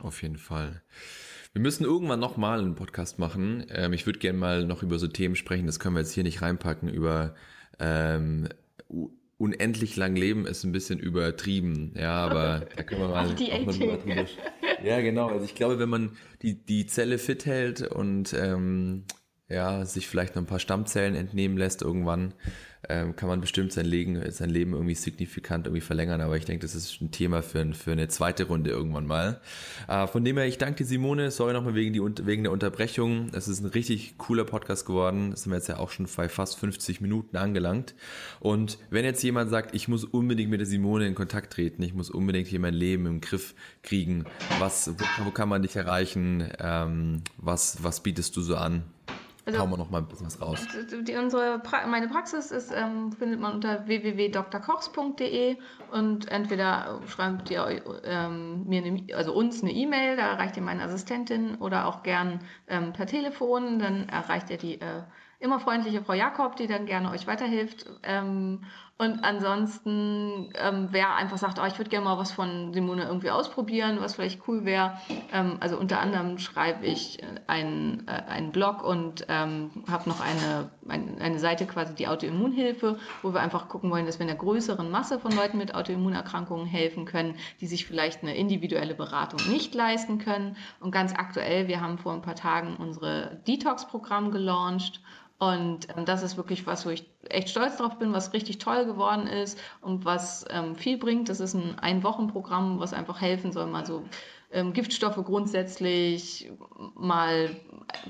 Auf 0.00 0.20
jeden 0.22 0.36
Fall. 0.36 0.82
Wir 1.54 1.62
müssen 1.62 1.84
irgendwann 1.84 2.18
nochmal 2.18 2.58
einen 2.58 2.74
Podcast 2.74 3.20
machen. 3.20 3.64
Ähm, 3.70 3.92
ich 3.92 4.06
würde 4.06 4.18
gerne 4.18 4.36
mal 4.36 4.66
noch 4.66 4.82
über 4.82 4.98
so 4.98 5.06
Themen 5.06 5.36
sprechen, 5.36 5.66
das 5.66 5.78
können 5.78 5.94
wir 5.94 6.00
jetzt 6.00 6.12
hier 6.12 6.24
nicht 6.24 6.42
reinpacken, 6.42 6.88
über 6.88 7.36
ähm, 7.78 8.48
unendlich 9.38 9.94
lang 9.94 10.16
leben 10.16 10.46
ist 10.46 10.64
ein 10.64 10.72
bisschen 10.72 10.98
übertrieben, 10.98 11.94
ja, 11.96 12.12
aber 12.12 12.66
da 12.74 12.82
können 12.82 13.02
wir 13.02 13.08
mal, 13.08 13.26
auch 13.26 13.66
mal 13.66 13.98
drüber, 13.98 14.26
Ja, 14.82 15.00
genau. 15.00 15.28
Also 15.28 15.44
ich 15.44 15.54
glaube, 15.54 15.78
wenn 15.78 15.88
man 15.88 16.16
die, 16.42 16.54
die 16.54 16.86
Zelle 16.86 17.18
fit 17.18 17.46
hält 17.46 17.82
und 17.82 18.34
ähm, 18.34 19.04
ja, 19.54 19.84
sich 19.84 20.08
vielleicht 20.08 20.34
noch 20.34 20.42
ein 20.42 20.46
paar 20.46 20.58
Stammzellen 20.58 21.14
entnehmen 21.14 21.56
lässt 21.56 21.80
irgendwann, 21.80 22.34
ähm, 22.88 23.16
kann 23.16 23.28
man 23.28 23.40
bestimmt 23.40 23.72
sein 23.72 23.86
Leben, 23.86 24.20
sein 24.30 24.50
Leben 24.50 24.72
irgendwie 24.72 24.94
signifikant 24.94 25.66
irgendwie 25.66 25.80
verlängern. 25.80 26.20
Aber 26.20 26.36
ich 26.36 26.44
denke, 26.44 26.66
das 26.66 26.74
ist 26.74 27.00
ein 27.00 27.10
Thema 27.10 27.42
für, 27.42 27.72
für 27.72 27.92
eine 27.92 28.08
zweite 28.08 28.44
Runde 28.44 28.70
irgendwann 28.70 29.06
mal. 29.06 29.40
Äh, 29.88 30.06
von 30.06 30.24
dem 30.24 30.36
her, 30.36 30.46
ich 30.46 30.58
danke 30.58 30.84
Simone. 30.84 31.30
Sorry 31.30 31.52
nochmal 31.52 31.74
wegen, 31.74 31.94
wegen 32.26 32.42
der 32.42 32.52
Unterbrechung. 32.52 33.30
Es 33.32 33.48
ist 33.48 33.60
ein 33.60 33.66
richtig 33.66 34.18
cooler 34.18 34.44
Podcast 34.44 34.86
geworden. 34.86 35.30
Das 35.30 35.44
sind 35.44 35.52
wir 35.52 35.56
jetzt 35.56 35.68
ja 35.68 35.78
auch 35.78 35.90
schon 35.90 36.06
bei 36.16 36.28
fast 36.28 36.58
50 36.58 37.00
Minuten 37.00 37.36
angelangt. 37.36 37.94
Und 38.40 38.78
wenn 38.90 39.04
jetzt 39.04 39.22
jemand 39.22 39.50
sagt, 39.50 39.74
ich 39.74 39.88
muss 39.88 40.04
unbedingt 40.04 40.50
mit 40.50 40.60
der 40.60 40.66
Simone 40.66 41.06
in 41.06 41.14
Kontakt 41.14 41.52
treten, 41.54 41.82
ich 41.82 41.94
muss 41.94 42.10
unbedingt 42.10 42.48
hier 42.48 42.60
mein 42.60 42.74
Leben 42.74 43.06
im 43.06 43.20
Griff 43.20 43.54
kriegen, 43.82 44.24
was, 44.58 44.90
wo, 44.98 45.24
wo 45.24 45.30
kann 45.30 45.48
man 45.48 45.62
dich 45.62 45.76
erreichen? 45.76 46.48
Ähm, 46.58 47.22
was, 47.38 47.82
was 47.82 48.02
bietest 48.02 48.36
du 48.36 48.42
so 48.42 48.56
an? 48.56 48.82
Also, 49.46 49.60
Hauen 49.60 49.70
wir 49.70 49.76
noch 49.76 49.90
mal 49.90 49.98
ein 49.98 50.06
bisschen 50.06 50.26
was 50.26 50.40
raus. 50.40 50.66
Die, 51.06 51.16
unsere 51.16 51.58
pra 51.58 51.86
meine 51.86 52.08
Praxis 52.08 52.50
ist, 52.50 52.72
ähm, 52.74 53.12
findet 53.12 53.40
man 53.40 53.54
unter 53.54 53.86
www.drkochs.de 53.86 55.58
und 55.92 56.28
entweder 56.30 57.00
schreibt 57.06 57.50
ihr 57.50 57.82
ähm, 58.04 58.64
mir 58.66 58.82
eine, 58.82 59.14
also 59.14 59.34
uns 59.34 59.62
eine 59.62 59.72
E-Mail, 59.72 60.16
da 60.16 60.28
erreicht 60.28 60.56
ihr 60.56 60.62
meine 60.62 60.82
Assistentin 60.82 61.56
oder 61.56 61.86
auch 61.86 62.02
gern 62.02 62.40
ähm, 62.68 62.94
per 62.94 63.06
Telefon, 63.06 63.78
dann 63.78 64.08
erreicht 64.08 64.48
ihr 64.48 64.56
die 64.56 64.80
äh, 64.80 65.02
immer 65.40 65.60
freundliche 65.60 66.02
Frau 66.02 66.14
Jakob, 66.14 66.56
die 66.56 66.66
dann 66.66 66.86
gerne 66.86 67.10
euch 67.10 67.26
weiterhilft. 67.26 67.86
Ähm, 68.02 68.64
Und 68.96 69.24
ansonsten, 69.24 70.52
ähm, 70.54 70.88
wer 70.92 71.16
einfach 71.16 71.36
sagt, 71.36 71.58
oh, 71.60 71.66
ich 71.66 71.76
würde 71.78 71.90
gerne 71.90 72.04
mal 72.04 72.16
was 72.16 72.30
von 72.30 72.72
Simone 72.72 73.02
irgendwie 73.02 73.32
ausprobieren, 73.32 73.98
was 74.00 74.14
vielleicht 74.14 74.46
cool 74.46 74.64
wäre. 74.64 74.96
Ähm, 75.32 75.56
also 75.58 75.76
unter 75.76 76.00
anderem 76.00 76.38
schreibe 76.38 76.86
ich 76.86 77.18
einen, 77.48 78.06
äh, 78.06 78.12
einen 78.30 78.52
Blog 78.52 78.84
und 78.84 79.26
ähm, 79.28 79.72
habe 79.90 80.08
noch 80.08 80.20
eine, 80.20 80.70
ein, 80.88 81.20
eine 81.20 81.40
Seite 81.40 81.66
quasi 81.66 81.96
die 81.96 82.06
Autoimmunhilfe, 82.06 82.96
wo 83.22 83.34
wir 83.34 83.40
einfach 83.40 83.68
gucken 83.68 83.90
wollen, 83.90 84.06
dass 84.06 84.20
wir 84.20 84.26
einer 84.26 84.36
größeren 84.36 84.88
Masse 84.88 85.18
von 85.18 85.32
Leuten 85.32 85.58
mit 85.58 85.74
Autoimmunerkrankungen 85.74 86.66
helfen 86.66 87.04
können, 87.04 87.34
die 87.60 87.66
sich 87.66 87.86
vielleicht 87.86 88.22
eine 88.22 88.36
individuelle 88.36 88.94
Beratung 88.94 89.40
nicht 89.50 89.74
leisten 89.74 90.18
können. 90.18 90.56
Und 90.78 90.92
ganz 90.92 91.12
aktuell, 91.12 91.66
wir 91.66 91.80
haben 91.80 91.98
vor 91.98 92.12
ein 92.12 92.22
paar 92.22 92.36
Tagen 92.36 92.76
unsere 92.76 93.40
Detox-Programm 93.44 94.30
gelauncht 94.30 95.00
und 95.38 95.88
ähm, 95.96 96.04
das 96.04 96.22
ist 96.22 96.36
wirklich 96.36 96.66
was, 96.66 96.86
wo 96.86 96.90
ich 96.90 97.04
echt 97.28 97.48
stolz 97.48 97.76
drauf 97.76 97.98
bin, 97.98 98.12
was 98.12 98.32
richtig 98.32 98.58
toll 98.58 98.86
geworden 98.86 99.26
ist 99.26 99.58
und 99.80 100.04
was 100.04 100.44
ähm, 100.50 100.76
viel 100.76 100.96
bringt. 100.96 101.28
Das 101.28 101.40
ist 101.40 101.54
ein 101.54 101.78
Ein-Wochen-Programm, 101.78 102.78
was 102.78 102.92
einfach 102.92 103.20
helfen 103.20 103.52
soll, 103.52 103.66
mal 103.66 103.84
so 103.84 104.04
ähm, 104.52 104.72
Giftstoffe 104.72 105.22
grundsätzlich 105.24 106.50
mal 106.94 107.50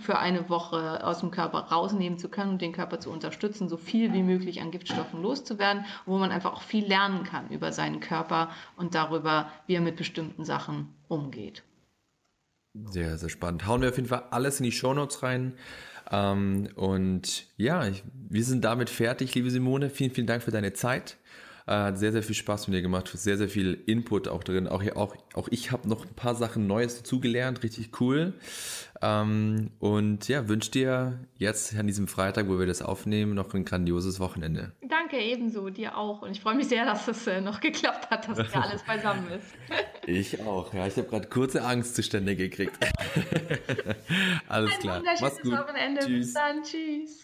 für 0.01 0.19
eine 0.19 0.49
Woche 0.51 1.05
aus 1.05 1.21
dem 1.21 1.31
Körper 1.31 1.61
rausnehmen 1.61 2.19
zu 2.19 2.29
können 2.29 2.53
und 2.53 2.63
den 2.63 2.73
Körper 2.73 3.01
zu 3.01 3.11
unterstützen, 3.11 3.69
so 3.69 3.79
viel 3.79 4.13
wie 4.13 4.23
möglich 4.23 4.61
an 4.61 4.71
Giftstoffen 4.71 5.23
loszuwerden, 5.23 5.87
wo 6.05 6.19
man 6.19 6.31
einfach 6.31 6.53
auch 6.53 6.63
viel 6.63 6.87
lernen 6.87 7.25
kann 7.25 7.49
über 7.49 7.73
seinen 7.73 8.01
Körper 8.01 8.51
und 8.77 8.95
darüber, 8.95 9.51
wie 9.67 9.75
er 9.75 9.81
mit 9.81 9.97
bestimmten 9.97 10.45
Sachen 10.45 10.95
umgeht. 11.09 11.65
Sehr, 12.75 13.17
sehr 13.19 13.29
spannend. 13.29 13.67
Hauen 13.67 13.83
wir 13.83 13.89
auf 13.89 13.97
jeden 13.97 14.09
Fall 14.09 14.25
alles 14.31 14.59
in 14.59 14.65
die 14.65 14.73
Shownotes 14.73 15.23
rein. 15.23 15.55
Ähm, 16.11 16.69
und 16.77 17.47
ja, 17.57 17.87
ich, 17.87 18.03
wir 18.29 18.45
sind 18.45 18.65
damit 18.65 18.91
fertig, 18.91 19.35
liebe 19.35 19.51
Simone. 19.51 19.91
Vielen, 19.91 20.11
vielen 20.11 20.27
Dank 20.27 20.43
für 20.43 20.51
deine 20.51 20.73
Zeit. 20.73 21.17
Äh, 21.67 21.73
hat 21.73 21.99
sehr, 21.99 22.13
sehr 22.13 22.23
viel 22.23 22.35
Spaß 22.35 22.69
mit 22.69 22.77
dir 22.77 22.83
gemacht, 22.83 23.11
sehr, 23.15 23.39
sehr 23.39 23.49
viel 23.49 23.83
Input 23.87 24.29
auch 24.29 24.45
drin. 24.45 24.69
Auch, 24.69 24.85
auch, 24.97 25.17
auch 25.33 25.49
ich 25.51 25.71
habe 25.71 25.89
noch 25.89 26.05
ein 26.05 26.15
paar 26.15 26.35
Sachen 26.35 26.67
Neues 26.67 26.99
dazugelernt, 26.99 27.63
richtig 27.63 28.01
cool. 28.01 28.35
Ähm, 29.05 29.71
und 29.81 30.29
ja, 30.29 30.49
wünsche 30.49 30.71
dir 30.71 31.19
jetzt 31.37 31.77
an 31.77 31.87
diesem 31.87 32.09
Freitag, 32.09 32.49
wo 32.49 32.59
wir 32.59 32.67
das 32.67 32.81
aufnehmen, 32.81 33.35
noch 33.35 33.53
ein 33.53 33.67
grandioses 33.67 34.19
Wochenende. 34.19 34.73
Danke, 34.89 35.19
ebenso, 35.19 35.69
dir 35.69 35.99
auch. 35.99 36.23
Und 36.23 36.31
ich 36.31 36.41
freue 36.41 36.55
mich 36.55 36.69
sehr, 36.69 36.87
dass 36.87 37.07
es 37.07 37.27
äh, 37.27 37.43
noch 37.43 37.61
geklappt 37.61 38.09
hat, 38.09 38.27
dass 38.27 38.51
hier 38.51 38.63
alles 38.63 38.83
beisammen 38.83 39.27
ist. 39.31 39.55
ich 40.07 40.41
auch, 40.43 40.73
ja. 40.73 40.87
Ich 40.87 40.97
habe 40.97 41.07
gerade 41.07 41.29
kurze 41.29 41.63
Angstzustände 41.63 42.35
gekriegt. 42.35 42.79
alles 44.49 44.73
ein 44.73 44.81
klar. 44.81 45.03
Mach's 45.21 45.43
gut. 45.43 45.53
Wochenende. 45.53 46.01
Tschüss. 46.01 46.27
Bis 46.27 46.33
dann. 46.33 46.63
Tschüss. 46.63 47.24